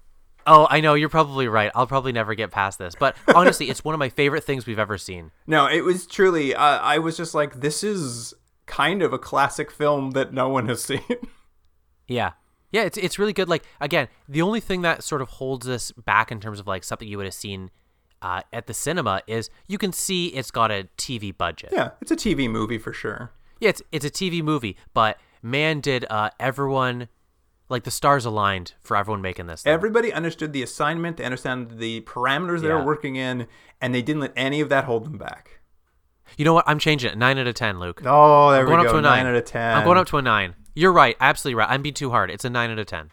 Oh, 0.46 0.66
I 0.68 0.82
know 0.82 0.92
you're 0.92 1.08
probably 1.08 1.48
right. 1.48 1.72
I'll 1.74 1.86
probably 1.86 2.12
never 2.12 2.34
get 2.34 2.50
past 2.50 2.78
this, 2.78 2.94
but 2.94 3.16
honestly, 3.34 3.70
it's 3.70 3.82
one 3.82 3.94
of 3.94 3.98
my 3.98 4.10
favorite 4.10 4.44
things 4.44 4.66
we've 4.66 4.78
ever 4.78 4.98
seen. 4.98 5.30
no, 5.46 5.66
it 5.66 5.80
was 5.80 6.06
truly, 6.06 6.54
uh, 6.54 6.60
I 6.80 6.98
was 6.98 7.16
just 7.16 7.32
like, 7.34 7.60
this 7.62 7.82
is 7.82 8.34
kind 8.66 9.00
of 9.00 9.14
a 9.14 9.18
classic 9.18 9.70
film 9.70 10.10
that 10.10 10.34
no 10.34 10.50
one 10.50 10.68
has 10.68 10.82
seen. 10.84 11.00
Yeah. 12.06 12.32
Yeah, 12.72 12.82
it's 12.82 12.98
it's 12.98 13.18
really 13.18 13.32
good. 13.32 13.48
Like 13.48 13.64
again, 13.80 14.08
the 14.28 14.42
only 14.42 14.60
thing 14.60 14.82
that 14.82 15.02
sort 15.02 15.22
of 15.22 15.28
holds 15.28 15.66
us 15.66 15.92
back 15.92 16.30
in 16.30 16.40
terms 16.40 16.60
of 16.60 16.66
like 16.66 16.84
something 16.84 17.08
you 17.08 17.16
would 17.16 17.24
have 17.26 17.32
seen 17.32 17.70
uh, 18.20 18.42
at 18.52 18.66
the 18.66 18.74
cinema 18.74 19.22
is 19.26 19.48
you 19.66 19.78
can 19.78 19.92
see 19.92 20.26
it's 20.26 20.50
got 20.50 20.70
a 20.70 20.88
TV 20.98 21.34
budget. 21.34 21.70
yeah, 21.72 21.92
it's 22.02 22.10
a 22.10 22.16
TV 22.16 22.50
movie 22.50 22.76
for 22.76 22.92
sure. 22.92 23.30
Yeah, 23.60 23.70
it's 23.70 23.82
it's 23.92 24.04
a 24.04 24.10
TV 24.10 24.42
movie, 24.42 24.76
but 24.92 25.18
man, 25.44 25.80
did 25.80 26.04
uh, 26.10 26.30
everyone 26.40 27.08
like 27.68 27.84
the 27.84 27.90
stars 27.90 28.24
aligned 28.24 28.74
for 28.80 28.96
everyone 28.96 29.22
making 29.22 29.46
this. 29.46 29.62
thing. 29.62 29.72
Everybody 29.72 30.12
understood 30.12 30.52
the 30.52 30.62
assignment, 30.62 31.16
they 31.18 31.24
understand 31.24 31.78
the 31.78 32.00
parameters 32.02 32.60
they 32.62 32.68
Yeah. 32.68 32.74
were 32.76 32.84
working 32.84 33.16
in, 33.16 33.46
and 33.80 33.94
they 33.94 34.02
didn't 34.02 34.20
let 34.20 34.32
any 34.36 34.60
of 34.60 34.68
that 34.70 34.84
hold 34.84 35.04
them 35.04 35.18
back. 35.18 35.60
you 36.38 36.44
know 36.44 36.54
what? 36.54 36.64
I'm 36.66 36.78
changing 36.78 37.10
it. 37.12 37.18
Nine 37.18 37.38
out 37.38 37.46
of 37.46 37.54
ten, 37.54 37.78
Luke. 37.78 38.00
Oh, 38.04 38.50
there 38.50 38.60
I'm 38.60 38.66
going 38.66 38.80
we 38.80 38.86
up 38.86 38.88
go. 38.88 38.92
to 38.94 38.98
a 38.98 39.02
nine. 39.02 39.26
out 39.26 39.34
of 39.36 39.44
10. 39.44 39.76
I'm 39.76 39.84
going 39.84 39.98
up 39.98 40.06
to 40.08 40.16
a 40.16 40.22
nine. 40.22 40.54
You're 40.74 40.92
right. 40.92 41.16
Absolutely 41.20 41.54
right. 41.56 41.68
I'm 41.70 41.82
being 41.82 41.94
too 41.94 42.10
hard. 42.10 42.30
It's 42.30 42.44
a 42.44 42.50
nine 42.50 42.70
out 42.70 42.78
of 42.78 42.86
ten. 42.86 43.10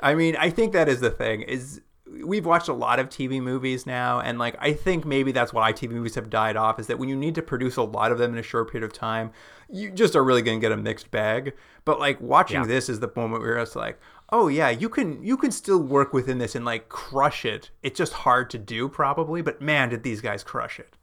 I 0.00 0.14
mean, 0.14 0.36
I 0.36 0.48
think 0.50 0.72
that 0.72 0.88
is 0.88 1.00
the 1.00 1.10
thing 1.10 1.42
is 1.42 1.80
we've 2.24 2.46
watched 2.46 2.68
a 2.68 2.72
lot 2.72 2.98
of 3.00 3.08
TV 3.08 3.42
movies 3.42 3.84
now 3.84 4.20
and 4.20 4.38
like 4.38 4.54
I 4.60 4.72
think 4.72 5.04
maybe 5.04 5.32
that's 5.32 5.52
why 5.52 5.72
TV 5.72 5.90
movies 5.90 6.14
have 6.14 6.30
died 6.30 6.56
off 6.56 6.78
is 6.78 6.86
that 6.86 6.98
when 6.98 7.08
you 7.08 7.16
need 7.16 7.34
to 7.34 7.42
produce 7.42 7.76
a 7.76 7.82
lot 7.82 8.12
of 8.12 8.18
them 8.18 8.32
in 8.32 8.38
a 8.38 8.42
short 8.42 8.70
period 8.70 8.84
of 8.86 8.92
time, 8.96 9.32
you 9.70 9.90
just 9.90 10.14
are 10.16 10.22
really 10.24 10.42
going 10.42 10.60
to 10.60 10.64
get 10.64 10.72
a 10.72 10.76
mixed 10.76 11.10
bag. 11.10 11.54
But 11.84 11.98
like 12.00 12.20
watching 12.20 12.60
Yeah. 12.62 12.66
this 12.66 12.88
is 12.88 13.00
the 13.00 13.10
moment 13.16 13.42
where 13.42 13.58
it's 13.58 13.76
like, 13.76 13.98
"Oh 14.30 14.48
yeah, 14.48 14.70
you 14.70 14.88
can 14.88 15.22
you 15.22 15.36
can 15.36 15.50
still 15.52 15.78
work 15.82 16.12
within 16.12 16.38
this 16.38 16.54
and 16.54 16.64
like 16.64 16.88
crush 16.88 17.44
it." 17.44 17.70
It's 17.82 17.96
just 17.98 18.12
hard 18.12 18.50
to 18.50 18.58
do 18.58 18.88
probably, 18.88 19.42
but 19.42 19.60
man, 19.62 19.88
did 19.90 20.02
these 20.02 20.20
guys 20.20 20.42
crush 20.44 20.78
it. 20.80 20.96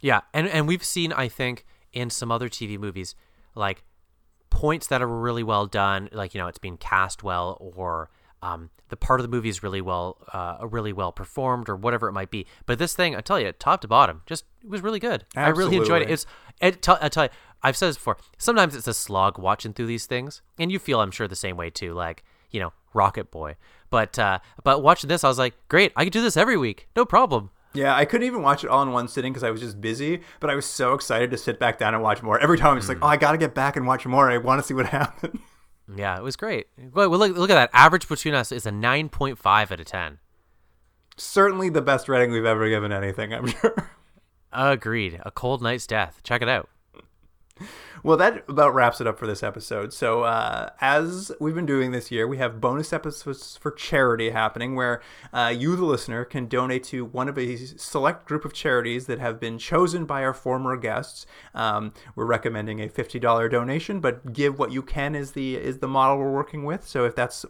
Yeah, 0.00 0.20
and 0.34 0.48
and 0.48 0.66
we've 0.66 0.84
seen 0.84 1.12
I 1.12 1.28
think 1.28 1.64
in 1.92 2.10
some 2.10 2.32
other 2.32 2.48
TV 2.48 2.78
movies 2.78 3.14
like 3.54 3.84
points 4.50 4.86
that 4.88 5.00
are 5.02 5.06
really 5.06 5.42
well 5.42 5.66
done, 5.66 6.08
like 6.12 6.34
you 6.34 6.40
know 6.40 6.46
it's 6.48 6.58
being 6.58 6.76
cast 6.76 7.22
well 7.22 7.56
or 7.60 8.10
um, 8.42 8.70
the 8.88 8.96
part 8.96 9.20
of 9.20 9.24
the 9.24 9.28
movie 9.34 9.48
is 9.48 9.62
really 9.62 9.80
well 9.80 10.18
uh, 10.32 10.66
really 10.66 10.92
well 10.92 11.12
performed 11.12 11.68
or 11.68 11.76
whatever 11.76 12.08
it 12.08 12.12
might 12.12 12.30
be. 12.30 12.46
But 12.66 12.78
this 12.80 12.92
thing, 12.94 13.14
I 13.14 13.20
tell 13.20 13.38
you, 13.38 13.52
top 13.52 13.80
to 13.82 13.88
bottom, 13.88 14.22
just 14.26 14.44
it 14.64 14.68
was 14.68 14.80
really 14.80 14.98
good. 14.98 15.24
I 15.36 15.48
really 15.50 15.76
enjoyed 15.76 16.02
it. 16.02 16.10
Absolutely. 16.10 16.12
It's 16.12 16.26
it, 16.76 16.82
t- 16.82 16.92
I 17.00 17.08
tell 17.08 17.24
you, 17.24 17.30
I've 17.62 17.76
said 17.76 17.88
this 17.88 17.96
before. 17.96 18.16
Sometimes 18.38 18.74
it's 18.74 18.88
a 18.88 18.94
slog 18.94 19.38
watching 19.38 19.72
through 19.72 19.86
these 19.86 20.06
things, 20.06 20.42
and 20.58 20.72
you 20.72 20.78
feel 20.78 21.00
I'm 21.00 21.10
sure 21.10 21.28
the 21.28 21.36
same 21.36 21.56
way 21.56 21.70
too. 21.70 21.92
Like 21.94 22.24
you 22.50 22.60
know, 22.60 22.72
Rocket 22.94 23.30
Boy. 23.30 23.56
But 23.90 24.18
uh, 24.18 24.38
but 24.64 24.82
watching 24.82 25.08
this, 25.08 25.24
I 25.24 25.28
was 25.28 25.38
like, 25.38 25.54
great, 25.68 25.92
I 25.96 26.04
could 26.04 26.12
do 26.12 26.22
this 26.22 26.36
every 26.36 26.56
week, 26.56 26.88
no 26.96 27.04
problem. 27.04 27.50
Yeah, 27.74 27.94
I 27.96 28.04
couldn't 28.04 28.26
even 28.26 28.42
watch 28.42 28.64
it 28.64 28.70
all 28.70 28.82
in 28.82 28.92
one 28.92 29.08
sitting 29.08 29.32
because 29.32 29.42
I 29.44 29.50
was 29.50 29.60
just 29.60 29.80
busy. 29.80 30.20
But 30.40 30.50
I 30.50 30.54
was 30.54 30.66
so 30.66 30.92
excited 30.92 31.30
to 31.30 31.38
sit 31.38 31.58
back 31.58 31.78
down 31.78 31.94
and 31.94 32.02
watch 32.02 32.22
more. 32.22 32.38
Every 32.38 32.58
time 32.58 32.72
I'm 32.72 32.76
just 32.76 32.88
like, 32.88 32.98
oh, 33.00 33.06
I 33.06 33.16
got 33.16 33.32
to 33.32 33.38
get 33.38 33.54
back 33.54 33.76
and 33.76 33.86
watch 33.86 34.04
more. 34.04 34.30
I 34.30 34.36
want 34.36 34.60
to 34.60 34.66
see 34.66 34.74
what 34.74 34.86
happened. 34.90 35.38
Yeah, 35.94 36.16
it 36.18 36.22
was 36.22 36.36
great. 36.36 36.66
Well, 36.92 37.08
look, 37.08 37.34
look 37.34 37.48
at 37.50 37.54
that. 37.54 37.70
Average 37.72 38.08
between 38.08 38.34
us 38.34 38.52
is 38.52 38.66
a 38.66 38.70
9.5 38.70 39.72
out 39.72 39.80
of 39.80 39.86
10. 39.86 40.18
Certainly 41.16 41.70
the 41.70 41.82
best 41.82 42.08
rating 42.08 42.30
we've 42.30 42.44
ever 42.44 42.68
given 42.68 42.92
anything, 42.92 43.32
I'm 43.32 43.46
sure. 43.60 43.90
Agreed. 44.52 45.20
A 45.24 45.30
cold 45.30 45.62
night's 45.62 45.86
death. 45.86 46.20
Check 46.22 46.42
it 46.42 46.48
out. 46.48 46.68
Well, 48.02 48.16
that 48.16 48.44
about 48.48 48.74
wraps 48.74 49.00
it 49.00 49.06
up 49.06 49.18
for 49.18 49.26
this 49.26 49.42
episode. 49.42 49.92
So, 49.92 50.22
uh, 50.22 50.70
as 50.80 51.30
we've 51.38 51.54
been 51.54 51.66
doing 51.66 51.92
this 51.92 52.10
year, 52.10 52.26
we 52.26 52.38
have 52.38 52.60
bonus 52.60 52.92
episodes 52.92 53.56
for 53.56 53.70
charity 53.70 54.30
happening 54.30 54.74
where 54.74 55.00
uh, 55.32 55.54
you, 55.56 55.76
the 55.76 55.84
listener, 55.84 56.24
can 56.24 56.46
donate 56.46 56.82
to 56.84 57.04
one 57.04 57.28
of 57.28 57.38
a 57.38 57.56
select 57.56 58.26
group 58.26 58.44
of 58.44 58.52
charities 58.52 59.06
that 59.06 59.18
have 59.20 59.38
been 59.38 59.58
chosen 59.58 60.04
by 60.04 60.24
our 60.24 60.34
former 60.34 60.76
guests. 60.76 61.26
Um, 61.54 61.92
we're 62.16 62.26
recommending 62.26 62.80
a 62.80 62.88
fifty 62.88 63.18
dollar 63.18 63.48
donation, 63.48 64.00
but 64.00 64.32
give 64.32 64.58
what 64.58 64.72
you 64.72 64.82
can 64.82 65.14
is 65.14 65.32
the 65.32 65.56
is 65.56 65.78
the 65.78 65.88
model 65.88 66.18
we're 66.18 66.32
working 66.32 66.64
with. 66.64 66.86
So, 66.86 67.04
if 67.04 67.14
that's 67.14 67.44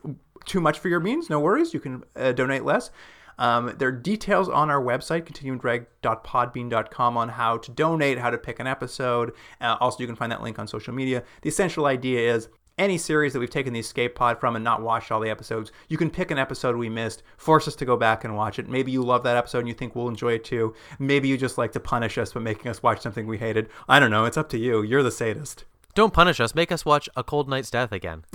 too 0.45 0.61
much 0.61 0.79
for 0.79 0.89
your 0.89 1.01
means, 1.01 1.31
no 1.31 1.41
worries. 1.41 1.73
You 1.73 1.81
can 1.81 2.05
uh, 2.17 2.33
donate 2.33 2.65
less. 2.65 2.91
Um, 3.39 3.75
there 3.79 3.89
are 3.89 3.93
details 3.93 4.49
on 4.49 4.71
our 4.71 4.81
website, 4.83 5.25
continuumdrag.podbean.com, 5.25 7.17
on 7.17 7.29
how 7.31 7.59
to 7.59 7.71
donate, 7.71 8.19
how 8.19 8.31
to 8.31 8.39
pick 8.39 8.61
an 8.61 8.67
episode. 8.67 9.33
Uh, 9.61 9.77
also, 9.81 10.01
you 10.01 10.07
can 10.07 10.17
find 10.17 10.33
that 10.33 10.43
link 10.43 10.59
on 10.59 10.67
social 10.69 10.95
media. 10.95 11.23
The 11.43 11.49
essential 11.49 11.87
idea 11.87 12.35
is 12.35 12.49
any 12.79 12.99
series 12.99 13.33
that 13.33 13.39
we've 13.39 13.51
taken 13.51 13.73
the 13.73 13.81
escape 13.81 14.15
pod 14.15 14.41
from 14.41 14.57
and 14.57 14.65
not 14.65 14.83
watched 14.83 15.13
all 15.13 15.21
the 15.21 15.31
episodes, 15.31 15.73
you 15.89 15.99
can 15.99 16.11
pick 16.11 16.31
an 16.31 16.39
episode 16.39 16.77
we 16.77 16.89
missed, 16.89 17.23
force 17.37 17.69
us 17.69 17.77
to 17.77 17.85
go 17.85 17.97
back 17.97 18.25
and 18.25 18.37
watch 18.37 18.59
it. 18.59 18.69
Maybe 18.69 18.91
you 18.93 19.03
love 19.03 19.23
that 19.25 19.37
episode 19.37 19.61
and 19.61 19.69
you 19.69 19.75
think 19.75 19.95
we'll 19.95 20.09
enjoy 20.09 20.33
it 20.35 20.45
too. 20.45 20.75
Maybe 20.99 21.29
you 21.29 21.37
just 21.37 21.59
like 21.59 21.73
to 21.73 21.81
punish 21.81 22.19
us 22.19 22.33
by 22.33 22.41
making 22.41 22.71
us 22.71 22.83
watch 22.83 23.01
something 23.01 23.27
we 23.27 23.39
hated. 23.39 23.69
I 23.89 24.01
don't 24.01 24.11
know. 24.11 24.25
It's 24.25 24.37
up 24.37 24.49
to 24.51 24.59
you. 24.59 24.83
You're 24.83 25.03
the 25.03 25.11
sadist. 25.11 25.65
Don't 25.95 26.15
punish 26.15 26.41
us. 26.41 26.55
Make 26.55 26.73
us 26.73 26.85
watch 26.87 27.09
A 27.17 27.23
Cold 27.23 27.49
Night's 27.49 27.71
Death 27.71 27.93
again. 27.93 28.25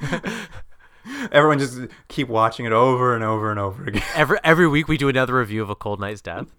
Everyone 1.32 1.58
just 1.58 1.78
keep 2.08 2.28
watching 2.28 2.66
it 2.66 2.72
over 2.72 3.14
and 3.14 3.24
over 3.24 3.50
and 3.50 3.60
over 3.60 3.84
again. 3.84 4.02
every 4.14 4.38
every 4.44 4.68
week 4.68 4.88
we 4.88 4.96
do 4.96 5.08
another 5.08 5.36
review 5.36 5.62
of 5.62 5.70
A 5.70 5.74
Cold 5.74 6.00
Night's 6.00 6.20
Death. 6.20 6.46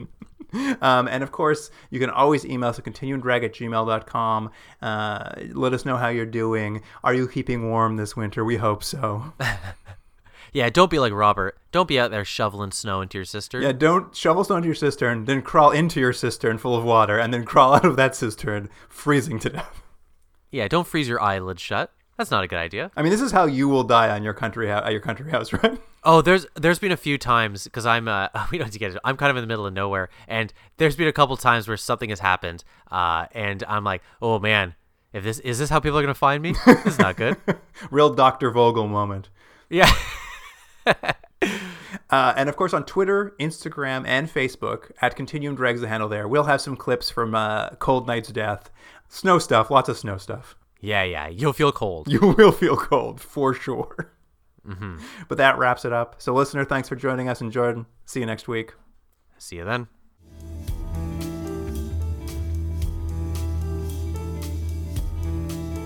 Um, 0.82 1.09
and 1.09 1.24
of 1.24 1.32
course, 1.34 1.70
you 1.89 1.99
can 1.99 2.09
always 2.09 2.45
email 2.45 2.70
us 2.70 2.80
at 2.80 2.86
continuumdrag 2.86 3.43
at 3.43 3.53
gmail.com. 3.53 4.49
Uh, 4.82 5.30
let 5.51 5.74
us 5.74 5.84
know 5.84 5.97
how 5.97 6.07
you're 6.07 6.26
doing. 6.26 6.82
Are 7.03 7.13
you 7.13 7.28
keeping 7.28 7.70
warm 7.70 7.97
this 7.97 8.15
winter? 8.15 8.45
We 8.45 8.55
hope 8.55 8.82
so. 8.82 9.34
Yeah, 10.53 10.70
don't 10.70 10.89
be 10.89 10.97
like 10.97 11.13
Robert. 11.13 11.57
Don't 11.72 11.88
be 11.88 11.99
out 11.99 12.09
there 12.09 12.26
shoveling 12.26 12.72
snow 12.72 13.01
into 13.01 13.18
your 13.18 13.26
sister. 13.26 13.61
Yeah, 13.61 13.74
don't 13.74 14.15
shovel 14.15 14.43
snow 14.43 14.55
into 14.55 14.68
your 14.68 14.76
cistern, 14.76 15.26
then 15.26 15.41
crawl 15.41 15.72
into 15.72 15.99
your 15.99 16.13
cistern 16.13 16.57
full 16.57 16.76
of 16.76 16.84
water, 16.84 17.20
and 17.20 17.34
then 17.34 17.43
crawl 17.43 17.74
out 17.74 17.86
of 17.86 17.95
that 17.97 18.15
cistern 18.15 18.70
freezing 18.89 19.39
to 19.39 19.49
death. 19.49 19.84
Yeah, 20.49 20.68
don't 20.68 20.88
freeze 20.88 21.09
your 21.09 21.22
eyelids 21.22 21.61
shut. 21.61 21.91
That's 22.18 22.32
not 22.32 22.43
a 22.43 22.47
good 22.47 22.57
idea. 22.59 22.91
I 22.97 23.03
mean, 23.03 23.11
this 23.11 23.22
is 23.22 23.32
how 23.32 23.45
you 23.45 23.68
will 23.70 23.84
die 23.84 24.09
on 24.09 24.24
your 24.24 24.34
country 24.34 24.68
ho- 24.68 24.82
at 24.84 24.91
your 24.91 25.01
country 25.01 25.30
house, 25.30 25.53
right? 25.63 25.80
Oh, 26.03 26.22
there's 26.22 26.47
there's 26.55 26.80
been 26.80 26.91
a 26.91 26.97
few 26.97 27.18
times 27.18 27.65
because 27.65 27.86
I'm 27.86 28.07
uh 28.07 28.28
we 28.51 28.57
don't 28.57 28.65
have 28.65 28.74
to 28.74 28.80
get 28.80 28.91
it. 28.91 28.97
I'm 29.03 29.18
kind 29.18 29.30
of 29.30 29.38
in 29.38 29.43
the 29.43 29.47
middle 29.47 29.65
of 29.65 29.74
nowhere, 29.74 30.09
and 30.28 30.51
there's 30.78 30.95
been 30.95 31.07
a 31.07 31.13
couple 31.13 31.38
times 31.38 31.68
where 31.68 31.78
something 31.78 32.09
has 32.09 32.20
happened, 32.20 32.63
uh, 32.91 33.28
and 33.34 33.63
I'm 33.68 33.84
like, 33.84 34.01
oh 34.22 34.39
man, 34.39 34.76
if 35.13 35.24
this 35.24 35.39
is 35.39 35.59
this 35.59 35.70
how 35.70 35.80
people 35.80 35.97
are 35.99 36.01
gonna 36.01 36.13
find 36.15 36.41
me? 36.41 36.55
This 36.65 36.86
is 36.86 36.99
not 36.99 37.18
good. 37.18 37.38
Real 37.91 38.13
Dr. 38.13 38.51
Vogel 38.51 38.88
moment. 38.88 39.30
Yeah. 39.70 39.91
Uh, 42.09 42.34
and 42.38 42.47
of 42.47 42.55
course, 42.55 42.74
on 42.74 42.86
Twitter, 42.86 43.36
Instagram, 43.39 44.07
and 44.07 44.34
Facebook, 44.34 44.91
at 45.01 45.15
Continuum 45.15 45.55
Drags 45.55 45.82
the 45.82 45.88
handle 45.89 46.07
there, 46.07 46.26
we'll 46.28 46.45
have 46.45 46.61
some 46.61 46.78
clips 46.78 47.09
from 47.09 47.36
uh, 47.36 47.72
Cold 47.72 48.07
Night's 48.07 48.30
Death. 48.30 48.70
Snow 49.09 49.39
stuff, 49.39 49.70
lots 49.70 49.89
of 49.89 49.97
snow 49.97 50.18
stuff. 50.18 50.55
Yeah, 50.82 51.03
yeah. 51.03 51.28
You'll 51.28 51.53
feel 51.53 51.71
cold. 51.71 52.07
You 52.11 52.34
will 52.38 52.51
feel 52.51 52.78
cold 52.78 53.19
for 53.19 53.53
sure. 53.53 54.13
Mm-hmm. 54.67 54.97
But 55.28 55.38
that 55.38 55.57
wraps 55.57 55.86
it 55.86 55.93
up. 55.93 56.15
So, 56.19 56.34
listener, 56.34 56.65
thanks 56.65 56.89
for 56.89 56.95
joining 56.95 57.30
us. 57.30 57.41
And 57.41 57.51
Jordan, 57.51 57.86
see 58.05 58.19
you 58.19 58.25
next 58.25 58.47
week. 58.47 58.73
See 59.38 59.57
you 59.57 59.65
then. 59.65 59.88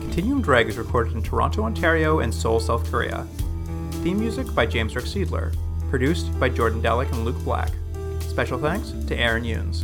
Continuum 0.02 0.42
Drag 0.42 0.68
is 0.68 0.78
recorded 0.78 1.14
in 1.14 1.24
Toronto, 1.24 1.64
Ontario, 1.64 2.20
and 2.20 2.34
Seoul, 2.34 2.60
South 2.60 2.90
Korea. 2.90 3.26
Theme 4.04 4.20
music 4.20 4.54
by 4.54 4.66
James 4.66 4.96
Rick 4.96 5.06
Seidler. 5.06 5.56
Produced 5.90 6.38
by 6.40 6.50
Jordan 6.50 6.82
Delick 6.82 7.12
and 7.12 7.24
Luke 7.24 7.42
Black. 7.44 7.70
Special 8.22 8.58
thanks 8.58 8.92
to 9.08 9.16
Aaron 9.16 9.44
Yunes. 9.44 9.84